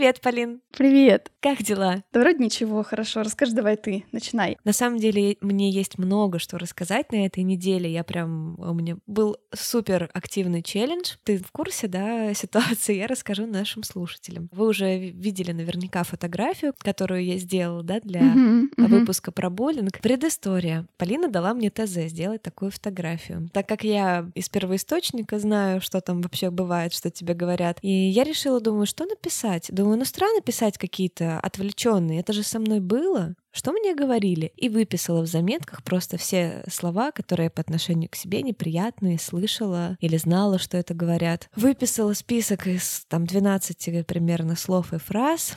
Привет, 0.00 0.22
Полин. 0.22 0.62
Привет. 0.74 1.30
Как 1.40 1.62
дела? 1.62 2.04
Да 2.12 2.20
вроде 2.20 2.42
ничего, 2.42 2.82
хорошо. 2.82 3.22
Расскажи 3.22 3.52
давай 3.52 3.76
ты, 3.76 4.06
начинай. 4.12 4.56
На 4.64 4.72
самом 4.72 4.98
деле 4.98 5.36
мне 5.42 5.68
есть 5.70 5.98
много 5.98 6.38
что 6.38 6.56
рассказать 6.56 7.12
на 7.12 7.26
этой 7.26 7.42
неделе. 7.42 7.92
Я 7.92 8.02
прям... 8.02 8.58
У 8.58 8.72
меня 8.72 8.96
был 9.06 9.36
супер 9.54 10.08
активный 10.14 10.62
челлендж. 10.62 11.16
Ты 11.24 11.36
в 11.36 11.50
курсе, 11.50 11.86
да, 11.86 12.32
ситуации? 12.34 12.96
Я 12.96 13.08
расскажу 13.08 13.46
нашим 13.46 13.82
слушателям. 13.82 14.48
Вы 14.52 14.68
уже 14.68 14.98
видели 14.98 15.52
наверняка 15.52 16.02
фотографию, 16.02 16.72
которую 16.78 17.22
я 17.22 17.36
сделала, 17.36 17.82
да, 17.82 18.00
для 18.00 18.22
uh-huh, 18.22 18.68
uh-huh. 18.76 18.86
выпуска 18.86 19.32
про 19.32 19.50
боулинг. 19.50 20.00
Предыстория. 20.00 20.86
Полина 20.96 21.28
дала 21.28 21.52
мне 21.52 21.68
ТЗ 21.68 22.08
сделать 22.08 22.40
такую 22.40 22.70
фотографию. 22.70 23.50
Так 23.52 23.68
как 23.68 23.84
я 23.84 24.30
из 24.34 24.48
первоисточника 24.48 25.38
знаю, 25.38 25.82
что 25.82 26.00
там 26.00 26.22
вообще 26.22 26.50
бывает, 26.50 26.94
что 26.94 27.10
тебе 27.10 27.34
говорят, 27.34 27.78
и 27.82 27.90
я 27.90 28.24
решила, 28.24 28.62
думаю, 28.62 28.86
что 28.86 29.04
написать? 29.04 29.68
Думаю, 29.70 29.89
ну 29.96 30.04
странно 30.04 30.40
писать 30.40 30.78
какие-то 30.78 31.38
отвлеченные. 31.40 32.20
Это 32.20 32.32
же 32.32 32.42
со 32.42 32.58
мной 32.58 32.80
было. 32.80 33.34
Что 33.52 33.72
мне 33.72 33.94
говорили? 33.94 34.52
И 34.56 34.68
выписала 34.68 35.22
в 35.22 35.26
заметках 35.26 35.82
просто 35.82 36.16
все 36.16 36.64
слова, 36.70 37.10
которые 37.10 37.50
по 37.50 37.60
отношению 37.60 38.08
к 38.08 38.14
себе 38.14 38.42
неприятные, 38.42 39.18
слышала 39.18 39.96
или 40.00 40.16
знала, 40.16 40.58
что 40.58 40.76
это 40.76 40.94
говорят. 40.94 41.48
Выписала 41.56 42.12
список 42.14 42.66
из 42.66 43.04
там 43.08 43.26
12 43.26 44.06
примерно 44.06 44.56
слов 44.56 44.92
и 44.92 44.98
фраз, 44.98 45.56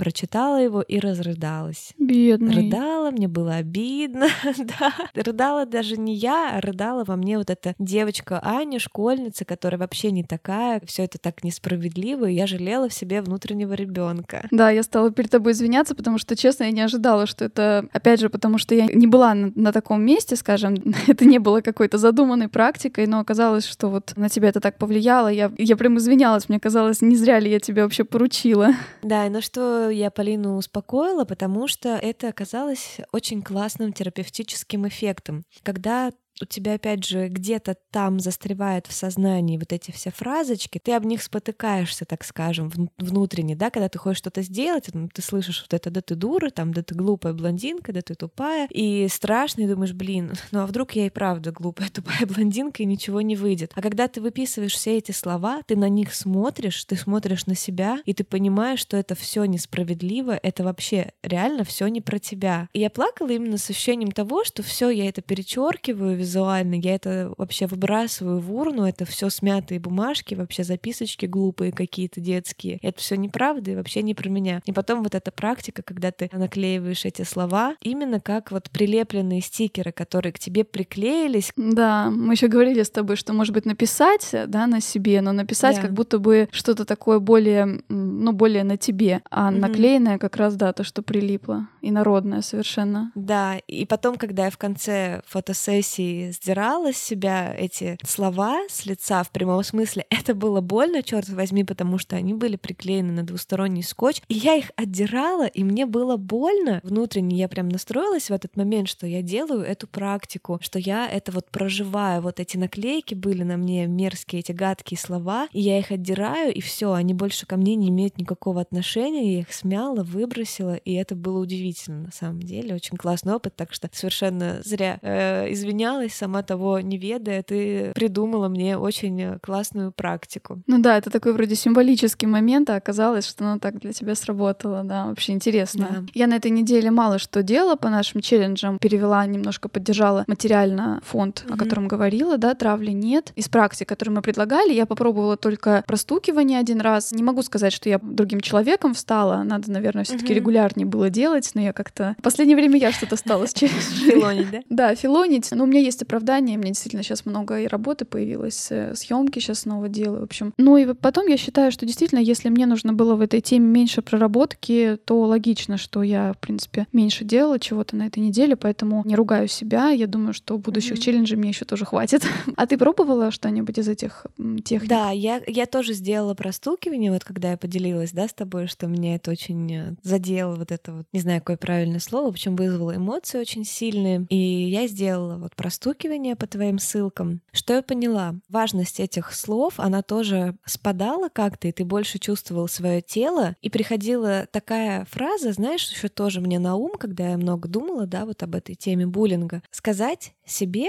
прочитала 0.00 0.56
его 0.56 0.80
и 0.80 0.98
разрыдалась. 0.98 1.92
Бедный. 1.98 2.54
Рыдала, 2.54 3.10
мне 3.10 3.28
было 3.28 3.56
обидно, 3.56 4.28
да. 4.58 4.94
Рыдала 5.14 5.66
даже 5.66 5.98
не 5.98 6.14
я, 6.14 6.56
а 6.56 6.62
рыдала 6.62 7.04
во 7.04 7.16
мне 7.16 7.36
вот 7.36 7.50
эта 7.50 7.74
девочка 7.78 8.40
Аня, 8.42 8.78
школьница, 8.78 9.44
которая 9.44 9.78
вообще 9.78 10.10
не 10.10 10.24
такая, 10.24 10.80
все 10.86 11.04
это 11.04 11.18
так 11.18 11.44
несправедливо, 11.44 12.24
и 12.24 12.32
я 12.32 12.46
жалела 12.46 12.88
в 12.88 12.94
себе 12.94 13.20
внутреннего 13.20 13.74
ребенка. 13.74 14.48
Да, 14.50 14.70
я 14.70 14.82
стала 14.82 15.10
перед 15.10 15.30
тобой 15.30 15.52
извиняться, 15.52 15.94
потому 15.94 16.16
что, 16.16 16.34
честно, 16.34 16.64
я 16.64 16.70
не 16.70 16.80
ожидала, 16.80 17.26
что 17.26 17.44
это, 17.44 17.86
опять 17.92 18.20
же, 18.20 18.30
потому 18.30 18.56
что 18.56 18.74
я 18.74 18.86
не 18.86 19.06
была 19.06 19.34
на, 19.34 19.52
на 19.54 19.70
таком 19.70 20.02
месте, 20.02 20.34
скажем, 20.34 20.76
это 21.08 21.26
не 21.26 21.38
было 21.38 21.60
какой-то 21.60 21.98
задуманной 21.98 22.48
практикой, 22.48 23.06
но 23.06 23.20
оказалось, 23.20 23.66
что 23.66 23.88
вот 23.88 24.14
на 24.16 24.30
тебя 24.30 24.48
это 24.48 24.60
так 24.60 24.78
повлияло, 24.78 25.28
я, 25.28 25.52
я 25.58 25.76
прям 25.76 25.98
извинялась, 25.98 26.48
мне 26.48 26.58
казалось, 26.58 27.02
не 27.02 27.16
зря 27.16 27.38
ли 27.38 27.50
я 27.50 27.60
тебя 27.60 27.82
вообще 27.82 28.04
поручила. 28.04 28.70
Да, 29.02 29.26
и 29.26 29.28
на 29.28 29.42
я 29.90 30.10
Полину 30.10 30.56
успокоила, 30.56 31.24
потому 31.24 31.68
что 31.68 31.90
это 31.90 32.28
оказалось 32.28 32.98
очень 33.12 33.42
классным 33.42 33.92
терапевтическим 33.92 34.86
эффектом. 34.88 35.44
Когда 35.62 36.12
у 36.42 36.46
тебя, 36.46 36.74
опять 36.74 37.04
же, 37.04 37.28
где-то 37.28 37.76
там 37.90 38.20
застревает 38.20 38.86
в 38.86 38.92
сознании 38.92 39.58
вот 39.58 39.72
эти 39.72 39.90
все 39.90 40.10
фразочки, 40.10 40.80
ты 40.82 40.92
об 40.92 41.04
них 41.04 41.22
спотыкаешься, 41.22 42.04
так 42.04 42.24
скажем, 42.24 42.70
внутренне, 42.98 43.56
да, 43.56 43.70
когда 43.70 43.88
ты 43.88 43.98
хочешь 43.98 44.18
что-то 44.18 44.42
сделать, 44.42 44.88
ты 45.12 45.22
слышишь 45.22 45.62
вот 45.62 45.74
это, 45.74 45.90
да 45.90 46.00
ты 46.00 46.14
дура, 46.14 46.50
там, 46.50 46.72
да 46.72 46.82
ты 46.82 46.94
глупая 46.94 47.32
блондинка, 47.32 47.92
да 47.92 48.02
ты 48.02 48.14
тупая, 48.14 48.68
и 48.70 49.08
страшно, 49.08 49.62
и 49.62 49.66
думаешь, 49.66 49.92
блин, 49.92 50.32
ну 50.52 50.60
а 50.60 50.66
вдруг 50.66 50.92
я 50.92 51.06
и 51.06 51.10
правда 51.10 51.52
глупая, 51.52 51.88
тупая 51.92 52.26
блондинка, 52.26 52.82
и 52.82 52.86
ничего 52.86 53.20
не 53.20 53.36
выйдет. 53.36 53.72
А 53.74 53.82
когда 53.82 54.08
ты 54.08 54.20
выписываешь 54.20 54.74
все 54.74 54.98
эти 54.98 55.12
слова, 55.12 55.62
ты 55.66 55.76
на 55.76 55.88
них 55.88 56.14
смотришь, 56.14 56.84
ты 56.84 56.96
смотришь 56.96 57.46
на 57.46 57.54
себя, 57.54 57.98
и 58.04 58.14
ты 58.14 58.24
понимаешь, 58.24 58.80
что 58.80 58.96
это 58.96 59.14
все 59.14 59.44
несправедливо, 59.44 60.38
это 60.42 60.64
вообще 60.64 61.12
реально 61.22 61.64
все 61.64 61.86
не 61.88 62.00
про 62.00 62.18
тебя. 62.18 62.68
И 62.72 62.80
я 62.80 62.90
плакала 62.90 63.30
именно 63.30 63.58
с 63.58 63.68
ощущением 63.70 64.12
того, 64.12 64.44
что 64.44 64.62
все, 64.62 64.90
я 64.90 65.08
это 65.08 65.22
перечеркиваю, 65.22 66.16
визуально. 66.30 66.74
Я 66.76 66.94
это 66.94 67.32
вообще 67.36 67.66
выбрасываю 67.66 68.40
в 68.40 68.54
урну, 68.54 68.84
это 68.84 69.04
все 69.04 69.30
смятые 69.30 69.80
бумажки, 69.80 70.34
вообще 70.34 70.62
записочки 70.62 71.26
глупые 71.26 71.72
какие-то 71.72 72.20
детские. 72.20 72.78
Это 72.82 73.00
все 73.00 73.16
неправда 73.16 73.72
и 73.72 73.76
вообще 73.76 74.02
не 74.02 74.14
про 74.14 74.28
меня. 74.28 74.62
И 74.64 74.72
потом 74.72 75.02
вот 75.02 75.14
эта 75.14 75.32
практика, 75.32 75.82
когда 75.82 76.12
ты 76.12 76.30
наклеиваешь 76.32 77.04
эти 77.04 77.22
слова, 77.22 77.74
именно 77.82 78.20
как 78.20 78.52
вот 78.52 78.70
прилепленные 78.70 79.40
стикеры, 79.40 79.92
которые 79.92 80.32
к 80.32 80.38
тебе 80.38 80.64
приклеились. 80.64 81.52
Да, 81.56 82.10
мы 82.10 82.34
еще 82.34 82.46
говорили 82.46 82.82
с 82.82 82.90
тобой, 82.90 83.16
что 83.16 83.32
может 83.32 83.52
быть 83.52 83.66
написать, 83.66 84.34
да, 84.46 84.66
на 84.66 84.80
себе, 84.80 85.20
но 85.20 85.32
написать 85.32 85.76
да. 85.76 85.82
как 85.82 85.92
будто 85.92 86.18
бы 86.18 86.48
что-то 86.52 86.84
такое 86.84 87.18
более, 87.18 87.82
ну, 87.88 88.32
более 88.32 88.62
на 88.62 88.76
тебе, 88.76 89.20
а 89.30 89.50
mm-hmm. 89.50 89.58
наклеенное 89.58 90.18
как 90.18 90.36
раз, 90.36 90.54
да, 90.54 90.72
то, 90.72 90.84
что 90.84 91.02
прилипло, 91.02 91.68
и 91.80 91.90
народное 91.90 92.42
совершенно. 92.42 93.10
Да, 93.14 93.56
и 93.66 93.84
потом, 93.84 94.16
когда 94.16 94.44
я 94.44 94.50
в 94.50 94.58
конце 94.58 95.22
фотосессии 95.26 96.19
сдирала 96.30 96.92
с 96.92 96.96
себя 96.96 97.54
эти 97.56 97.98
слова 98.04 98.60
с 98.68 98.86
лица 98.86 99.22
в 99.22 99.30
прямом 99.30 99.62
смысле, 99.64 100.06
это 100.10 100.34
было 100.34 100.60
больно, 100.60 101.02
черт 101.02 101.28
возьми, 101.28 101.64
потому 101.64 101.98
что 101.98 102.16
они 102.16 102.34
были 102.34 102.56
приклеены 102.56 103.12
на 103.12 103.22
двусторонний 103.22 103.82
скотч, 103.82 104.22
и 104.28 104.34
я 104.34 104.56
их 104.56 104.70
отдирала, 104.76 105.46
и 105.46 105.64
мне 105.64 105.86
было 105.86 106.16
больно. 106.16 106.80
Внутренне 106.82 107.36
я 107.36 107.48
прям 107.48 107.68
настроилась 107.68 108.30
в 108.30 108.32
этот 108.32 108.56
момент, 108.56 108.88
что 108.88 109.06
я 109.06 109.22
делаю 109.22 109.62
эту 109.62 109.86
практику, 109.86 110.58
что 110.62 110.78
я 110.78 111.08
это 111.08 111.32
вот 111.32 111.50
проживаю. 111.50 112.22
Вот 112.22 112.40
эти 112.40 112.56
наклейки 112.56 113.14
были 113.14 113.42
на 113.42 113.56
мне 113.56 113.86
мерзкие, 113.86 114.40
эти 114.40 114.52
гадкие 114.52 114.98
слова, 114.98 115.48
и 115.52 115.60
я 115.60 115.78
их 115.78 115.90
отдираю, 115.90 116.52
и 116.52 116.60
все, 116.60 116.92
они 116.92 117.14
больше 117.14 117.46
ко 117.46 117.56
мне 117.56 117.74
не 117.74 117.88
имеют 117.88 118.18
никакого 118.18 118.60
отношения, 118.60 119.34
я 119.34 119.40
их 119.40 119.52
смяла, 119.52 120.02
выбросила, 120.02 120.74
и 120.74 120.94
это 120.94 121.14
было 121.14 121.40
удивительно 121.40 122.02
на 122.02 122.12
самом 122.12 122.40
деле, 122.42 122.74
очень 122.74 122.96
классный 122.96 123.34
опыт, 123.34 123.54
так 123.56 123.72
что 123.72 123.88
совершенно 123.92 124.60
зря 124.64 124.98
э, 125.02 125.52
извинялась, 125.52 125.99
удивилась, 126.00 126.14
сама 126.14 126.42
того 126.42 126.80
не 126.80 126.98
ведая, 126.98 127.42
ты 127.42 127.92
придумала 127.94 128.48
мне 128.48 128.76
очень 128.76 129.38
классную 129.40 129.92
практику. 129.92 130.62
Ну 130.66 130.78
да, 130.78 130.96
это 130.96 131.10
такой 131.10 131.32
вроде 131.32 131.54
символический 131.54 132.28
момент, 132.28 132.70
а 132.70 132.76
оказалось, 132.76 133.26
что 133.26 133.44
оно 133.44 133.58
так 133.58 133.78
для 133.80 133.92
тебя 133.92 134.14
сработало, 134.14 134.82
да, 134.84 135.06
вообще 135.06 135.32
интересно. 135.32 135.88
Да. 135.90 136.02
Я 136.14 136.26
на 136.26 136.36
этой 136.36 136.50
неделе 136.50 136.90
мало 136.90 137.18
что 137.18 137.42
делала 137.42 137.76
по 137.76 137.90
нашим 137.90 138.20
челленджам, 138.20 138.78
перевела, 138.78 139.26
немножко 139.26 139.68
поддержала 139.68 140.24
материально 140.26 141.00
фонд, 141.04 141.44
mm-hmm. 141.46 141.54
о 141.54 141.56
котором 141.58 141.88
говорила, 141.88 142.38
да, 142.38 142.54
травли 142.54 142.92
нет. 142.92 143.32
Из 143.36 143.48
практик, 143.48 143.88
которые 143.88 144.14
мы 144.14 144.22
предлагали, 144.22 144.72
я 144.72 144.86
попробовала 144.86 145.36
только 145.36 145.84
простукивание 145.86 146.58
один 146.58 146.80
раз. 146.80 147.12
Не 147.12 147.22
могу 147.22 147.42
сказать, 147.42 147.72
что 147.72 147.88
я 147.88 147.98
другим 148.02 148.40
человеком 148.40 148.94
встала, 148.94 149.42
надо, 149.42 149.70
наверное, 149.70 150.04
все 150.04 150.16
таки 150.16 150.32
mm-hmm. 150.32 150.36
регулярнее 150.36 150.86
было 150.86 151.10
делать, 151.10 151.50
но 151.54 151.60
я 151.60 151.72
как-то... 151.72 152.14
В 152.18 152.22
последнее 152.22 152.56
время 152.56 152.78
я 152.78 152.92
что-то 152.92 153.16
стала 153.16 153.46
с 153.46 153.52
Филонить, 153.54 154.50
да? 154.50 154.60
Да, 154.70 154.94
филонить. 154.94 155.50
Но 155.52 155.64
у 155.64 155.66
меня 155.66 155.80
есть 155.90 156.02
оправдание. 156.02 156.56
Мне 156.56 156.68
действительно 156.68 157.02
сейчас 157.02 157.26
много 157.26 157.60
и 157.60 157.66
работы 157.66 158.04
появилось, 158.04 158.68
э, 158.70 158.94
съемки 158.94 159.38
сейчас 159.40 159.60
снова 159.60 159.88
делаю, 159.88 160.20
в 160.20 160.24
общем. 160.24 160.54
Ну 160.56 160.76
и 160.76 160.94
потом 160.94 161.26
я 161.26 161.36
считаю, 161.36 161.72
что 161.72 161.84
действительно, 161.84 162.20
если 162.20 162.48
мне 162.48 162.66
нужно 162.66 162.92
было 162.92 163.16
в 163.16 163.20
этой 163.20 163.40
теме 163.40 163.66
меньше 163.66 164.02
проработки, 164.02 164.98
то 165.04 165.20
логично, 165.20 165.76
что 165.76 166.02
я, 166.02 166.32
в 166.32 166.38
принципе, 166.38 166.86
меньше 166.92 167.24
делала 167.24 167.58
чего-то 167.58 167.96
на 167.96 168.06
этой 168.06 168.20
неделе, 168.20 168.56
поэтому 168.56 169.02
не 169.04 169.16
ругаю 169.16 169.48
себя. 169.48 169.90
Я 169.90 170.06
думаю, 170.06 170.32
что 170.32 170.58
будущих 170.58 170.96
mm-hmm. 170.96 171.00
челленджей 171.00 171.36
мне 171.36 171.50
еще 171.50 171.64
тоже 171.64 171.84
хватит. 171.84 172.22
а 172.56 172.66
ты 172.66 172.78
пробовала 172.78 173.30
что-нибудь 173.30 173.78
из 173.78 173.88
этих 173.88 174.26
техник? 174.64 174.88
Да, 174.88 175.10
я, 175.10 175.40
я 175.46 175.66
тоже 175.66 175.92
сделала 175.92 176.34
простукивание, 176.34 177.12
вот 177.12 177.24
когда 177.24 177.50
я 177.50 177.56
поделилась, 177.56 178.12
да, 178.12 178.28
с 178.28 178.32
тобой, 178.32 178.68
что 178.68 178.86
меня 178.86 179.16
это 179.16 179.30
очень 179.32 179.72
э, 179.72 179.94
задело, 180.02 180.54
вот 180.54 180.70
это 180.70 180.92
вот, 180.92 181.06
не 181.12 181.20
знаю, 181.20 181.40
какое 181.40 181.56
правильное 181.56 182.00
слово, 182.00 182.26
в 182.26 182.30
общем, 182.30 182.54
вызвало 182.54 182.96
эмоции 182.96 183.38
очень 183.38 183.64
сильные. 183.64 184.26
И 184.28 184.36
я 184.36 184.86
сделала 184.86 185.36
вот 185.36 185.56
простукивание 185.56 185.79
простукивание 185.80 186.36
по 186.36 186.46
твоим 186.46 186.78
ссылкам. 186.78 187.40
Что 187.52 187.74
я 187.74 187.82
поняла? 187.82 188.34
Важность 188.48 189.00
этих 189.00 189.32
слов, 189.32 189.74
она 189.78 190.02
тоже 190.02 190.54
спадала 190.66 191.30
как-то, 191.30 191.68
и 191.68 191.72
ты 191.72 191.84
больше 191.84 192.18
чувствовал 192.18 192.68
свое 192.68 193.00
тело. 193.00 193.56
И 193.62 193.70
приходила 193.70 194.46
такая 194.50 195.06
фраза, 195.06 195.52
знаешь, 195.52 195.90
еще 195.90 196.08
тоже 196.08 196.40
мне 196.40 196.58
на 196.58 196.76
ум, 196.76 196.92
когда 196.98 197.30
я 197.30 197.38
много 197.38 197.66
думала, 197.66 198.06
да, 198.06 198.26
вот 198.26 198.42
об 198.42 198.54
этой 198.54 198.74
теме 198.74 199.06
буллинга. 199.06 199.62
Сказать 199.70 200.34
себе 200.44 200.86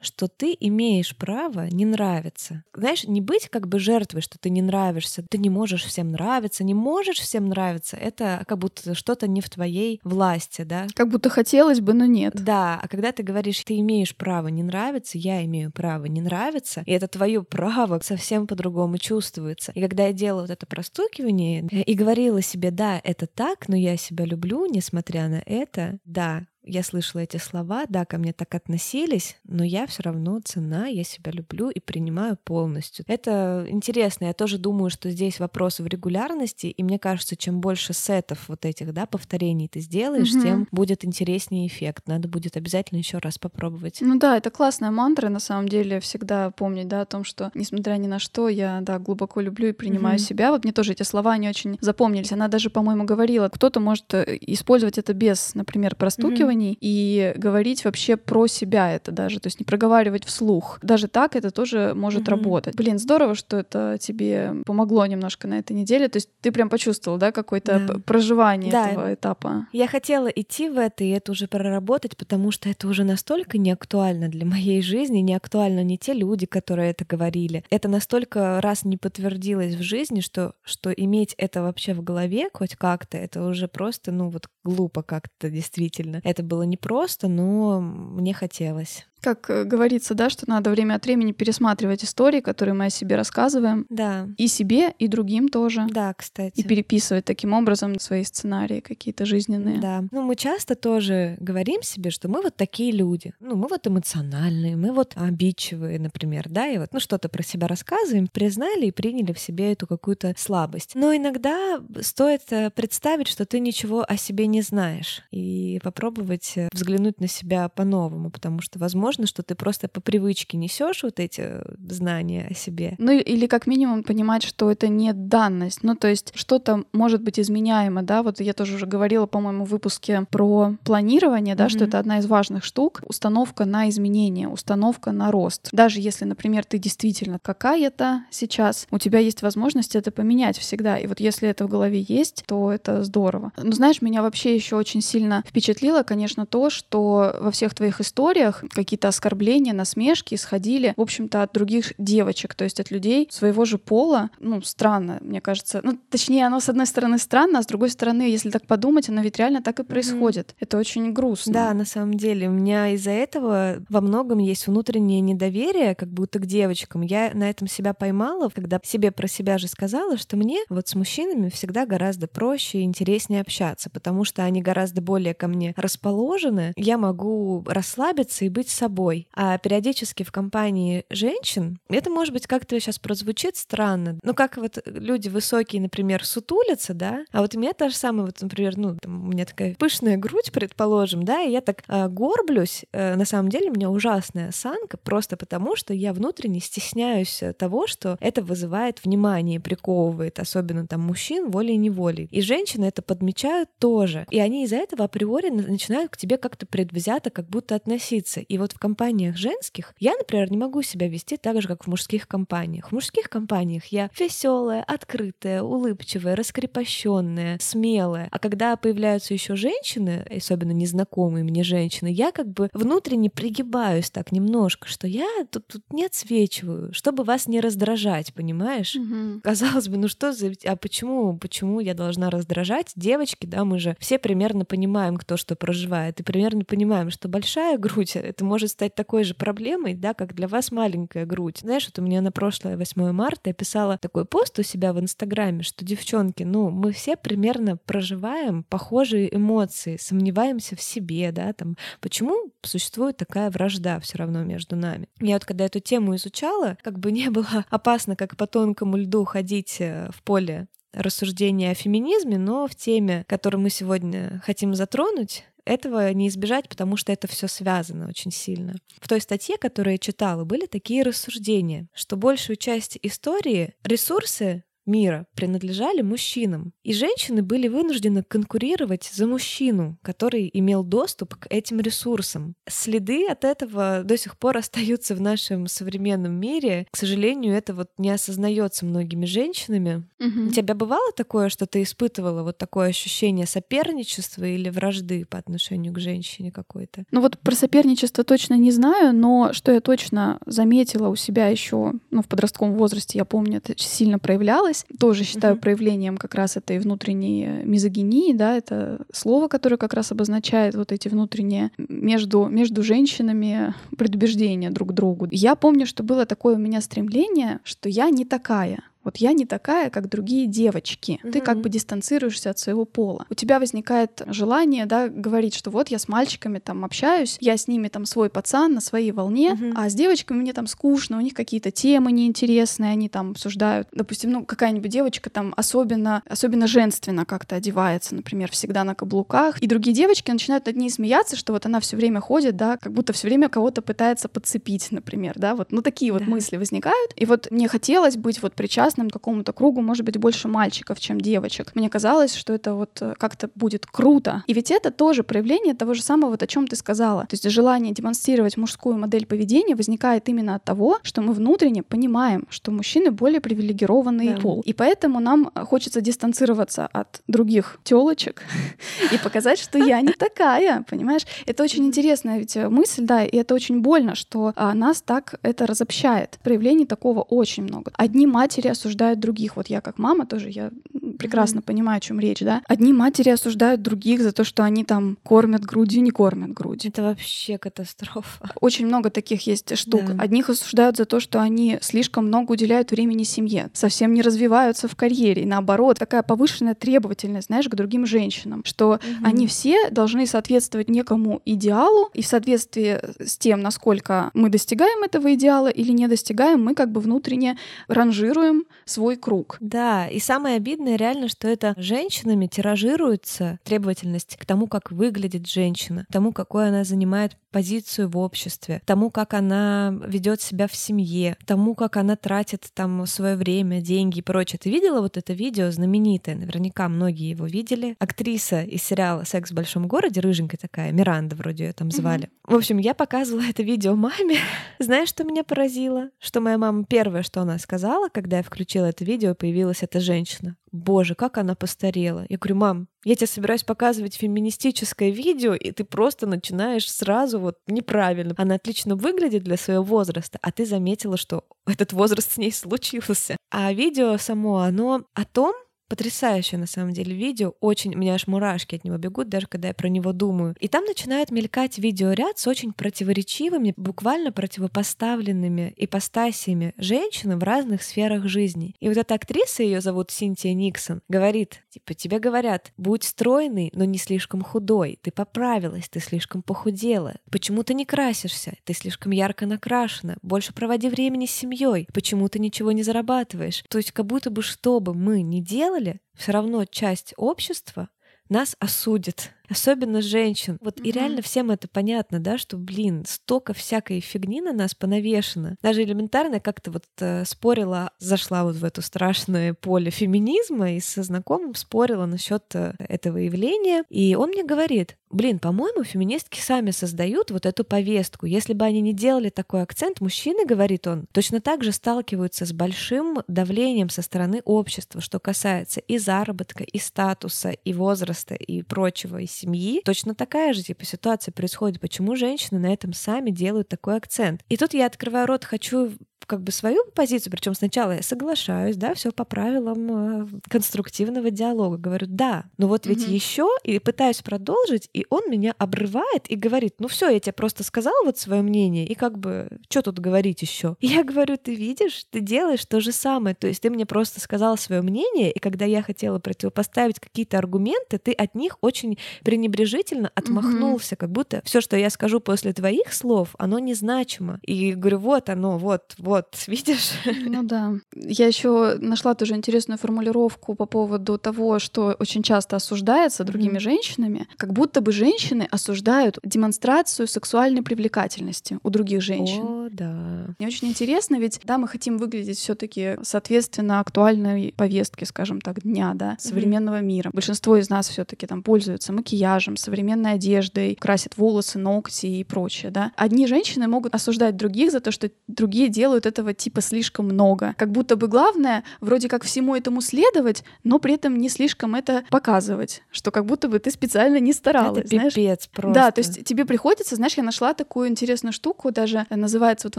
что 0.00 0.28
ты 0.28 0.56
имеешь 0.58 1.16
право 1.16 1.68
не 1.68 1.84
нравиться. 1.84 2.64
Знаешь, 2.74 3.04
не 3.04 3.20
быть 3.20 3.48
как 3.48 3.68
бы 3.68 3.78
жертвой, 3.78 4.20
что 4.20 4.38
ты 4.38 4.50
не 4.50 4.62
нравишься, 4.62 5.24
ты 5.28 5.38
не 5.38 5.50
можешь 5.50 5.84
всем 5.84 6.12
нравиться, 6.12 6.64
не 6.64 6.74
можешь 6.74 7.18
всем 7.18 7.48
нравиться, 7.48 7.96
это 7.96 8.44
как 8.46 8.58
будто 8.58 8.94
что-то 8.94 9.26
не 9.26 9.40
в 9.40 9.50
твоей 9.50 10.00
власти, 10.04 10.62
да? 10.62 10.86
Как 10.94 11.08
будто 11.08 11.30
хотелось 11.30 11.80
бы, 11.80 11.94
но 11.94 12.06
нет. 12.06 12.34
Да, 12.34 12.78
а 12.82 12.88
когда 12.88 13.12
ты 13.12 13.22
говоришь, 13.22 13.62
ты 13.64 13.78
имеешь 13.78 14.16
право 14.16 14.48
не 14.48 14.62
нравиться, 14.62 15.18
я 15.18 15.44
имею 15.44 15.70
право 15.72 16.06
не 16.06 16.20
нравиться, 16.20 16.82
и 16.86 16.92
это 16.92 17.08
твое 17.08 17.42
право 17.42 18.00
совсем 18.02 18.46
по-другому 18.46 18.98
чувствуется. 18.98 19.72
И 19.74 19.80
когда 19.80 20.06
я 20.06 20.12
делала 20.12 20.42
вот 20.42 20.50
это 20.50 20.66
простукивание 20.66 21.62
и 21.62 21.94
говорила 21.94 22.42
себе, 22.42 22.70
да, 22.70 23.00
это 23.02 23.26
так, 23.26 23.68
но 23.68 23.76
я 23.76 23.96
себя 23.96 24.24
люблю, 24.24 24.66
несмотря 24.66 25.28
на 25.28 25.42
это, 25.46 25.98
да, 26.04 26.46
я 26.64 26.82
слышала 26.82 27.22
эти 27.22 27.38
слова, 27.38 27.84
да, 27.88 28.04
ко 28.04 28.18
мне 28.18 28.32
так 28.32 28.54
относились, 28.54 29.36
но 29.44 29.64
я 29.64 29.86
все 29.86 30.02
равно 30.02 30.40
цена, 30.44 30.86
я 30.86 31.04
себя 31.04 31.32
люблю 31.32 31.70
и 31.70 31.80
принимаю 31.80 32.36
полностью. 32.36 33.04
Это 33.08 33.66
интересно. 33.68 34.26
Я 34.26 34.34
тоже 34.34 34.58
думаю, 34.58 34.90
что 34.90 35.10
здесь 35.10 35.40
вопрос 35.40 35.80
в 35.80 35.86
регулярности, 35.86 36.66
и 36.66 36.82
мне 36.82 36.98
кажется, 36.98 37.36
чем 37.36 37.60
больше 37.60 37.92
сетов 37.94 38.48
вот 38.48 38.64
этих, 38.64 38.92
да, 38.92 39.06
повторений 39.06 39.68
ты 39.68 39.80
сделаешь, 39.80 40.32
угу. 40.32 40.42
тем 40.42 40.68
будет 40.70 41.04
интереснее 41.04 41.66
эффект. 41.66 42.06
Надо 42.06 42.28
будет 42.28 42.56
обязательно 42.56 42.98
еще 42.98 43.18
раз 43.18 43.38
попробовать. 43.38 43.98
Ну 44.00 44.18
да, 44.18 44.36
это 44.36 44.50
классная 44.50 44.90
мантра, 44.90 45.28
на 45.28 45.40
самом 45.40 45.68
деле, 45.68 46.00
всегда 46.00 46.50
помнить, 46.50 46.88
да, 46.88 47.02
о 47.02 47.06
том, 47.06 47.24
что, 47.24 47.50
несмотря 47.54 47.94
ни 47.94 48.06
на 48.06 48.18
что, 48.18 48.48
я, 48.48 48.80
да, 48.82 48.98
глубоко 48.98 49.40
люблю 49.40 49.68
и 49.68 49.72
принимаю 49.72 50.16
угу. 50.16 50.22
себя. 50.22 50.50
Вот 50.50 50.64
мне 50.64 50.72
тоже 50.72 50.92
эти 50.92 51.02
слова, 51.02 51.32
они 51.32 51.48
очень 51.48 51.78
запомнились. 51.80 52.32
Она 52.32 52.48
даже, 52.48 52.68
по-моему, 52.68 53.04
говорила, 53.04 53.48
кто-то 53.48 53.80
может 53.80 54.12
э, 54.12 54.36
использовать 54.42 54.98
это 54.98 55.14
без, 55.14 55.54
например, 55.54 55.94
простукивания, 55.96 56.47
исследований 56.48 56.76
и 56.80 57.32
говорить 57.36 57.84
вообще 57.84 58.16
про 58.16 58.46
себя 58.46 58.92
это 58.92 59.12
даже, 59.12 59.40
то 59.40 59.46
есть 59.46 59.60
не 59.60 59.64
проговаривать 59.64 60.24
вслух. 60.24 60.78
Даже 60.82 61.08
так 61.08 61.36
это 61.36 61.50
тоже 61.50 61.92
может 61.94 62.22
mm-hmm. 62.22 62.30
работать. 62.30 62.76
Блин, 62.76 62.98
здорово, 62.98 63.34
что 63.34 63.58
это 63.58 63.98
тебе 64.00 64.54
помогло 64.66 65.06
немножко 65.06 65.48
на 65.48 65.58
этой 65.58 65.72
неделе. 65.72 66.08
То 66.08 66.16
есть 66.16 66.30
ты 66.40 66.52
прям 66.52 66.68
почувствовал, 66.68 67.18
да, 67.18 67.32
какое-то 67.32 67.80
да. 67.86 67.94
проживание 68.04 68.72
да. 68.72 68.88
этого 68.88 69.14
этапа. 69.14 69.66
Я 69.72 69.86
хотела 69.86 70.28
идти 70.28 70.68
в 70.68 70.78
это 70.78 71.04
и 71.04 71.10
это 71.10 71.32
уже 71.32 71.46
проработать, 71.46 72.16
потому 72.16 72.50
что 72.50 72.68
это 72.68 72.88
уже 72.88 73.04
настолько 73.04 73.58
не 73.58 73.70
актуально 73.70 74.28
для 74.28 74.46
моей 74.46 74.82
жизни, 74.82 75.18
не 75.18 75.34
актуально 75.34 75.82
не 75.84 75.98
те 75.98 76.12
люди, 76.12 76.46
которые 76.46 76.90
это 76.90 77.04
говорили. 77.04 77.64
Это 77.70 77.88
настолько 77.88 78.60
раз 78.60 78.84
не 78.84 78.96
подтвердилось 78.96 79.74
в 79.74 79.82
жизни, 79.82 80.20
что, 80.20 80.54
что 80.62 80.90
иметь 80.90 81.34
это 81.38 81.62
вообще 81.62 81.94
в 81.94 82.02
голове 82.02 82.48
хоть 82.52 82.76
как-то, 82.76 83.16
это 83.18 83.44
уже 83.44 83.68
просто, 83.68 84.12
ну 84.12 84.28
вот 84.28 84.48
глупо 84.64 85.02
как-то 85.02 85.50
действительно. 85.50 86.20
Это 86.24 86.37
было 86.42 86.62
непросто, 86.62 87.28
но 87.28 87.80
мне 87.80 88.32
хотелось. 88.32 89.07
Как 89.20 89.50
э, 89.50 89.64
говорится, 89.64 90.14
да, 90.14 90.30
что 90.30 90.48
надо 90.48 90.70
время 90.70 90.94
от 90.94 91.04
времени 91.04 91.32
пересматривать 91.32 92.04
истории, 92.04 92.40
которые 92.40 92.74
мы 92.74 92.86
о 92.86 92.90
себе 92.90 93.16
рассказываем. 93.16 93.86
Да. 93.88 94.28
И 94.36 94.46
себе, 94.46 94.94
и 94.98 95.08
другим 95.08 95.48
тоже. 95.48 95.86
Да, 95.90 96.14
кстати. 96.14 96.60
И 96.60 96.62
переписывать 96.62 97.24
таким 97.24 97.52
образом 97.52 97.98
свои 97.98 98.24
сценарии 98.24 98.80
какие-то 98.80 99.26
жизненные. 99.26 99.78
Да. 99.80 100.04
Ну, 100.12 100.22
мы 100.22 100.36
часто 100.36 100.74
тоже 100.74 101.36
говорим 101.40 101.82
себе, 101.82 102.10
что 102.10 102.28
мы 102.28 102.42
вот 102.42 102.56
такие 102.56 102.92
люди. 102.92 103.34
Ну, 103.40 103.56
мы 103.56 103.66
вот 103.68 103.86
эмоциональные, 103.86 104.76
мы 104.76 104.92
вот 104.92 105.12
обидчивые, 105.16 105.98
например, 105.98 106.46
да, 106.48 106.68
и 106.68 106.78
вот, 106.78 106.92
ну, 106.92 107.00
что-то 107.00 107.28
про 107.28 107.42
себя 107.42 107.66
рассказываем, 107.66 108.28
признали 108.28 108.86
и 108.86 108.92
приняли 108.92 109.32
в 109.32 109.38
себе 109.38 109.72
эту 109.72 109.86
какую-то 109.86 110.34
слабость. 110.36 110.92
Но 110.94 111.14
иногда 111.14 111.80
стоит 112.00 112.42
э, 112.50 112.70
представить, 112.70 113.28
что 113.28 113.44
ты 113.44 113.58
ничего 113.58 114.04
о 114.06 114.16
себе 114.16 114.46
не 114.46 114.62
знаешь, 114.62 115.22
и 115.30 115.80
попробовать 115.82 116.52
э, 116.56 116.68
взглянуть 116.72 117.20
на 117.20 117.26
себя 117.26 117.68
по-новому, 117.68 118.30
потому 118.30 118.60
что, 118.60 118.78
возможно, 118.78 119.07
возможно, 119.08 119.26
что 119.26 119.42
ты 119.42 119.54
просто 119.54 119.88
по 119.88 120.00
привычке 120.00 120.58
несешь 120.58 121.02
вот 121.02 121.18
эти 121.18 121.40
э, 121.44 121.62
знания 121.88 122.48
о 122.50 122.54
себе. 122.54 122.94
Ну 122.98 123.12
или 123.12 123.46
как 123.46 123.66
минимум 123.66 124.02
понимать, 124.02 124.42
что 124.42 124.70
это 124.70 124.88
не 124.88 125.12
данность. 125.14 125.82
Ну 125.82 125.94
то 125.94 126.08
есть 126.08 126.32
что-то 126.34 126.84
может 126.92 127.22
быть 127.22 127.40
изменяемо, 127.40 128.02
да. 128.02 128.22
Вот 128.22 128.40
я 128.40 128.52
тоже 128.52 128.74
уже 128.74 128.86
говорила, 128.86 129.26
по-моему, 129.26 129.64
в 129.64 129.70
выпуске 129.70 130.26
про 130.30 130.74
планирование, 130.84 131.54
да, 131.54 131.66
mm-hmm. 131.66 131.68
что 131.70 131.84
это 131.84 131.98
одна 131.98 132.18
из 132.18 132.26
важных 132.26 132.64
штук. 132.64 133.00
Установка 133.06 133.64
на 133.64 133.88
изменение, 133.88 134.48
установка 134.48 135.10
на 135.12 135.30
рост. 135.30 135.70
Даже 135.72 136.00
если, 136.00 136.26
например, 136.26 136.66
ты 136.66 136.78
действительно 136.78 137.38
какая-то 137.38 138.24
сейчас, 138.30 138.86
у 138.90 138.98
тебя 138.98 139.20
есть 139.20 139.40
возможность 139.40 139.96
это 139.96 140.10
поменять 140.10 140.58
всегда. 140.58 140.98
И 140.98 141.06
вот 141.06 141.18
если 141.20 141.48
это 141.48 141.64
в 141.64 141.70
голове 141.70 142.04
есть, 142.06 142.44
то 142.46 142.70
это 142.70 143.02
здорово. 143.04 143.52
Но 143.56 143.72
знаешь, 143.72 144.02
меня 144.02 144.20
вообще 144.20 144.54
еще 144.54 144.76
очень 144.76 145.00
сильно 145.00 145.42
впечатлило, 145.46 146.02
конечно, 146.02 146.44
то, 146.44 146.68
что 146.68 147.36
во 147.40 147.50
всех 147.50 147.74
твоих 147.74 148.02
историях 148.02 148.64
какие 148.70 148.97
какие-то 148.98 149.08
оскорбления, 149.08 149.72
насмешки 149.72 150.34
исходили, 150.34 150.92
в 150.96 151.00
общем-то, 151.00 151.42
от 151.42 151.52
других 151.52 151.92
девочек, 151.98 152.54
то 152.54 152.64
есть 152.64 152.80
от 152.80 152.90
людей 152.90 153.28
своего 153.30 153.64
же 153.64 153.78
пола. 153.78 154.30
Ну, 154.40 154.60
странно, 154.62 155.18
мне 155.20 155.40
кажется. 155.40 155.80
Ну, 155.84 155.98
точнее, 156.10 156.46
оно, 156.46 156.58
с 156.58 156.68
одной 156.68 156.86
стороны, 156.86 157.18
странно, 157.18 157.60
а 157.60 157.62
с 157.62 157.66
другой 157.66 157.90
стороны, 157.90 158.22
если 158.22 158.50
так 158.50 158.66
подумать, 158.66 159.08
оно 159.08 159.22
ведь 159.22 159.38
реально 159.38 159.62
так 159.62 159.78
и 159.78 159.84
происходит. 159.84 160.48
Mm-hmm. 160.48 160.56
Это 160.60 160.78
очень 160.78 161.12
грустно. 161.12 161.52
Да, 161.52 161.74
на 161.74 161.84
самом 161.84 162.14
деле. 162.14 162.48
У 162.48 162.52
меня 162.52 162.88
из-за 162.94 163.10
этого 163.12 163.84
во 163.88 164.00
многом 164.00 164.38
есть 164.38 164.66
внутреннее 164.66 165.20
недоверие, 165.20 165.94
как 165.94 166.08
будто 166.08 166.40
к 166.40 166.46
девочкам. 166.46 167.02
Я 167.02 167.30
на 167.34 167.48
этом 167.48 167.68
себя 167.68 167.94
поймала, 167.94 168.48
когда 168.48 168.80
себе 168.82 169.12
про 169.12 169.28
себя 169.28 169.58
же 169.58 169.68
сказала, 169.68 170.16
что 170.16 170.36
мне 170.36 170.58
вот 170.68 170.88
с 170.88 170.96
мужчинами 170.96 171.50
всегда 171.50 171.86
гораздо 171.86 172.26
проще 172.26 172.80
и 172.80 172.82
интереснее 172.82 173.42
общаться, 173.42 173.90
потому 173.90 174.24
что 174.24 174.42
они 174.42 174.60
гораздо 174.60 175.02
более 175.02 175.34
ко 175.34 175.46
мне 175.46 175.72
расположены. 175.76 176.72
Я 176.76 176.98
могу 176.98 177.62
расслабиться 177.66 178.44
и 178.44 178.48
быть 178.48 178.68
собой. 178.68 178.87
А 179.34 179.58
периодически 179.58 180.22
в 180.22 180.32
компании 180.32 181.04
женщин, 181.10 181.78
это, 181.88 182.10
может 182.10 182.32
быть, 182.32 182.46
как-то 182.46 182.78
сейчас 182.78 182.98
прозвучит 182.98 183.56
странно, 183.56 184.18
но 184.22 184.34
как 184.34 184.56
вот 184.56 184.78
люди 184.86 185.28
высокие, 185.28 185.82
например, 185.82 186.24
сутулятся, 186.24 186.94
да, 186.94 187.24
а 187.32 187.42
вот 187.42 187.54
у 187.54 187.58
меня 187.58 187.72
та 187.72 187.88
же 187.88 187.96
самая, 187.96 188.26
вот, 188.26 188.40
например, 188.40 188.76
ну, 188.76 188.96
там, 189.00 189.28
у 189.28 189.32
меня 189.32 189.44
такая 189.44 189.74
пышная 189.74 190.16
грудь, 190.16 190.52
предположим, 190.52 191.24
да, 191.24 191.42
и 191.42 191.50
я 191.50 191.60
так 191.60 191.82
э, 191.88 192.08
горблюсь, 192.08 192.84
э, 192.92 193.16
на 193.16 193.24
самом 193.24 193.48
деле 193.48 193.70
у 193.70 193.74
меня 193.74 193.90
ужасная 193.90 194.48
осанка, 194.48 194.96
просто 194.96 195.36
потому, 195.36 195.76
что 195.76 195.94
я 195.94 196.12
внутренне 196.12 196.60
стесняюсь 196.60 197.42
того, 197.58 197.86
что 197.86 198.16
это 198.20 198.42
вызывает 198.42 199.04
внимание, 199.04 199.60
приковывает, 199.60 200.38
особенно 200.38 200.86
там 200.86 201.00
мужчин 201.00 201.50
волей-неволей. 201.50 202.28
И 202.30 202.40
женщины 202.40 202.86
это 202.86 203.02
подмечают 203.02 203.68
тоже. 203.78 204.26
И 204.30 204.38
они 204.38 204.64
из-за 204.64 204.76
этого 204.76 205.04
априори 205.04 205.50
начинают 205.50 206.12
к 206.12 206.16
тебе 206.16 206.36
как-то 206.36 206.66
предвзято 206.66 207.30
как 207.30 207.48
будто 207.48 207.74
относиться. 207.74 208.40
И 208.40 208.58
вот 208.58 208.74
в 208.78 208.80
компаниях 208.80 209.36
женских 209.36 209.92
я, 209.98 210.14
например, 210.16 210.52
не 210.52 210.56
могу 210.56 210.82
себя 210.82 211.08
вести 211.08 211.36
так 211.36 211.60
же, 211.60 211.66
как 211.66 211.84
в 211.84 211.86
мужских 211.88 212.28
компаниях. 212.28 212.90
В 212.90 212.92
мужских 212.92 213.28
компаниях 213.28 213.86
я 213.86 214.08
веселая, 214.16 214.84
открытая, 214.84 215.64
улыбчивая, 215.64 216.36
раскрепощенная, 216.36 217.58
смелая. 217.60 218.28
А 218.30 218.38
когда 218.38 218.76
появляются 218.76 219.34
еще 219.34 219.56
женщины, 219.56 220.24
особенно 220.30 220.70
незнакомые 220.70 221.42
мне 221.42 221.64
женщины, 221.64 222.06
я 222.06 222.30
как 222.30 222.46
бы 222.46 222.70
внутренне 222.72 223.30
пригибаюсь 223.30 224.12
так 224.12 224.30
немножко, 224.30 224.86
что 224.86 225.08
я 225.08 225.26
тут, 225.50 225.66
тут 225.66 225.82
не 225.92 226.04
отсвечиваю, 226.04 226.94
чтобы 226.94 227.24
вас 227.24 227.48
не 227.48 227.60
раздражать, 227.60 228.32
понимаешь? 228.32 228.94
Угу. 228.94 229.40
Казалось 229.42 229.88
бы, 229.88 229.96
ну 229.96 230.06
что 230.06 230.32
за... 230.32 230.52
А 230.66 230.76
почему, 230.76 231.36
почему 231.36 231.80
я 231.80 231.94
должна 231.94 232.30
раздражать? 232.30 232.92
Девочки, 232.94 233.44
да, 233.44 233.64
мы 233.64 233.80
же 233.80 233.96
все 233.98 234.20
примерно 234.20 234.64
понимаем, 234.64 235.16
кто 235.16 235.36
что 235.36 235.56
проживает, 235.56 236.20
и 236.20 236.22
примерно 236.22 236.64
понимаем, 236.64 237.10
что 237.10 237.26
большая 237.26 237.76
грудь— 237.76 238.12
это 238.14 238.44
может 238.44 238.67
может 238.68 238.72
стать 238.72 238.94
такой 238.94 239.24
же 239.24 239.34
проблемой, 239.34 239.94
да, 239.94 240.14
как 240.14 240.34
для 240.34 240.46
вас 240.46 240.70
маленькая 240.70 241.24
грудь. 241.24 241.58
Знаешь, 241.62 241.86
вот 241.86 241.98
у 241.98 242.02
меня 242.02 242.20
на 242.20 242.30
прошлое 242.30 242.76
8 242.76 243.12
марта 243.12 243.50
я 243.50 243.54
писала 243.54 243.96
такой 243.96 244.24
пост 244.24 244.58
у 244.58 244.62
себя 244.62 244.92
в 244.92 245.00
Инстаграме, 245.00 245.62
что, 245.62 245.84
девчонки, 245.84 246.42
ну, 246.42 246.70
мы 246.70 246.92
все 246.92 247.16
примерно 247.16 247.76
проживаем 247.76 248.64
похожие 248.64 249.34
эмоции, 249.34 249.96
сомневаемся 249.98 250.76
в 250.76 250.82
себе, 250.82 251.32
да, 251.32 251.52
там, 251.52 251.76
почему 252.00 252.52
существует 252.62 253.16
такая 253.16 253.50
вражда 253.50 254.00
все 254.00 254.18
равно 254.18 254.44
между 254.44 254.76
нами. 254.76 255.08
Я 255.20 255.34
вот 255.34 255.44
когда 255.44 255.64
эту 255.64 255.80
тему 255.80 256.14
изучала, 256.16 256.76
как 256.82 256.98
бы 256.98 257.10
не 257.10 257.30
было 257.30 257.64
опасно, 257.70 258.16
как 258.16 258.36
по 258.36 258.46
тонкому 258.46 258.96
льду 258.96 259.24
ходить 259.24 259.76
э, 259.80 260.10
в 260.12 260.22
поле 260.22 260.66
рассуждения 260.92 261.70
о 261.70 261.74
феминизме, 261.74 262.38
но 262.38 262.66
в 262.66 262.74
теме, 262.74 263.24
которую 263.28 263.62
мы 263.62 263.70
сегодня 263.70 264.42
хотим 264.44 264.74
затронуть, 264.74 265.44
этого 265.68 266.12
не 266.12 266.28
избежать, 266.28 266.68
потому 266.68 266.96
что 266.96 267.12
это 267.12 267.28
все 267.28 267.46
связано 267.46 268.08
очень 268.08 268.30
сильно. 268.30 268.74
В 269.00 269.06
той 269.06 269.20
статье, 269.20 269.56
которую 269.58 269.92
я 269.92 269.98
читала, 269.98 270.44
были 270.44 270.66
такие 270.66 271.02
рассуждения, 271.02 271.88
что 271.94 272.16
большую 272.16 272.56
часть 272.56 272.98
истории 273.02 273.74
ресурсы 273.84 274.64
мира 274.88 275.26
принадлежали 275.34 276.02
мужчинам, 276.02 276.72
и 276.82 276.92
женщины 276.92 277.42
были 277.42 277.68
вынуждены 277.68 278.24
конкурировать 278.24 279.08
за 279.12 279.26
мужчину, 279.26 279.98
который 280.02 280.50
имел 280.52 280.82
доступ 280.82 281.36
к 281.36 281.46
этим 281.50 281.80
ресурсам. 281.80 282.54
Следы 282.68 283.28
от 283.28 283.44
этого 283.44 284.02
до 284.04 284.16
сих 284.16 284.38
пор 284.38 284.56
остаются 284.56 285.14
в 285.14 285.20
нашем 285.20 285.66
современном 285.66 286.32
мире. 286.32 286.86
К 286.90 286.96
сожалению, 286.96 287.54
это 287.54 287.74
вот 287.74 287.90
не 287.98 288.10
осознается 288.10 288.86
многими 288.86 289.26
женщинами. 289.26 290.04
Угу. 290.18 290.48
У 290.48 290.50
тебя 290.50 290.74
бывало 290.74 291.12
такое, 291.12 291.48
что 291.48 291.66
ты 291.66 291.82
испытывала 291.82 292.42
вот 292.42 292.58
такое 292.58 292.88
ощущение 292.88 293.46
соперничества 293.46 294.44
или 294.44 294.68
вражды 294.70 295.24
по 295.24 295.38
отношению 295.38 295.92
к 295.92 296.00
женщине 296.00 296.50
какой-то? 296.50 297.04
Ну 297.10 297.20
вот 297.20 297.38
про 297.38 297.54
соперничество 297.54 298.24
точно 298.24 298.54
не 298.54 298.72
знаю, 298.72 299.14
но 299.14 299.52
что 299.52 299.72
я 299.72 299.80
точно 299.80 300.38
заметила 300.46 301.08
у 301.08 301.16
себя 301.16 301.48
еще 301.48 301.92
ну, 302.10 302.22
в 302.22 302.26
подростковом 302.26 302.76
возрасте, 302.76 303.18
я 303.18 303.24
помню, 303.24 303.58
это 303.58 303.74
сильно 303.76 304.18
проявлялось, 304.18 304.77
здесь 304.78 304.98
тоже 304.98 305.24
считаю 305.24 305.56
uh-huh. 305.56 305.60
проявлением 305.60 306.16
как 306.16 306.34
раз 306.34 306.56
этой 306.56 306.78
внутренней 306.78 307.44
э, 307.46 307.64
мизогинии, 307.64 308.32
да, 308.32 308.56
это 308.56 309.00
слово, 309.12 309.48
которое 309.48 309.76
как 309.76 309.94
раз 309.94 310.12
обозначает 310.12 310.74
вот 310.74 310.92
эти 310.92 311.08
внутренние 311.08 311.70
между, 311.78 312.46
между 312.46 312.82
женщинами 312.82 313.74
предубеждения 313.96 314.70
друг 314.70 314.90
к 314.90 314.92
другу. 314.92 315.28
Я 315.30 315.54
помню, 315.54 315.86
что 315.86 316.02
было 316.02 316.26
такое 316.26 316.56
у 316.56 316.58
меня 316.58 316.80
стремление, 316.80 317.60
что 317.64 317.88
я 317.88 318.10
не 318.10 318.24
такая, 318.24 318.82
Вот 319.08 319.16
я 319.16 319.32
не 319.32 319.46
такая, 319.46 319.88
как 319.88 320.10
другие 320.10 320.46
девочки. 320.46 321.18
Ты 321.22 321.40
как 321.40 321.62
бы 321.62 321.70
дистанцируешься 321.70 322.50
от 322.50 322.58
своего 322.58 322.84
пола. 322.84 323.24
У 323.30 323.34
тебя 323.34 323.58
возникает 323.58 324.20
желание, 324.26 324.84
да, 324.84 325.08
говорить, 325.08 325.54
что 325.54 325.70
вот 325.70 325.88
я 325.88 325.98
с 325.98 326.08
мальчиками 326.08 326.58
там 326.58 326.84
общаюсь, 326.84 327.38
я 327.40 327.56
с 327.56 327.68
ними 327.68 327.88
там 327.88 328.04
свой 328.04 328.28
пацан 328.28 328.74
на 328.74 328.82
своей 328.82 329.12
волне, 329.12 329.58
а 329.74 329.88
с 329.88 329.94
девочками 329.94 330.40
мне 330.40 330.52
там 330.52 330.66
скучно, 330.66 331.16
у 331.16 331.22
них 331.22 331.32
какие-то 331.32 331.70
темы 331.70 332.12
неинтересные, 332.12 332.90
они 332.90 333.08
там 333.08 333.30
обсуждают. 333.30 333.88
Допустим, 333.92 334.30
ну 334.30 334.44
какая-нибудь 334.44 334.90
девочка 334.90 335.30
там 335.30 335.54
особенно, 335.56 336.22
особенно 336.28 336.66
женственно 336.66 337.24
как-то 337.24 337.56
одевается, 337.56 338.14
например, 338.14 338.50
всегда 338.50 338.84
на 338.84 338.94
каблуках, 338.94 339.62
и 339.62 339.66
другие 339.66 339.94
девочки 339.96 340.30
начинают 340.30 340.66
над 340.66 340.76
ней 340.76 340.90
смеяться, 340.90 341.34
что 341.34 341.54
вот 341.54 341.64
она 341.64 341.80
все 341.80 341.96
время 341.96 342.20
ходит, 342.20 342.56
да, 342.56 342.76
как 342.76 342.92
будто 342.92 343.14
все 343.14 343.26
время 343.26 343.48
кого-то 343.48 343.80
пытается 343.80 344.28
подцепить, 344.28 344.88
например, 344.90 345.32
да, 345.36 345.54
вот, 345.54 345.72
ну 345.72 345.80
такие 345.80 346.12
вот 346.12 346.26
да. 346.26 346.30
мысли 346.30 346.58
возникают. 346.58 347.12
И 347.16 347.24
вот 347.24 347.50
мне 347.50 347.68
хотелось 347.68 348.18
быть 348.18 348.42
вот 348.42 348.52
причастным 348.52 348.97
к 349.06 349.12
какому-то 349.12 349.52
кругу, 349.52 349.80
может 349.80 350.04
быть, 350.04 350.16
больше 350.18 350.48
мальчиков, 350.48 351.00
чем 351.00 351.20
девочек. 351.20 351.72
Мне 351.74 351.88
казалось, 351.88 352.34
что 352.34 352.52
это 352.52 352.74
вот 352.74 352.98
э, 353.00 353.14
как-то 353.18 353.50
будет 353.54 353.86
круто. 353.86 354.44
И 354.46 354.54
ведь 354.54 354.70
это 354.70 354.90
тоже 354.90 355.22
проявление 355.22 355.74
того 355.74 355.94
же 355.94 356.02
самого, 356.02 356.30
вот 356.30 356.42
о 356.42 356.46
чем 356.46 356.66
ты 356.66 356.76
сказала. 356.76 357.22
То 357.22 357.34
есть 357.34 357.48
желание 357.50 357.94
демонстрировать 357.94 358.56
мужскую 358.56 358.98
модель 358.98 359.26
поведения 359.26 359.74
возникает 359.74 360.28
именно 360.28 360.56
от 360.56 360.64
того, 360.64 360.98
что 361.02 361.22
мы 361.22 361.32
внутренне 361.32 361.82
понимаем, 361.82 362.46
что 362.50 362.70
мужчины 362.70 363.10
более 363.10 363.40
привилегированный 363.40 364.34
да. 364.34 364.40
пол. 364.40 364.62
И 364.62 364.72
поэтому 364.72 365.20
нам 365.20 365.50
хочется 365.66 366.00
дистанцироваться 366.00 366.86
от 366.86 367.20
других 367.28 367.78
телочек 367.84 368.42
и 369.12 369.18
показать, 369.18 369.58
что 369.58 369.78
я 369.78 370.00
не 370.00 370.12
такая, 370.12 370.84
понимаешь? 370.88 371.22
Это 371.46 371.62
очень 371.62 371.84
интересная 371.84 372.38
ведь 372.38 372.56
э, 372.56 372.68
мысль, 372.68 373.04
да, 373.04 373.24
и 373.24 373.36
это 373.36 373.54
очень 373.54 373.80
больно, 373.80 374.14
что 374.14 374.52
а, 374.56 374.74
нас 374.74 375.02
так 375.02 375.34
это 375.42 375.66
разобщает. 375.66 376.38
Проявлений 376.42 376.86
такого 376.86 377.20
очень 377.22 377.62
много. 377.62 377.92
Одни 377.96 378.26
матери 378.26 378.68
осуждают 378.68 378.87
других. 378.94 379.56
Вот 379.56 379.68
я 379.68 379.80
как 379.80 379.98
мама 379.98 380.26
тоже, 380.26 380.50
я 380.50 380.70
прекрасно 381.18 381.58
mm-hmm. 381.58 381.62
понимаю, 381.62 381.98
о 381.98 382.00
чем 382.00 382.20
речь, 382.20 382.40
да. 382.40 382.62
Одни 382.66 382.92
матери 382.92 383.30
осуждают 383.30 383.82
других 383.82 384.22
за 384.22 384.32
то, 384.32 384.44
что 384.44 384.62
они 384.62 384.84
там 384.84 385.18
кормят 385.22 385.64
грудью, 385.64 386.02
не 386.02 386.10
кормят 386.10 386.52
грудью. 386.52 386.90
Это 386.90 387.02
вообще 387.02 387.58
катастрофа. 387.58 388.50
Очень 388.60 388.86
много 388.86 389.10
таких 389.10 389.46
есть 389.46 389.76
штук. 389.76 390.04
Да. 390.06 390.22
Одних 390.22 390.50
осуждают 390.50 390.96
за 390.96 391.04
то, 391.04 391.20
что 391.20 391.40
они 391.40 391.78
слишком 391.80 392.26
много 392.26 392.52
уделяют 392.52 392.90
времени 392.90 393.24
семье, 393.24 393.70
совсем 393.72 394.14
не 394.14 394.22
развиваются 394.22 394.88
в 394.88 394.96
карьере. 394.96 395.42
И 395.42 395.46
наоборот, 395.46 395.98
такая 395.98 396.22
повышенная 396.22 396.74
требовательность, 396.74 397.48
знаешь, 397.48 397.68
к 397.68 397.74
другим 397.74 398.06
женщинам, 398.06 398.62
что 398.64 398.94
mm-hmm. 398.94 399.24
они 399.24 399.46
все 399.46 399.90
должны 399.90 400.26
соответствовать 400.26 400.88
некому 400.88 401.42
идеалу, 401.44 402.10
и 402.14 402.22
в 402.22 402.26
соответствии 402.26 403.00
с 403.24 403.36
тем, 403.36 403.60
насколько 403.60 404.30
мы 404.34 404.48
достигаем 404.50 405.02
этого 405.02 405.34
идеала 405.34 405.68
или 405.68 405.92
не 405.92 406.08
достигаем, 406.08 406.62
мы 406.62 406.74
как 406.74 406.90
бы 406.92 407.00
внутренне 407.00 407.58
ранжируем 407.88 408.64
свой 408.84 409.16
круг. 409.16 409.56
Да, 409.60 410.08
и 410.08 410.18
самое 410.18 410.56
обидное 410.56 410.96
реально, 410.96 411.28
что 411.28 411.48
это 411.48 411.74
женщинами 411.76 412.46
тиражируется 412.46 413.58
требовательность 413.64 414.36
к 414.36 414.46
тому, 414.46 414.66
как 414.66 414.90
выглядит 414.90 415.46
женщина, 415.46 416.04
к 416.08 416.12
тому, 416.12 416.32
какой 416.32 416.68
она 416.68 416.84
занимает 416.84 417.36
позицию 417.50 418.08
в 418.08 418.18
обществе, 418.18 418.80
к 418.80 418.84
тому, 418.84 419.10
как 419.10 419.34
она 419.34 419.94
ведет 420.06 420.40
себя 420.40 420.68
в 420.68 420.76
семье, 420.76 421.36
к 421.40 421.44
тому, 421.44 421.74
как 421.74 421.96
она 421.96 422.16
тратит 422.16 422.66
там 422.74 423.06
свое 423.06 423.36
время, 423.36 423.80
деньги 423.80 424.18
и 424.18 424.22
прочее. 424.22 424.58
Ты 424.62 424.70
видела 424.70 425.00
вот 425.00 425.16
это 425.16 425.32
видео 425.32 425.70
знаменитое? 425.70 426.34
Наверняка 426.34 426.88
многие 426.88 427.30
его 427.30 427.46
видели. 427.46 427.96
Актриса 427.98 428.62
из 428.62 428.82
сериала 428.82 429.24
«Секс 429.24 429.50
в 429.50 429.54
большом 429.54 429.88
городе», 429.88 430.20
рыженькая 430.20 430.58
такая, 430.58 430.92
Миранда 430.92 431.36
вроде 431.36 431.64
ее 431.66 431.72
там 431.72 431.90
звали. 431.90 432.24
Mm-hmm. 432.24 432.52
В 432.52 432.54
общем, 432.54 432.78
я 432.78 432.94
показывала 432.94 433.44
это 433.48 433.62
видео 433.62 433.94
маме. 433.94 434.38
Знаешь, 434.78 435.08
что 435.08 435.24
меня 435.24 435.44
поразило? 435.44 436.10
Что 436.18 436.40
моя 436.40 436.58
мама 436.58 436.84
первое, 436.84 437.22
что 437.22 437.40
она 437.40 437.58
сказала, 437.58 438.08
когда 438.08 438.38
я 438.38 438.42
включила 438.42 438.57
это 438.86 439.04
видео, 439.04 439.34
появилась 439.34 439.82
эта 439.82 440.00
женщина 440.00 440.56
боже, 440.72 441.14
как 441.14 441.38
она 441.38 441.54
постарела. 441.54 442.24
Я 442.28 442.38
говорю, 442.38 442.56
мам, 442.56 442.88
я 443.04 443.14
тебе 443.14 443.26
собираюсь 443.26 443.62
показывать 443.62 444.16
феминистическое 444.16 445.10
видео, 445.10 445.54
и 445.54 445.72
ты 445.72 445.84
просто 445.84 446.26
начинаешь 446.26 446.90
сразу 446.90 447.38
вот 447.38 447.58
неправильно. 447.66 448.34
Она 448.36 448.56
отлично 448.56 448.96
выглядит 448.96 449.44
для 449.44 449.56
своего 449.56 449.82
возраста, 449.82 450.38
а 450.42 450.52
ты 450.52 450.66
заметила, 450.66 451.16
что 451.16 451.44
этот 451.66 451.92
возраст 451.92 452.32
с 452.32 452.36
ней 452.36 452.52
случился. 452.52 453.36
А 453.50 453.72
видео 453.72 454.16
само, 454.18 454.58
оно 454.58 455.04
о 455.14 455.24
том, 455.24 455.54
Потрясающее 455.88 456.58
на 456.58 456.66
самом 456.66 456.92
деле 456.92 457.14
видео, 457.14 457.54
очень, 457.60 457.94
у 457.94 457.98
меня 457.98 458.14
аж 458.14 458.26
мурашки 458.26 458.74
от 458.74 458.84
него 458.84 458.98
бегут, 458.98 459.28
даже 459.28 459.46
когда 459.46 459.68
я 459.68 459.74
про 459.74 459.88
него 459.88 460.12
думаю. 460.12 460.54
И 460.60 460.68
там 460.68 460.84
начинает 460.84 461.30
мелькать 461.30 461.78
видеоряд 461.78 462.38
с 462.38 462.46
очень 462.46 462.72
противоречивыми, 462.72 463.72
буквально 463.76 464.30
противопоставленными 464.30 465.72
ипостасиями 465.76 466.74
женщины 466.76 467.36
в 467.36 467.42
разных 467.42 467.82
сферах 467.82 468.26
жизни. 468.26 468.74
И 468.80 468.88
вот 468.88 468.98
эта 468.98 469.14
актриса, 469.14 469.62
ее 469.62 469.80
зовут 469.80 470.10
Синтия 470.10 470.52
Никсон, 470.52 471.00
говорит, 471.08 471.62
типа, 471.70 471.94
тебе 471.94 472.18
говорят, 472.18 472.72
будь 472.76 473.04
стройный, 473.04 473.70
но 473.74 473.84
не 473.84 473.98
слишком 473.98 474.42
худой, 474.42 474.98
ты 475.00 475.10
поправилась, 475.10 475.88
ты 475.88 476.00
слишком 476.00 476.42
похудела, 476.42 477.16
почему 477.30 477.62
ты 477.62 477.72
не 477.72 477.86
красишься, 477.86 478.54
ты 478.64 478.74
слишком 478.74 479.12
ярко 479.12 479.46
накрашена, 479.46 480.16
больше 480.22 480.52
проводи 480.52 480.88
времени 480.90 481.24
с 481.24 481.30
семьей, 481.30 481.88
почему 481.94 482.28
ты 482.28 482.38
ничего 482.38 482.72
не 482.72 482.82
зарабатываешь. 482.82 483.64
То 483.68 483.78
есть 483.78 483.92
как 483.92 484.04
будто 484.04 484.30
бы 484.30 484.42
что 484.42 484.80
бы 484.80 484.92
мы 484.92 485.22
ни 485.22 485.40
делали, 485.40 485.77
делали, 485.78 486.00
все 486.14 486.32
равно 486.32 486.64
часть 486.64 487.14
общества 487.16 487.88
нас 488.28 488.56
осудит 488.58 489.32
особенно 489.48 490.02
женщин. 490.02 490.58
Вот 490.60 490.78
mm-hmm. 490.78 490.84
и 490.84 490.92
реально 490.92 491.22
всем 491.22 491.50
это 491.50 491.68
понятно, 491.68 492.20
да, 492.20 492.38
что, 492.38 492.56
блин, 492.56 493.04
столько 493.06 493.52
всякой 493.52 494.00
фигни 494.00 494.40
на 494.40 494.52
нас 494.52 494.74
понавешено. 494.74 495.56
Даже 495.62 495.82
элементарно 495.82 496.40
как-то 496.40 496.70
вот 496.70 496.84
э, 497.00 497.24
спорила, 497.24 497.90
зашла 497.98 498.44
вот 498.44 498.56
в 498.56 498.64
это 498.64 498.82
страшное 498.82 499.54
поле 499.54 499.90
феминизма 499.90 500.72
и 500.72 500.80
со 500.80 501.02
знакомым 501.02 501.54
спорила 501.54 502.06
насчет 502.06 502.44
э, 502.54 502.74
этого 502.78 503.18
явления. 503.18 503.84
И 503.88 504.14
он 504.14 504.30
мне 504.30 504.44
говорит, 504.44 504.96
блин, 505.10 505.38
по-моему, 505.38 505.84
феминистки 505.84 506.40
сами 506.40 506.70
создают 506.70 507.30
вот 507.30 507.46
эту 507.46 507.64
повестку. 507.64 508.26
Если 508.26 508.52
бы 508.52 508.64
они 508.64 508.80
не 508.80 508.92
делали 508.92 509.30
такой 509.30 509.62
акцент, 509.62 510.00
мужчины, 510.00 510.44
говорит 510.44 510.86
он, 510.86 511.06
точно 511.12 511.40
так 511.40 511.64
же 511.64 511.72
сталкиваются 511.72 512.44
с 512.44 512.52
большим 512.52 513.22
давлением 513.28 513.88
со 513.88 514.02
стороны 514.02 514.42
общества, 514.44 515.00
что 515.00 515.18
касается 515.18 515.80
и 515.80 515.98
заработка, 515.98 516.64
и 516.64 516.78
статуса, 516.78 517.50
и 517.50 517.72
возраста, 517.72 518.34
и 518.34 518.62
прочего, 518.62 519.18
и 519.18 519.26
семьи, 519.38 519.80
точно 519.84 520.14
такая 520.14 520.52
же 520.52 520.62
типа 520.62 520.84
ситуация 520.84 521.32
происходит. 521.32 521.80
Почему 521.80 522.16
женщины 522.16 522.58
на 522.58 522.72
этом 522.72 522.92
сами 522.92 523.30
делают 523.30 523.68
такой 523.68 523.96
акцент? 523.96 524.42
И 524.48 524.56
тут 524.56 524.74
я 524.74 524.86
открываю 524.86 525.26
рот, 525.26 525.44
хочу 525.44 525.92
как 526.28 526.42
бы 526.42 526.52
свою 526.52 526.84
позицию, 526.94 527.32
причем 527.32 527.54
сначала 527.54 527.92
я 527.92 528.02
соглашаюсь, 528.02 528.76
да, 528.76 528.94
все 528.94 529.10
по 529.10 529.24
правилам 529.24 530.24
э, 530.24 530.26
конструктивного 530.48 531.30
диалога. 531.30 531.78
Говорю, 531.78 532.06
да, 532.08 532.44
но 532.58 532.68
вот 532.68 532.86
ведь 532.86 533.06
mm-hmm. 533.06 533.12
еще 533.12 533.48
и 533.64 533.78
пытаюсь 533.78 534.20
продолжить, 534.20 534.90
и 534.92 535.06
он 535.08 535.22
меня 535.28 535.54
обрывает 535.58 536.28
и 536.28 536.36
говорит, 536.36 536.74
ну 536.78 536.88
все, 536.88 537.08
я 537.08 537.18
тебе 537.18 537.32
просто 537.32 537.64
сказала 537.64 538.04
вот 538.04 538.18
свое 538.18 538.42
мнение, 538.42 538.86
и 538.86 538.94
как 538.94 539.18
бы, 539.18 539.48
что 539.70 539.80
тут 539.80 539.98
говорить 539.98 540.42
еще? 540.42 540.76
И 540.80 540.86
я 540.98 541.02
говорю, 541.02 541.38
ты 541.38 541.54
видишь, 541.54 542.04
ты 542.10 542.20
делаешь 542.20 542.64
то 542.66 542.80
же 542.80 542.92
самое, 542.92 543.34
то 543.34 543.46
есть 543.46 543.62
ты 543.62 543.70
мне 543.70 543.86
просто 543.86 544.20
сказала 544.20 544.56
свое 544.56 544.82
мнение, 544.82 545.32
и 545.32 545.38
когда 545.38 545.64
я 545.64 545.82
хотела 545.82 546.18
противопоставить 546.18 547.00
какие-то 547.00 547.38
аргументы, 547.38 547.96
ты 547.96 548.12
от 548.12 548.34
них 548.34 548.58
очень 548.60 548.98
пренебрежительно 549.24 550.12
отмахнулся, 550.14 550.94
mm-hmm. 550.94 550.98
как 550.98 551.10
будто 551.10 551.40
все, 551.44 551.62
что 551.62 551.76
я 551.76 551.88
скажу 551.88 552.20
после 552.20 552.52
твоих 552.52 552.92
слов, 552.92 553.34
оно 553.38 553.58
незначимо. 553.58 554.40
И 554.42 554.74
говорю, 554.74 554.98
вот 554.98 555.30
оно, 555.30 555.56
вот, 555.56 555.94
вот 555.96 556.17
вот, 556.18 556.34
видишь? 556.46 556.90
Ну 557.26 557.42
да. 557.42 557.74
Я 557.94 558.26
еще 558.26 558.76
нашла 558.78 559.14
тоже 559.14 559.34
интересную 559.34 559.78
формулировку 559.78 560.54
по 560.54 560.66
поводу 560.66 561.18
того, 561.18 561.58
что 561.58 561.96
очень 561.98 562.22
часто 562.22 562.56
осуждается 562.56 563.24
другими 563.24 563.56
mm. 563.56 563.60
женщинами, 563.60 564.28
как 564.36 564.52
будто 564.52 564.80
бы 564.80 564.92
женщины 564.92 565.48
осуждают 565.50 566.18
демонстрацию 566.24 567.06
сексуальной 567.06 567.62
привлекательности 567.62 568.58
у 568.62 568.70
других 568.70 569.00
женщин. 569.00 569.42
О, 569.42 569.68
да. 569.70 570.34
Мне 570.38 570.48
очень 570.48 570.68
интересно, 570.68 571.18
ведь 571.18 571.40
да, 571.44 571.58
мы 571.58 571.68
хотим 571.68 571.98
выглядеть 571.98 572.38
все-таки 572.38 572.96
соответственно 573.02 573.80
актуальной 573.80 574.54
повестке, 574.56 575.06
скажем 575.06 575.40
так, 575.40 575.62
дня, 575.62 575.92
да, 575.94 576.16
современного 576.18 576.80
mm. 576.80 576.84
мира. 576.84 577.10
Большинство 577.12 577.56
из 577.56 577.70
нас 577.70 577.88
все-таки 577.88 578.26
там 578.26 578.42
пользуются 578.42 578.92
макияжем, 578.92 579.56
современной 579.56 580.14
одеждой, 580.14 580.74
красят 580.74 581.16
волосы, 581.16 581.58
ногти 581.58 582.06
и 582.06 582.24
прочее, 582.24 582.70
да. 582.70 582.92
Одни 582.96 583.26
женщины 583.26 583.68
могут 583.68 583.94
осуждать 583.94 584.36
других 584.36 584.72
за 584.72 584.80
то, 584.80 584.90
что 584.90 585.10
другие 585.26 585.68
делают 585.68 586.06
этого 586.08 586.34
типа 586.34 586.60
слишком 586.60 587.06
много. 587.06 587.54
Как 587.56 587.70
будто 587.70 587.96
бы 587.96 588.08
главное 588.08 588.64
вроде 588.80 589.08
как 589.08 589.24
всему 589.24 589.54
этому 589.54 589.80
следовать, 589.80 590.44
но 590.64 590.78
при 590.78 590.94
этом 590.94 591.16
не 591.16 591.28
слишком 591.28 591.74
это 591.74 592.04
показывать, 592.10 592.82
что 592.90 593.10
как 593.10 593.26
будто 593.26 593.48
бы 593.48 593.58
ты 593.58 593.70
специально 593.70 594.18
не 594.18 594.32
старалась. 594.32 594.86
Это 594.86 594.88
знаешь? 594.88 595.14
пипец 595.14 595.46
просто. 595.46 595.74
Да, 595.74 595.90
то 595.90 596.00
есть 596.00 596.24
тебе 596.24 596.44
приходится, 596.44 596.96
знаешь, 596.96 597.14
я 597.16 597.22
нашла 597.22 597.54
такую 597.54 597.88
интересную 597.88 598.32
штуку, 598.32 598.70
даже 598.70 599.06
называется 599.10 599.68
вот 599.68 599.74
в 599.74 599.78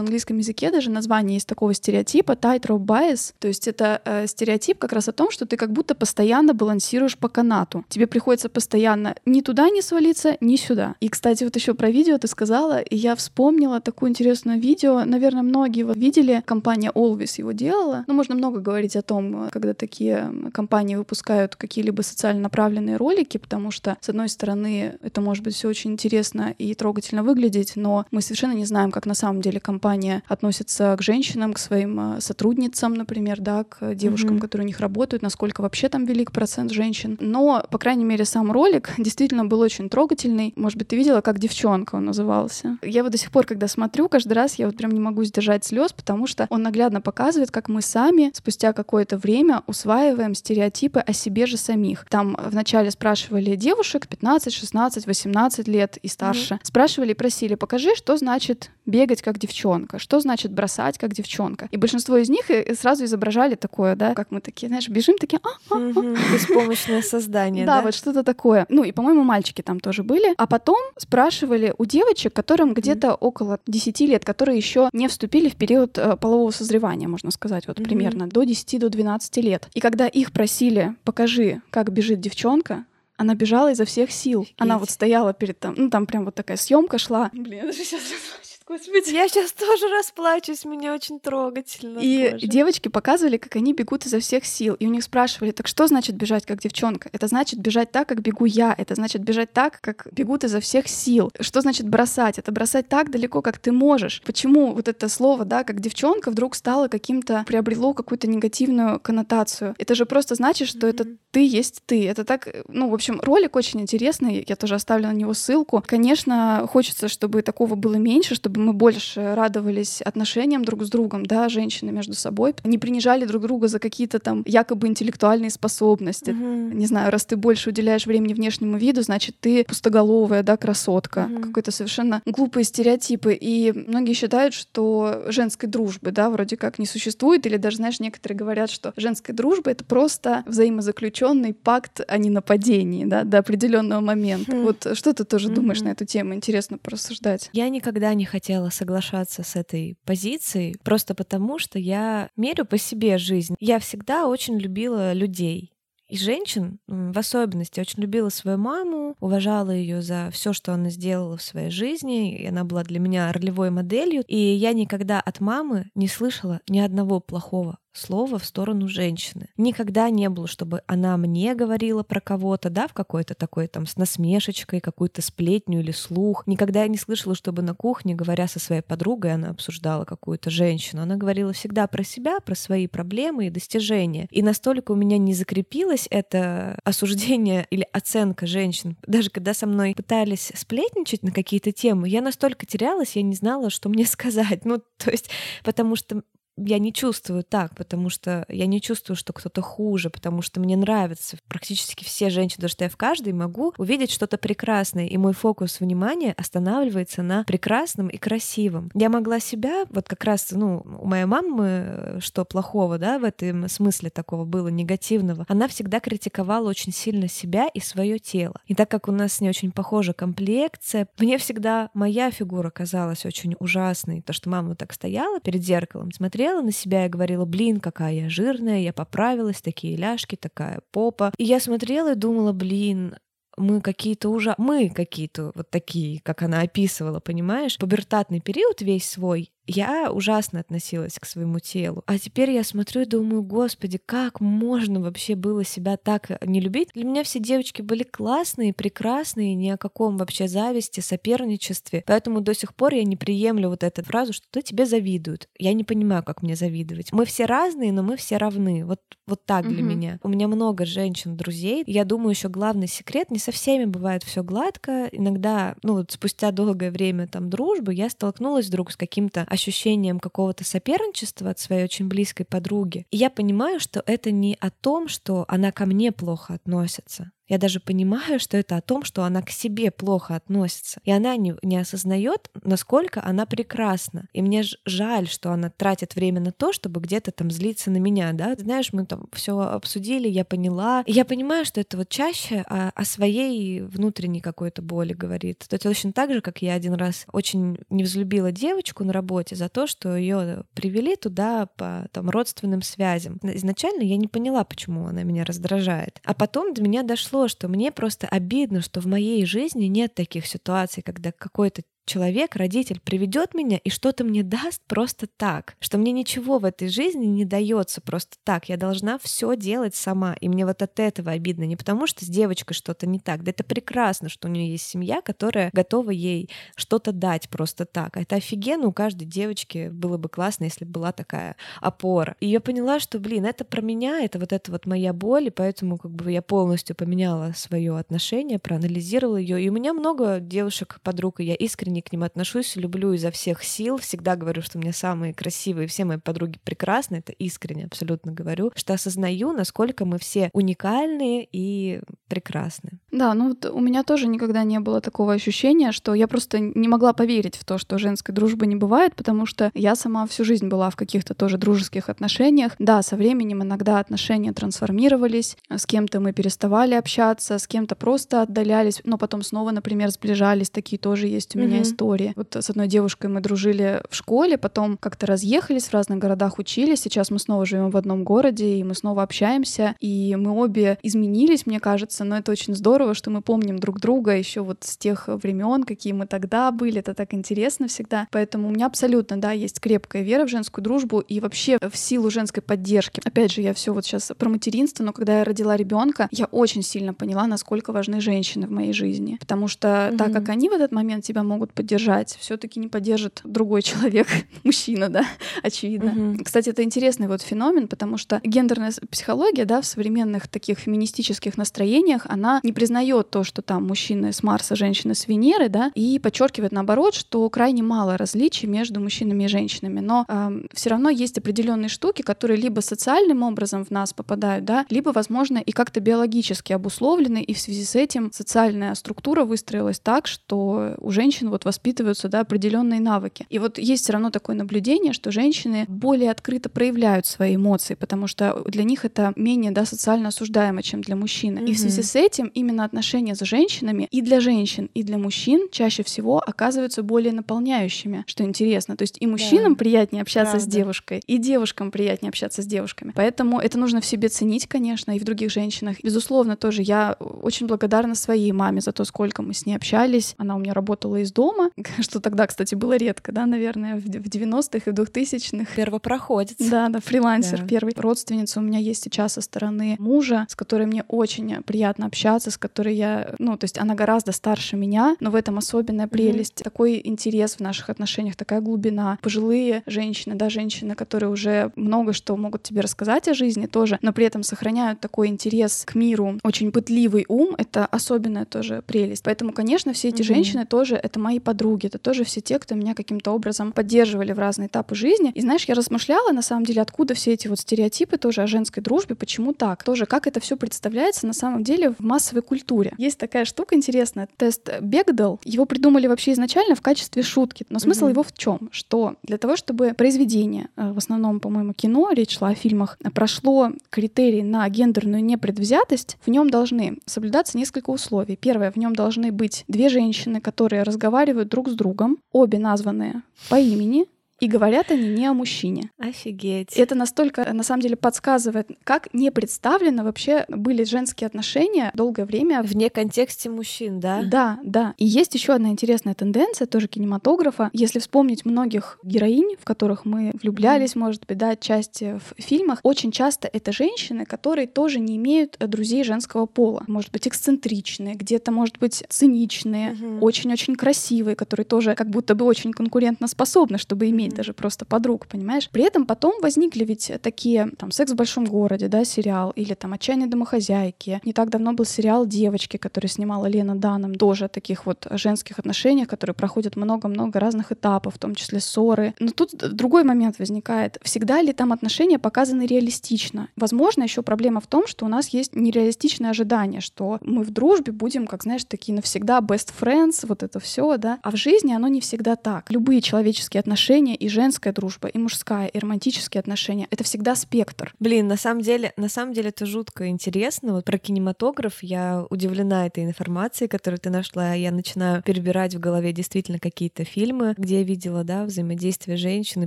английском 0.00 0.38
языке 0.38 0.70
даже 0.70 0.90
название 0.90 1.34
есть 1.34 1.48
такого 1.48 1.74
стереотипа 1.74 2.32
tightrope 2.32 2.84
bias, 2.84 3.34
то 3.38 3.48
есть 3.48 3.68
это 3.68 4.00
э, 4.04 4.26
стереотип 4.26 4.78
как 4.78 4.92
раз 4.92 5.08
о 5.08 5.12
том, 5.12 5.30
что 5.30 5.46
ты 5.46 5.56
как 5.56 5.72
будто 5.72 5.94
постоянно 5.94 6.54
балансируешь 6.54 7.16
по 7.16 7.28
канату. 7.28 7.84
Тебе 7.88 8.06
приходится 8.06 8.48
постоянно 8.48 9.14
ни 9.26 9.40
туда 9.40 9.70
не 9.70 9.82
свалиться, 9.82 10.36
ни 10.40 10.56
сюда. 10.56 10.94
И, 11.00 11.08
кстати, 11.08 11.44
вот 11.44 11.56
еще 11.56 11.74
про 11.74 11.90
видео 11.90 12.18
ты 12.18 12.28
сказала, 12.28 12.80
и 12.80 12.96
я 12.96 13.14
вспомнила 13.16 13.80
такое 13.80 14.10
интересное 14.10 14.58
видео, 14.58 15.04
наверное, 15.04 15.42
многие 15.42 15.84
вот 15.84 15.96
видели 15.96 16.19
видели. 16.20 16.42
Компания 16.46 16.90
Always 16.94 17.34
его 17.38 17.52
делала. 17.52 18.04
Ну, 18.06 18.14
можно 18.14 18.34
много 18.34 18.60
говорить 18.60 18.96
о 18.96 19.02
том, 19.02 19.48
когда 19.50 19.74
такие 19.74 20.32
компании 20.52 20.96
выпускают 20.96 21.56
какие-либо 21.56 22.02
социально 22.02 22.42
направленные 22.42 22.96
ролики, 22.96 23.38
потому 23.38 23.70
что, 23.70 23.96
с 24.00 24.08
одной 24.08 24.28
стороны, 24.28 24.98
это 25.02 25.20
может 25.20 25.44
быть 25.44 25.54
все 25.54 25.68
очень 25.68 25.92
интересно 25.92 26.54
и 26.58 26.74
трогательно 26.74 27.22
выглядеть, 27.22 27.72
но 27.76 28.06
мы 28.10 28.22
совершенно 28.22 28.52
не 28.52 28.64
знаем, 28.64 28.90
как 28.90 29.06
на 29.06 29.14
самом 29.14 29.40
деле 29.40 29.60
компания 29.60 30.22
относится 30.28 30.96
к 30.98 31.02
женщинам, 31.02 31.52
к 31.52 31.58
своим 31.58 32.16
э, 32.16 32.20
сотрудницам, 32.20 32.94
например, 32.94 33.40
да, 33.40 33.64
к 33.64 33.94
девушкам, 33.94 34.36
mm-hmm. 34.36 34.40
которые 34.40 34.64
у 34.64 34.68
них 34.68 34.80
работают, 34.80 35.22
насколько 35.22 35.60
вообще 35.60 35.88
там 35.88 36.04
велик 36.04 36.32
процент 36.32 36.70
женщин. 36.70 37.16
Но, 37.20 37.64
по 37.70 37.78
крайней 37.78 38.04
мере, 38.04 38.24
сам 38.24 38.52
ролик 38.52 38.90
действительно 38.98 39.44
был 39.44 39.60
очень 39.60 39.88
трогательный. 39.88 40.52
Может 40.56 40.78
быть, 40.78 40.88
ты 40.88 40.96
видела, 40.96 41.20
как 41.20 41.38
девчонка 41.38 41.96
он 41.96 42.04
назывался. 42.04 42.78
Я 42.82 43.02
вот 43.02 43.12
до 43.12 43.18
сих 43.18 43.30
пор, 43.30 43.46
когда 43.46 43.68
смотрю, 43.68 44.08
каждый 44.08 44.34
раз 44.34 44.54
я 44.56 44.66
вот 44.66 44.76
прям 44.76 44.90
не 44.92 45.00
могу 45.00 45.24
сдержать 45.24 45.64
слез, 45.64 45.92
потому 45.92 46.09
что 46.26 46.46
он 46.50 46.62
наглядно 46.62 47.00
показывает, 47.00 47.50
как 47.50 47.68
мы 47.68 47.82
сами 47.82 48.30
спустя 48.34 48.72
какое-то 48.72 49.16
время 49.16 49.62
усваиваем 49.66 50.34
стереотипы 50.34 51.00
о 51.00 51.12
себе 51.12 51.46
же 51.46 51.56
самих. 51.56 52.06
Там 52.08 52.36
вначале 52.38 52.90
спрашивали 52.90 53.56
девушек 53.56 54.08
15, 54.08 54.52
16, 54.52 55.06
18 55.06 55.68
лет 55.68 55.98
и 56.02 56.08
старше. 56.08 56.54
Mm-hmm. 56.54 56.60
Спрашивали 56.64 57.10
и 57.10 57.14
просили, 57.14 57.54
покажи, 57.54 57.94
что 57.94 58.16
значит 58.16 58.70
бегать 58.86 59.22
как 59.22 59.38
девчонка, 59.38 59.98
что 59.98 60.20
значит 60.20 60.52
бросать 60.52 60.98
как 60.98 61.12
девчонка. 61.12 61.68
И 61.70 61.76
большинство 61.76 62.16
из 62.16 62.28
них 62.28 62.46
сразу 62.78 63.04
изображали 63.04 63.54
такое, 63.54 63.96
да, 63.96 64.14
как 64.14 64.30
мы 64.30 64.40
такие, 64.40 64.68
знаешь, 64.68 64.88
бежим 64.88 65.16
такие, 65.18 65.40
а, 65.42 65.74
а, 65.74 65.76
а. 65.76 66.32
Беспомощное 66.32 67.02
создание, 67.02 67.66
да? 67.66 67.82
вот 67.82 67.94
что-то 67.94 68.22
такое. 68.22 68.66
Ну 68.68 68.84
и, 68.84 68.92
по-моему, 68.92 69.22
мальчики 69.22 69.62
там 69.62 69.80
тоже 69.80 70.02
были. 70.02 70.34
А 70.36 70.46
потом 70.46 70.78
спрашивали 70.96 71.74
у 71.78 71.84
девочек, 71.84 72.32
которым 72.32 72.74
где-то 72.74 73.14
около 73.14 73.58
10 73.66 74.00
лет, 74.00 74.24
которые 74.24 74.56
еще 74.56 74.88
не 74.92 75.08
вступили 75.08 75.48
в 75.48 75.56
период 75.56 75.89
э, 75.98 76.16
полового 76.16 76.50
созревания, 76.50 77.08
можно 77.08 77.30
сказать, 77.30 77.66
вот 77.66 77.76
примерно 77.82 78.28
до 78.28 78.44
10 78.44 78.80
до 78.80 78.88
12 78.88 79.36
лет. 79.38 79.68
И 79.74 79.80
когда 79.80 80.06
их 80.06 80.32
просили, 80.32 80.94
покажи, 81.04 81.62
как 81.70 81.92
бежит 81.92 82.20
девчонка, 82.20 82.84
она 83.16 83.34
бежала 83.34 83.70
изо 83.72 83.84
всех 83.84 84.10
сил. 84.10 84.42
Офигеть. 84.42 84.56
Она 84.58 84.78
вот 84.78 84.88
стояла 84.88 85.34
перед 85.34 85.58
там, 85.58 85.74
ну 85.76 85.90
там 85.90 86.06
прям 86.06 86.24
вот 86.24 86.34
такая 86.34 86.56
съемка 86.56 86.96
шла. 86.96 87.30
Блин, 87.34 87.58
я 87.58 87.62
даже 87.66 87.84
сейчас 87.84 88.00
Господи. 88.70 89.12
Я 89.12 89.26
сейчас 89.28 89.50
тоже 89.50 89.88
расплачусь, 89.88 90.64
мне 90.64 90.92
очень 90.92 91.18
трогательно. 91.18 91.98
И 91.98 92.30
тоже. 92.30 92.46
девочки 92.46 92.86
показывали, 92.86 93.36
как 93.36 93.56
они 93.56 93.72
бегут 93.72 94.06
изо 94.06 94.20
всех 94.20 94.46
сил. 94.46 94.74
И 94.74 94.86
у 94.86 94.90
них 94.90 95.02
спрашивали, 95.02 95.50
так 95.50 95.66
что 95.66 95.88
значит 95.88 96.14
бежать 96.14 96.46
как 96.46 96.60
девчонка? 96.60 97.08
Это 97.12 97.26
значит 97.26 97.58
бежать 97.58 97.90
так, 97.90 98.08
как 98.08 98.20
бегу 98.20 98.44
я. 98.44 98.72
Это 98.78 98.94
значит 98.94 99.22
бежать 99.22 99.52
так, 99.52 99.80
как 99.80 100.06
бегут 100.12 100.44
изо 100.44 100.60
всех 100.60 100.86
сил. 100.86 101.32
Что 101.40 101.62
значит 101.62 101.88
бросать? 101.88 102.38
Это 102.38 102.52
бросать 102.52 102.88
так 102.88 103.10
далеко, 103.10 103.42
как 103.42 103.58
ты 103.58 103.72
можешь. 103.72 104.22
Почему 104.24 104.72
вот 104.72 104.86
это 104.86 105.08
слово, 105.08 105.44
да, 105.44 105.64
как 105.64 105.80
девчонка, 105.80 106.30
вдруг 106.30 106.54
стало 106.54 106.86
каким-то, 106.86 107.42
приобрело 107.48 107.92
какую-то 107.92 108.28
негативную 108.28 109.00
коннотацию? 109.00 109.74
Это 109.78 109.96
же 109.96 110.06
просто 110.06 110.36
значит, 110.36 110.68
что 110.68 110.86
mm-hmm. 110.86 110.90
это 110.90 111.08
ты 111.32 111.46
есть 111.46 111.82
ты. 111.86 112.08
Это 112.08 112.24
так, 112.24 112.48
ну, 112.68 112.88
в 112.90 112.94
общем, 112.94 113.20
ролик 113.20 113.56
очень 113.56 113.80
интересный. 113.80 114.44
Я 114.46 114.56
тоже 114.56 114.76
оставлю 114.76 115.08
на 115.08 115.12
него 115.12 115.34
ссылку. 115.34 115.82
Конечно, 115.84 116.68
хочется, 116.70 117.08
чтобы 117.08 117.42
такого 117.42 117.74
было 117.74 117.96
меньше, 117.96 118.34
чтобы 118.34 118.59
мы 118.60 118.72
больше 118.72 119.34
радовались 119.34 120.02
отношениям 120.02 120.64
друг 120.64 120.84
с 120.84 120.90
другом, 120.90 121.26
да, 121.26 121.48
женщины 121.48 121.92
между 121.92 122.14
собой, 122.14 122.54
не 122.64 122.78
принижали 122.78 123.24
друг 123.24 123.42
друга 123.42 123.68
за 123.68 123.78
какие-то 123.78 124.18
там 124.18 124.42
якобы 124.46 124.86
интеллектуальные 124.86 125.50
способности. 125.50 126.30
Mm-hmm. 126.30 126.74
Не 126.74 126.86
знаю, 126.86 127.10
раз 127.10 127.24
ты 127.24 127.36
больше 127.36 127.70
уделяешь 127.70 128.06
времени 128.06 128.34
внешнему 128.34 128.76
виду, 128.76 129.02
значит, 129.02 129.36
ты 129.40 129.64
пустоголовая, 129.64 130.42
да, 130.42 130.56
красотка. 130.56 131.20
Mm-hmm. 131.28 131.42
Какой-то 131.42 131.70
совершенно 131.70 132.22
глупые 132.26 132.64
стереотипы. 132.64 133.34
И 133.34 133.72
многие 133.72 134.12
считают, 134.12 134.54
что 134.54 135.24
женской 135.28 135.68
дружбы, 135.68 136.10
да, 136.10 136.30
вроде 136.30 136.56
как 136.56 136.78
не 136.78 136.86
существует, 136.86 137.46
или 137.46 137.56
даже, 137.56 137.76
знаешь, 137.76 138.00
некоторые 138.00 138.36
говорят, 138.36 138.70
что 138.70 138.92
женская 138.96 139.32
дружба— 139.32 139.70
это 139.72 139.84
просто 139.84 140.42
взаимозаключенный 140.46 141.54
пакт 141.54 142.00
о 142.06 142.18
ненападении, 142.18 143.04
да, 143.04 143.24
до 143.24 143.38
определенного 143.38 144.00
момента. 144.00 144.52
Mm-hmm. 144.52 144.62
Вот 144.62 144.96
что 144.96 145.12
ты 145.12 145.24
тоже 145.24 145.48
думаешь 145.48 145.80
на 145.80 145.88
эту 145.88 146.04
тему? 146.04 146.34
Интересно 146.34 146.78
порассуждать. 146.78 147.50
Я 147.52 147.68
никогда 147.68 148.12
не 148.14 148.24
хотела 148.24 148.49
хотела 148.50 148.70
соглашаться 148.70 149.44
с 149.44 149.54
этой 149.54 149.96
позицией, 150.04 150.76
просто 150.82 151.14
потому 151.14 151.60
что 151.60 151.78
я 151.78 152.30
мерю 152.36 152.64
по 152.64 152.78
себе 152.78 153.16
жизнь. 153.16 153.54
Я 153.60 153.78
всегда 153.78 154.26
очень 154.26 154.58
любила 154.58 155.12
людей. 155.12 155.72
И 156.08 156.16
женщин 156.16 156.80
в 156.88 157.16
особенности 157.16 157.78
очень 157.78 158.02
любила 158.02 158.28
свою 158.30 158.58
маму, 158.58 159.14
уважала 159.20 159.70
ее 159.70 160.02
за 160.02 160.30
все, 160.32 160.52
что 160.52 160.72
она 160.72 160.90
сделала 160.90 161.36
в 161.36 161.42
своей 161.42 161.70
жизни, 161.70 162.36
и 162.36 162.46
она 162.46 162.64
была 162.64 162.82
для 162.82 162.98
меня 162.98 163.32
ролевой 163.32 163.70
моделью. 163.70 164.24
И 164.26 164.36
я 164.36 164.72
никогда 164.72 165.20
от 165.20 165.38
мамы 165.38 165.88
не 165.94 166.08
слышала 166.08 166.58
ни 166.68 166.80
одного 166.80 167.20
плохого 167.20 167.78
слово 167.92 168.38
в 168.38 168.44
сторону 168.44 168.88
женщины. 168.88 169.48
Никогда 169.56 170.10
не 170.10 170.28
было, 170.28 170.46
чтобы 170.46 170.82
она 170.86 171.16
мне 171.16 171.54
говорила 171.54 172.02
про 172.02 172.20
кого-то, 172.20 172.70
да, 172.70 172.86
в 172.86 172.92
какой-то 172.92 173.34
такой 173.34 173.66
там 173.66 173.86
с 173.86 173.96
насмешечкой, 173.96 174.80
какую-то 174.80 175.22
сплетню 175.22 175.80
или 175.80 175.90
слух. 175.90 176.46
Никогда 176.46 176.82
я 176.82 176.88
не 176.88 176.96
слышала, 176.96 177.34
чтобы 177.34 177.62
на 177.62 177.74
кухне, 177.74 178.14
говоря 178.14 178.48
со 178.48 178.58
своей 178.58 178.82
подругой, 178.82 179.34
она 179.34 179.50
обсуждала 179.50 180.04
какую-то 180.04 180.50
женщину. 180.50 181.02
Она 181.02 181.16
говорила 181.16 181.52
всегда 181.52 181.86
про 181.86 182.04
себя, 182.04 182.40
про 182.40 182.54
свои 182.54 182.86
проблемы 182.86 183.46
и 183.46 183.50
достижения. 183.50 184.28
И 184.30 184.42
настолько 184.42 184.92
у 184.92 184.96
меня 184.96 185.18
не 185.18 185.34
закрепилось 185.34 186.06
это 186.10 186.78
осуждение 186.84 187.66
или 187.70 187.86
оценка 187.92 188.46
женщин. 188.46 188.96
Даже 189.06 189.30
когда 189.30 189.54
со 189.54 189.66
мной 189.66 189.94
пытались 189.94 190.52
сплетничать 190.54 191.22
на 191.22 191.32
какие-то 191.32 191.72
темы, 191.72 192.08
я 192.08 192.20
настолько 192.20 192.66
терялась, 192.66 193.16
я 193.16 193.22
не 193.22 193.34
знала, 193.34 193.70
что 193.70 193.88
мне 193.88 194.06
сказать. 194.06 194.64
Ну, 194.64 194.82
то 194.98 195.10
есть, 195.10 195.30
потому 195.64 195.96
что 195.96 196.22
я 196.66 196.78
не 196.78 196.92
чувствую 196.92 197.42
так, 197.42 197.74
потому 197.74 198.10
что 198.10 198.44
я 198.48 198.66
не 198.66 198.80
чувствую, 198.80 199.16
что 199.16 199.32
кто-то 199.32 199.62
хуже, 199.62 200.10
потому 200.10 200.42
что 200.42 200.60
мне 200.60 200.76
нравятся 200.76 201.38
практически 201.48 202.04
все 202.04 202.30
женщины, 202.30 202.56
потому 202.56 202.70
что 202.70 202.84
я 202.84 202.90
в 202.90 202.96
каждой 202.96 203.32
могу 203.32 203.72
увидеть 203.78 204.10
что-то 204.10 204.36
прекрасное, 204.38 205.06
и 205.06 205.16
мой 205.16 205.32
фокус 205.32 205.80
внимания 205.80 206.34
останавливается 206.36 207.22
на 207.22 207.44
прекрасном 207.44 208.08
и 208.08 208.18
красивом. 208.18 208.90
Я 208.94 209.08
могла 209.08 209.40
себя, 209.40 209.84
вот 209.90 210.08
как 210.08 210.24
раз, 210.24 210.50
ну, 210.50 210.84
у 211.00 211.06
моей 211.06 211.24
мамы, 211.24 211.66
э, 211.66 212.18
что 212.20 212.44
плохого, 212.44 212.98
да, 212.98 213.18
в 213.18 213.24
этом 213.24 213.68
смысле 213.68 214.10
такого 214.10 214.44
было 214.44 214.68
негативного, 214.68 215.46
она 215.48 215.68
всегда 215.68 216.00
критиковала 216.00 216.68
очень 216.68 216.92
сильно 216.92 217.28
себя 217.28 217.68
и 217.72 217.80
свое 217.80 218.18
тело. 218.18 218.60
И 218.66 218.74
так 218.74 218.90
как 218.90 219.08
у 219.08 219.12
нас 219.12 219.40
не 219.40 219.48
очень 219.48 219.72
похожа 219.72 220.12
комплекция, 220.12 221.08
мне 221.18 221.38
всегда 221.38 221.90
моя 221.94 222.30
фигура 222.30 222.70
казалась 222.70 223.24
очень 223.24 223.56
ужасной, 223.58 224.22
то, 224.22 224.32
что 224.32 224.50
мама 224.50 224.74
так 224.74 224.92
стояла 224.92 225.40
перед 225.40 225.62
зеркалом, 225.62 226.12
смотрела 226.12 226.39
смотрела 226.40 226.62
на 226.62 226.72
себя 226.72 227.04
и 227.04 227.10
говорила, 227.10 227.44
блин, 227.44 227.80
какая 227.80 228.14
я 228.14 228.30
жирная, 228.30 228.80
я 228.80 228.94
поправилась, 228.94 229.60
такие 229.60 229.94
ляжки, 229.94 230.36
такая 230.36 230.80
попа. 230.90 231.34
И 231.36 231.44
я 231.44 231.60
смотрела 231.60 232.12
и 232.12 232.16
думала, 232.16 232.52
блин, 232.54 233.16
мы 233.58 233.82
какие-то 233.82 234.30
уже, 234.30 234.54
мы 234.56 234.88
какие-то 234.88 235.52
вот 235.54 235.68
такие, 235.68 236.20
как 236.22 236.40
она 236.40 236.62
описывала, 236.62 237.20
понимаешь? 237.20 237.76
Пубертатный 237.76 238.40
период 238.40 238.80
весь 238.80 239.06
свой 239.06 239.52
я 239.66 240.10
ужасно 240.10 240.60
относилась 240.60 241.18
к 241.18 241.26
своему 241.26 241.58
телу. 241.60 242.02
А 242.06 242.18
теперь 242.18 242.50
я 242.50 242.64
смотрю 242.64 243.02
и 243.02 243.06
думаю, 243.06 243.42
господи, 243.42 244.00
как 244.04 244.40
можно 244.40 245.00
вообще 245.00 245.34
было 245.34 245.64
себя 245.64 245.96
так 245.96 246.44
не 246.44 246.60
любить? 246.60 246.88
Для 246.94 247.04
меня 247.04 247.22
все 247.22 247.38
девочки 247.38 247.82
были 247.82 248.02
классные, 248.02 248.72
прекрасные, 248.72 249.54
ни 249.54 249.68
о 249.68 249.76
каком 249.76 250.16
вообще 250.16 250.48
зависти, 250.48 251.00
соперничестве. 251.00 252.02
Поэтому 252.06 252.40
до 252.40 252.54
сих 252.54 252.74
пор 252.74 252.94
я 252.94 253.04
не 253.04 253.16
приемлю 253.16 253.68
вот 253.68 253.84
эту 253.84 254.02
фразу, 254.02 254.32
что 254.32 254.46
ты 254.50 254.62
тебе 254.62 254.86
завидуют. 254.86 255.48
Я 255.58 255.72
не 255.72 255.84
понимаю, 255.84 256.22
как 256.24 256.42
мне 256.42 256.56
завидовать. 256.56 257.12
Мы 257.12 257.24
все 257.24 257.44
разные, 257.44 257.92
но 257.92 258.02
мы 258.02 258.16
все 258.16 258.38
равны. 258.38 258.84
Вот, 258.84 259.00
вот 259.26 259.44
так 259.44 259.68
для 259.68 259.82
угу. 259.84 259.90
меня. 259.92 260.18
У 260.22 260.28
меня 260.28 260.48
много 260.48 260.84
женщин, 260.84 261.36
друзей. 261.36 261.84
Я 261.86 262.04
думаю, 262.04 262.30
еще 262.30 262.48
главный 262.48 262.88
секрет, 262.88 263.30
не 263.30 263.38
со 263.38 263.52
всеми 263.52 263.84
бывает 263.84 264.24
все 264.24 264.42
гладко. 264.42 265.08
Иногда, 265.12 265.76
ну 265.82 265.94
вот 265.94 266.10
спустя 266.10 266.50
долгое 266.50 266.90
время 266.90 267.28
там 267.28 267.50
дружбы, 267.50 267.94
я 267.94 268.10
столкнулась 268.10 268.66
вдруг 268.66 268.90
с 268.90 268.96
каким-то 268.96 269.46
ощущением 269.50 270.20
какого-то 270.20 270.64
соперничества 270.64 271.50
от 271.50 271.58
своей 271.58 271.84
очень 271.84 272.08
близкой 272.08 272.44
подруги. 272.44 273.06
И 273.10 273.16
я 273.16 273.28
понимаю, 273.28 273.80
что 273.80 274.02
это 274.06 274.30
не 274.30 274.56
о 274.60 274.70
том, 274.70 275.08
что 275.08 275.44
она 275.48 275.72
ко 275.72 275.84
мне 275.84 276.12
плохо 276.12 276.54
относится. 276.54 277.32
Я 277.50 277.58
даже 277.58 277.80
понимаю, 277.80 278.38
что 278.38 278.56
это 278.56 278.76
о 278.76 278.80
том, 278.80 279.02
что 279.02 279.24
она 279.24 279.42
к 279.42 279.50
себе 279.50 279.90
плохо 279.90 280.36
относится. 280.36 281.00
И 281.04 281.10
она 281.10 281.36
не, 281.36 281.56
не 281.62 281.78
осознает, 281.78 282.48
насколько 282.62 283.22
она 283.24 283.44
прекрасна. 283.44 284.28
И 284.32 284.40
мне 284.40 284.62
жаль, 284.86 285.26
что 285.26 285.50
она 285.50 285.68
тратит 285.68 286.14
время 286.14 286.40
на 286.40 286.52
то, 286.52 286.72
чтобы 286.72 287.00
где-то 287.00 287.32
там 287.32 287.50
злиться 287.50 287.90
на 287.90 287.96
меня, 287.96 288.32
да. 288.34 288.54
Знаешь, 288.56 288.92
мы 288.92 289.04
там 289.04 289.26
все 289.32 289.58
обсудили, 289.58 290.28
я 290.28 290.44
поняла. 290.44 291.02
И 291.06 291.12
я 291.12 291.24
понимаю, 291.24 291.64
что 291.64 291.80
это 291.80 291.96
вот 291.96 292.08
чаще 292.08 292.60
о, 292.68 292.92
о 292.94 293.04
своей 293.04 293.82
внутренней 293.82 294.40
какой-то 294.40 294.80
боли 294.80 295.12
говорит. 295.12 295.66
То 295.68 295.74
есть 295.74 295.82
точно 295.82 296.12
так 296.12 296.32
же, 296.32 296.40
как 296.40 296.62
я 296.62 296.74
один 296.74 296.94
раз 296.94 297.26
очень 297.32 297.78
не 297.90 298.04
взлюбила 298.04 298.52
девочку 298.52 299.02
на 299.02 299.12
работе 299.12 299.56
за 299.56 299.68
то, 299.68 299.88
что 299.88 300.16
ее 300.16 300.62
привели 300.74 301.16
туда 301.16 301.66
по 301.66 302.06
там 302.12 302.30
родственным 302.30 302.82
связям. 302.82 303.40
Изначально 303.42 304.02
я 304.02 304.16
не 304.16 304.28
поняла, 304.28 304.62
почему 304.62 305.06
она 305.06 305.24
меня 305.24 305.44
раздражает. 305.44 306.20
А 306.22 306.32
потом 306.32 306.74
до 306.74 306.82
меня 306.82 307.02
дошло, 307.02 307.39
что 307.48 307.68
мне 307.68 307.92
просто 307.92 308.26
обидно, 308.26 308.80
что 308.80 309.00
в 309.00 309.06
моей 309.06 309.44
жизни 309.44 309.86
нет 309.86 310.14
таких 310.14 310.46
ситуаций, 310.46 311.02
когда 311.02 311.32
какой-то 311.32 311.82
человек, 312.10 312.56
родитель, 312.56 312.98
приведет 312.98 313.54
меня 313.54 313.78
и 313.84 313.88
что-то 313.88 314.24
мне 314.24 314.42
даст 314.42 314.82
просто 314.88 315.28
так, 315.28 315.76
что 315.78 315.96
мне 315.96 316.10
ничего 316.10 316.58
в 316.58 316.64
этой 316.64 316.88
жизни 316.88 317.26
не 317.26 317.44
дается 317.44 318.00
просто 318.00 318.36
так. 318.42 318.68
Я 318.68 318.76
должна 318.76 319.16
все 319.22 319.54
делать 319.54 319.94
сама. 319.94 320.34
И 320.40 320.48
мне 320.48 320.66
вот 320.66 320.82
от 320.82 320.98
этого 320.98 321.30
обидно. 321.30 321.62
Не 321.64 321.76
потому, 321.76 322.08
что 322.08 322.24
с 322.24 322.28
девочкой 322.28 322.74
что-то 322.74 323.06
не 323.06 323.20
так. 323.20 323.44
Да 323.44 323.52
это 323.52 323.62
прекрасно, 323.62 324.28
что 324.28 324.48
у 324.48 324.50
нее 324.50 324.72
есть 324.72 324.86
семья, 324.86 325.20
которая 325.20 325.70
готова 325.72 326.10
ей 326.10 326.50
что-то 326.74 327.12
дать 327.12 327.48
просто 327.48 327.84
так. 327.84 328.16
Это 328.16 328.36
офигенно. 328.36 328.88
У 328.88 328.92
каждой 328.92 329.26
девочки 329.26 329.88
было 329.88 330.16
бы 330.16 330.28
классно, 330.28 330.64
если 330.64 330.84
бы 330.84 330.90
была 330.90 331.12
такая 331.12 331.54
опора. 331.80 332.34
И 332.40 332.48
я 332.48 332.58
поняла, 332.58 332.98
что, 332.98 333.20
блин, 333.20 333.46
это 333.46 333.64
про 333.64 333.82
меня, 333.82 334.20
это 334.20 334.40
вот 334.40 334.52
это 334.52 334.72
вот 334.72 334.84
моя 334.84 335.12
боль, 335.12 335.46
и 335.46 335.50
поэтому 335.50 335.96
как 335.96 336.10
бы 336.10 336.32
я 336.32 336.42
полностью 336.42 336.96
поменяла 336.96 337.52
свое 337.54 337.96
отношение, 337.96 338.58
проанализировала 338.58 339.36
ее. 339.36 339.62
И 339.62 339.68
у 339.68 339.72
меня 339.72 339.92
много 339.92 340.40
девушек, 340.40 340.98
подруг, 341.04 341.38
и 341.38 341.44
я 341.44 341.54
искренне 341.54 341.99
к 342.02 342.12
ним 342.12 342.22
отношусь, 342.22 342.76
люблю 342.76 343.12
изо 343.12 343.30
всех 343.30 343.62
сил, 343.62 343.98
всегда 343.98 344.36
говорю, 344.36 344.62
что 344.62 344.78
мне 344.78 344.92
самые 344.92 345.34
красивые, 345.34 345.88
все 345.88 346.04
мои 346.04 346.18
подруги 346.18 346.58
прекрасны, 346.64 347.16
это 347.16 347.32
искренне 347.32 347.86
абсолютно 347.86 348.32
говорю, 348.32 348.72
что 348.74 348.94
осознаю, 348.94 349.52
насколько 349.52 350.04
мы 350.04 350.18
все 350.18 350.50
уникальные 350.52 351.48
и 351.50 352.00
прекрасны. 352.28 353.00
Да, 353.10 353.34
ну 353.34 353.48
вот 353.48 353.66
у 353.66 353.80
меня 353.80 354.04
тоже 354.04 354.26
никогда 354.28 354.62
не 354.62 354.78
было 354.80 355.00
такого 355.00 355.32
ощущения, 355.32 355.92
что 355.92 356.14
я 356.14 356.28
просто 356.28 356.58
не 356.60 356.88
могла 356.88 357.12
поверить 357.12 357.56
в 357.56 357.64
то, 357.64 357.78
что 357.78 357.98
женской 357.98 358.34
дружбы 358.34 358.66
не 358.66 358.76
бывает, 358.76 359.16
потому 359.16 359.46
что 359.46 359.70
я 359.74 359.96
сама 359.96 360.26
всю 360.26 360.44
жизнь 360.44 360.68
была 360.68 360.90
в 360.90 360.96
каких-то 360.96 361.34
тоже 361.34 361.58
дружеских 361.58 362.08
отношениях. 362.08 362.76
Да, 362.78 363.02
со 363.02 363.16
временем 363.16 363.62
иногда 363.62 363.98
отношения 363.98 364.52
трансформировались, 364.52 365.56
с 365.68 365.86
кем-то 365.86 366.20
мы 366.20 366.32
переставали 366.32 366.94
общаться, 366.94 367.58
с 367.58 367.66
кем-то 367.66 367.96
просто 367.96 368.42
отдалялись, 368.42 369.00
но 369.04 369.18
потом 369.18 369.42
снова, 369.42 369.70
например, 369.70 370.10
сближались. 370.10 370.70
Такие 370.70 370.98
тоже 370.98 371.26
есть 371.26 371.56
у 371.56 371.58
меня 371.58 371.78
mm-hmm. 371.78 371.84
Истории. 371.90 372.32
Вот 372.36 372.56
с 372.56 372.70
одной 372.70 372.88
девушкой 372.88 373.26
мы 373.26 373.40
дружили 373.40 374.02
в 374.08 374.14
школе, 374.14 374.58
потом 374.58 374.96
как-то 374.96 375.26
разъехались 375.26 375.86
в 375.86 375.94
разных 375.94 376.18
городах, 376.18 376.58
учились. 376.58 377.00
Сейчас 377.00 377.30
мы 377.30 377.38
снова 377.38 377.64
живем 377.66 377.90
в 377.90 377.96
одном 377.96 378.24
городе, 378.24 378.76
и 378.76 378.84
мы 378.84 378.94
снова 378.94 379.22
общаемся, 379.22 379.94
и 380.00 380.36
мы 380.36 380.52
обе 380.52 380.98
изменились, 381.02 381.66
мне 381.66 381.80
кажется, 381.80 382.24
но 382.24 382.38
это 382.38 382.52
очень 382.52 382.74
здорово, 382.74 383.14
что 383.14 383.30
мы 383.30 383.42
помним 383.42 383.78
друг 383.78 384.00
друга 384.00 384.36
еще 384.36 384.60
вот 384.60 384.78
с 384.82 384.96
тех 384.96 385.28
времен, 385.28 385.84
какие 385.84 386.12
мы 386.12 386.26
тогда 386.26 386.70
были. 386.70 387.00
Это 387.00 387.14
так 387.14 387.34
интересно 387.34 387.88
всегда. 387.88 388.26
Поэтому 388.30 388.68
у 388.68 388.70
меня 388.70 388.86
абсолютно, 388.86 389.40
да, 389.40 389.52
есть 389.52 389.80
крепкая 389.80 390.22
вера 390.22 390.46
в 390.46 390.50
женскую 390.50 390.82
дружбу 390.84 391.20
и 391.20 391.40
вообще 391.40 391.78
в 391.80 391.96
силу 391.96 392.30
женской 392.30 392.62
поддержки. 392.62 393.20
Опять 393.24 393.52
же, 393.52 393.60
я 393.62 393.74
все 393.74 393.92
вот 393.92 394.04
сейчас 394.04 394.32
про 394.36 394.48
материнство, 394.48 395.04
но 395.04 395.12
когда 395.12 395.38
я 395.38 395.44
родила 395.44 395.76
ребенка, 395.76 396.28
я 396.30 396.46
очень 396.46 396.82
сильно 396.82 397.14
поняла, 397.14 397.46
насколько 397.46 397.92
важны 397.92 398.20
женщины 398.20 398.66
в 398.66 398.70
моей 398.70 398.92
жизни. 398.92 399.36
Потому 399.40 399.68
что 399.68 399.88
mm-hmm. 399.88 400.16
так 400.16 400.32
как 400.32 400.48
они 400.48 400.68
в 400.68 400.72
этот 400.72 400.92
момент 400.92 401.24
тебя 401.24 401.42
могут 401.42 401.69
поддержать, 401.72 402.36
все-таки 402.40 402.80
не 402.80 402.88
поддержит 402.88 403.40
другой 403.44 403.82
человек, 403.82 404.26
мужчина, 404.64 405.08
да, 405.08 405.24
очевидно. 405.62 406.10
Mm-hmm. 406.10 406.44
Кстати, 406.44 406.70
это 406.70 406.82
интересный 406.82 407.28
вот 407.28 407.42
феномен, 407.42 407.88
потому 407.88 408.16
что 408.16 408.40
гендерная 408.44 408.92
психология, 409.10 409.64
да, 409.64 409.80
в 409.80 409.86
современных 409.86 410.48
таких 410.48 410.78
феминистических 410.78 411.56
настроениях, 411.56 412.26
она 412.28 412.60
не 412.62 412.72
признает 412.72 413.30
то, 413.30 413.44
что 413.44 413.62
там 413.62 413.86
мужчины 413.86 414.32
с 414.32 414.42
Марса, 414.42 414.76
женщины 414.76 415.14
с 415.14 415.28
Венеры, 415.28 415.68
да, 415.68 415.92
и 415.94 416.18
подчеркивает 416.18 416.72
наоборот, 416.72 417.14
что 417.14 417.48
крайне 417.50 417.82
мало 417.82 418.16
различий 418.16 418.68
между 418.68 419.00
мужчинами 419.00 419.44
и 419.44 419.48
женщинами. 419.48 420.00
Но 420.00 420.24
э, 420.28 420.62
все 420.72 420.90
равно 420.90 421.10
есть 421.10 421.38
определенные 421.38 421.88
штуки, 421.88 422.22
которые 422.22 422.56
либо 422.56 422.80
социальным 422.80 423.42
образом 423.42 423.84
в 423.84 423.90
нас 423.90 424.12
попадают, 424.12 424.64
да, 424.64 424.86
либо, 424.90 425.10
возможно, 425.10 425.58
и 425.58 425.72
как-то 425.72 426.00
биологически 426.00 426.72
обусловлены, 426.72 427.42
и 427.42 427.54
в 427.54 427.60
связи 427.60 427.84
с 427.84 427.94
этим 427.94 428.30
социальная 428.32 428.94
структура 428.94 429.44
выстроилась 429.44 430.00
так, 430.00 430.26
что 430.26 430.94
у 430.98 431.10
женщин 431.10 431.50
вот 431.50 431.59
воспитываются 431.64 432.28
да, 432.28 432.40
определенные 432.40 433.00
навыки. 433.00 433.46
И 433.48 433.58
вот 433.58 433.78
есть 433.78 434.04
все 434.04 434.12
равно 434.12 434.30
такое 434.30 434.56
наблюдение, 434.56 435.12
что 435.12 435.30
женщины 435.30 435.84
более 435.88 436.30
открыто 436.30 436.68
проявляют 436.68 437.26
свои 437.26 437.56
эмоции, 437.56 437.94
потому 437.94 438.26
что 438.26 438.62
для 438.66 438.84
них 438.84 439.04
это 439.04 439.32
менее 439.36 439.70
да, 439.70 439.84
социально 439.84 440.28
осуждаемо, 440.28 440.82
чем 440.82 441.00
для 441.02 441.16
мужчин. 441.16 441.58
Mm-hmm. 441.58 441.66
И 441.66 441.74
в 441.74 441.78
связи 441.78 442.02
с 442.02 442.16
этим 442.16 442.46
именно 442.48 442.84
отношения 442.84 443.34
с 443.34 443.44
женщинами 443.44 444.08
и 444.10 444.22
для 444.22 444.40
женщин, 444.40 444.90
и 444.94 445.02
для 445.02 445.18
мужчин 445.18 445.68
чаще 445.70 446.02
всего 446.02 446.38
оказываются 446.38 447.02
более 447.02 447.32
наполняющими, 447.32 448.24
что 448.26 448.44
интересно. 448.44 448.96
То 448.96 449.02
есть 449.02 449.16
и 449.20 449.26
мужчинам 449.26 449.74
да. 449.74 449.78
приятнее 449.78 450.22
общаться 450.22 450.52
Правда. 450.52 450.70
с 450.70 450.72
девушкой, 450.72 451.22
и 451.26 451.38
девушкам 451.38 451.90
приятнее 451.90 452.30
общаться 452.30 452.62
с 452.62 452.66
девушками. 452.66 453.12
Поэтому 453.14 453.58
это 453.58 453.78
нужно 453.78 454.00
в 454.00 454.06
себе 454.06 454.28
ценить, 454.28 454.66
конечно, 454.66 455.16
и 455.16 455.18
в 455.18 455.24
других 455.24 455.50
женщинах. 455.50 455.96
Безусловно, 456.02 456.56
тоже 456.56 456.82
я 456.82 457.16
очень 457.18 457.66
благодарна 457.66 458.14
своей 458.14 458.52
маме 458.52 458.80
за 458.80 458.92
то, 458.92 459.04
сколько 459.04 459.42
мы 459.42 459.54
с 459.54 459.66
ней 459.66 459.74
общались. 459.74 460.34
Она 460.38 460.56
у 460.56 460.58
меня 460.58 460.74
работала 460.74 461.16
из 461.16 461.32
дома, 461.32 461.49
что 462.00 462.20
тогда, 462.20 462.46
кстати, 462.46 462.74
было 462.74 462.96
редко, 462.96 463.32
да, 463.32 463.46
наверное, 463.46 463.96
в 463.96 464.04
90-х 464.04 464.90
и 464.90 464.94
в 464.94 464.98
2000-х. 464.98 465.74
Первопроходец. 465.76 466.56
Да, 466.58 466.88
да, 466.88 467.00
фрилансер 467.00 467.60
да. 467.60 467.66
первый. 467.66 467.94
Родственница 467.96 468.60
у 468.60 468.62
меня 468.62 468.78
есть 468.78 469.02
сейчас 469.02 469.34
со 469.34 469.40
стороны 469.40 469.96
мужа, 469.98 470.46
с 470.48 470.54
которой 470.54 470.86
мне 470.86 471.04
очень 471.08 471.62
приятно 471.62 472.06
общаться, 472.06 472.50
с 472.50 472.58
которой 472.58 472.94
я, 472.94 473.34
ну, 473.38 473.56
то 473.56 473.64
есть 473.64 473.78
она 473.78 473.94
гораздо 473.94 474.32
старше 474.32 474.76
меня, 474.76 475.16
но 475.20 475.30
в 475.30 475.34
этом 475.34 475.58
особенная 475.58 476.06
прелесть, 476.06 476.60
mm-hmm. 476.60 476.64
такой 476.64 477.00
интерес 477.02 477.56
в 477.56 477.60
наших 477.60 477.90
отношениях, 477.90 478.36
такая 478.36 478.60
глубина. 478.60 479.18
Пожилые 479.22 479.82
женщины, 479.86 480.34
да, 480.34 480.50
женщины, 480.50 480.94
которые 480.94 481.30
уже 481.30 481.72
много 481.76 482.12
что 482.12 482.36
могут 482.36 482.62
тебе 482.62 482.80
рассказать 482.80 483.28
о 483.28 483.34
жизни 483.34 483.66
тоже, 483.66 483.98
но 484.02 484.12
при 484.12 484.26
этом 484.26 484.42
сохраняют 484.42 485.00
такой 485.00 485.28
интерес 485.28 485.84
к 485.86 485.94
миру, 485.94 486.38
очень 486.42 486.72
пытливый 486.72 487.24
ум, 487.28 487.54
это 487.58 487.86
особенная 487.86 488.44
тоже 488.44 488.82
прелесть. 488.86 489.22
Поэтому, 489.24 489.52
конечно, 489.52 489.92
все 489.92 490.08
эти 490.08 490.22
mm-hmm. 490.22 490.24
женщины 490.24 490.66
тоже 490.66 490.96
это 490.96 491.18
мои 491.18 491.39
подруги, 491.40 491.86
это 491.86 491.98
тоже 491.98 492.24
все 492.24 492.40
те, 492.40 492.58
кто 492.58 492.74
меня 492.74 492.94
каким-то 492.94 493.32
образом 493.32 493.72
поддерживали 493.72 494.32
в 494.32 494.38
разные 494.38 494.68
этапы 494.68 494.94
жизни. 494.94 495.32
И 495.34 495.40
знаешь, 495.40 495.64
я 495.64 495.74
размышляла 495.74 496.32
на 496.32 496.42
самом 496.42 496.64
деле, 496.64 496.82
откуда 496.82 497.14
все 497.14 497.32
эти 497.32 497.48
вот 497.48 497.58
стереотипы 497.58 498.16
тоже 498.16 498.42
о 498.42 498.46
женской 498.46 498.82
дружбе, 498.82 499.14
почему 499.14 499.52
так, 499.52 499.82
тоже 499.82 500.06
как 500.06 500.26
это 500.26 500.40
все 500.40 500.56
представляется 500.56 501.26
на 501.26 501.32
самом 501.32 501.64
деле 501.64 501.90
в 501.90 502.00
массовой 502.00 502.42
культуре. 502.42 502.92
Есть 502.98 503.18
такая 503.18 503.44
штука 503.44 503.74
интересная, 503.74 504.28
тест 504.36 504.68
Бегдал, 504.80 505.40
его 505.44 505.64
придумали 505.64 506.06
вообще 506.06 506.32
изначально 506.32 506.74
в 506.74 506.82
качестве 506.82 507.22
шутки, 507.22 507.64
но 507.70 507.78
смысл 507.78 508.06
mm-hmm. 508.06 508.10
его 508.10 508.22
в 508.22 508.32
чем? 508.32 508.68
Что 508.72 509.14
для 509.22 509.38
того, 509.38 509.56
чтобы 509.56 509.94
произведение, 509.96 510.68
э, 510.76 510.92
в 510.92 510.98
основном, 510.98 511.40
по-моему, 511.40 511.72
кино, 511.72 512.10
речь 512.12 512.36
шла 512.38 512.48
о 512.48 512.54
фильмах, 512.54 512.98
прошло 513.14 513.70
критерий 513.90 514.42
на 514.42 514.68
гендерную 514.68 515.24
непредвзятость, 515.24 516.16
в 516.24 516.30
нем 516.30 516.50
должны 516.50 516.98
соблюдаться 517.06 517.56
несколько 517.56 517.90
условий. 517.90 518.36
Первое, 518.36 518.70
в 518.70 518.76
нем 518.76 518.94
должны 518.94 519.32
быть 519.32 519.64
две 519.68 519.88
женщины, 519.88 520.40
которые 520.40 520.82
разговаривают 520.82 521.29
друг 521.32 521.68
с 521.68 521.72
другом, 521.72 522.18
обе 522.32 522.58
названные 522.58 523.22
по 523.48 523.58
имени, 523.58 524.06
и 524.40 524.48
говорят 524.48 524.90
они 524.90 525.08
не 525.08 525.26
о 525.26 525.34
мужчине. 525.34 525.90
Офигеть. 525.98 526.76
Это 526.76 526.94
настолько, 526.94 527.52
на 527.52 527.62
самом 527.62 527.82
деле, 527.82 527.96
подсказывает, 527.96 528.70
как 528.84 529.12
не 529.12 529.30
представлено 529.30 530.02
вообще 530.02 530.44
были 530.48 530.84
женские 530.84 531.26
отношения 531.26 531.90
долгое 531.94 532.24
время. 532.24 532.62
Вне 532.62 532.90
контексте 532.90 533.50
мужчин, 533.50 534.00
да? 534.00 534.22
Да, 534.24 534.58
да. 534.64 534.94
И 534.96 535.04
есть 535.04 535.34
еще 535.34 535.52
одна 535.52 535.68
интересная 535.68 536.14
тенденция, 536.14 536.66
тоже 536.66 536.88
кинематографа. 536.88 537.70
Если 537.72 537.98
вспомнить 537.98 538.44
многих 538.44 538.98
героинь, 539.02 539.56
в 539.60 539.64
которых 539.64 540.04
мы 540.04 540.32
влюблялись, 540.40 540.94
mm. 540.94 540.98
может 540.98 541.26
быть, 541.26 541.38
да, 541.38 541.50
отчасти 541.50 542.18
в 542.18 542.42
фильмах, 542.42 542.80
очень 542.82 543.12
часто 543.12 543.48
это 543.52 543.72
женщины, 543.72 544.24
которые 544.24 544.66
тоже 544.66 545.00
не 545.00 545.16
имеют 545.16 545.56
друзей 545.58 546.02
женского 546.04 546.46
пола. 546.46 546.82
Может 546.86 547.12
быть, 547.12 547.28
эксцентричные, 547.28 548.14
где-то, 548.14 548.52
может 548.52 548.78
быть, 548.78 549.04
циничные, 549.08 549.96
очень-очень 550.20 550.74
mm-hmm. 550.74 550.76
красивые, 550.76 551.36
которые 551.36 551.64
тоже 551.66 551.94
как 551.94 552.08
будто 552.08 552.34
бы 552.34 552.44
очень 552.46 552.72
конкурентно 552.72 553.26
способны, 553.26 553.76
чтобы 553.78 554.08
иметь 554.08 554.29
иметь 554.30 554.36
даже 554.36 554.52
просто 554.52 554.84
подруг, 554.84 555.26
понимаешь? 555.26 555.68
При 555.70 555.84
этом 555.84 556.06
потом 556.06 556.34
возникли 556.40 556.84
ведь 556.84 557.12
такие, 557.22 557.70
там, 557.78 557.90
«Секс 557.90 558.12
в 558.12 558.16
большом 558.16 558.44
городе», 558.44 558.88
да, 558.88 559.04
сериал, 559.04 559.50
или 559.50 559.74
там 559.74 559.92
«Отчаянные 559.92 560.28
домохозяйки». 560.28 561.20
Не 561.24 561.32
так 561.32 561.50
давно 561.50 561.72
был 561.72 561.84
сериал 561.84 562.26
«Девочки», 562.26 562.76
который 562.76 563.06
снимала 563.06 563.46
Лена 563.46 563.76
Даном, 563.76 564.14
тоже 564.14 564.46
о 564.46 564.48
таких 564.48 564.86
вот 564.86 565.06
женских 565.10 565.58
отношениях, 565.58 566.08
которые 566.08 566.34
проходят 566.34 566.76
много-много 566.76 567.40
разных 567.40 567.72
этапов, 567.72 568.14
в 568.14 568.18
том 568.18 568.34
числе 568.34 568.60
ссоры. 568.60 569.14
Но 569.18 569.30
тут 569.30 569.50
другой 569.54 570.04
момент 570.04 570.38
возникает. 570.38 570.98
Всегда 571.02 571.42
ли 571.42 571.52
там 571.52 571.72
отношения 571.72 572.18
показаны 572.18 572.66
реалистично? 572.66 573.48
Возможно, 573.56 574.04
еще 574.04 574.22
проблема 574.22 574.60
в 574.60 574.66
том, 574.66 574.86
что 574.86 575.04
у 575.04 575.08
нас 575.08 575.28
есть 575.28 575.54
нереалистичное 575.54 576.30
ожидание, 576.30 576.80
что 576.80 577.18
мы 577.22 577.42
в 577.42 577.50
дружбе 577.50 577.92
будем, 577.92 578.26
как 578.26 578.42
знаешь, 578.42 578.64
такие 578.64 578.94
навсегда 578.94 579.40
best 579.40 579.72
friends, 579.78 580.26
вот 580.26 580.42
это 580.42 580.60
все, 580.60 580.96
да. 580.96 581.18
А 581.22 581.30
в 581.30 581.36
жизни 581.36 581.72
оно 581.72 581.88
не 581.88 582.00
всегда 582.00 582.36
так. 582.36 582.70
Любые 582.70 583.00
человеческие 583.00 583.60
отношения 583.60 584.16
и 584.20 584.28
женская 584.28 584.72
дружба, 584.72 585.08
и 585.08 585.18
мужская, 585.18 585.66
и 585.66 585.78
романтические 585.78 586.40
отношения. 586.40 586.86
Это 586.90 587.02
всегда 587.04 587.34
спектр. 587.34 587.94
Блин, 587.98 588.28
на 588.28 588.36
самом 588.36 588.62
деле, 588.62 588.92
на 588.96 589.08
самом 589.08 589.32
деле 589.32 589.48
это 589.48 589.66
жутко 589.66 590.08
интересно. 590.08 590.74
Вот 590.74 590.84
про 590.84 590.98
кинематограф 590.98 591.82
я 591.82 592.26
удивлена 592.28 592.86
этой 592.86 593.04
информацией, 593.04 593.68
которую 593.68 593.98
ты 593.98 594.10
нашла. 594.10 594.52
Я 594.54 594.70
начинаю 594.70 595.22
перебирать 595.22 595.74
в 595.74 595.80
голове 595.80 596.12
действительно 596.12 596.58
какие-то 596.58 597.04
фильмы, 597.04 597.54
где 597.56 597.78
я 597.78 597.82
видела, 597.82 598.22
да, 598.22 598.44
взаимодействие 598.44 599.16
женщин 599.16 599.62
и 599.62 599.66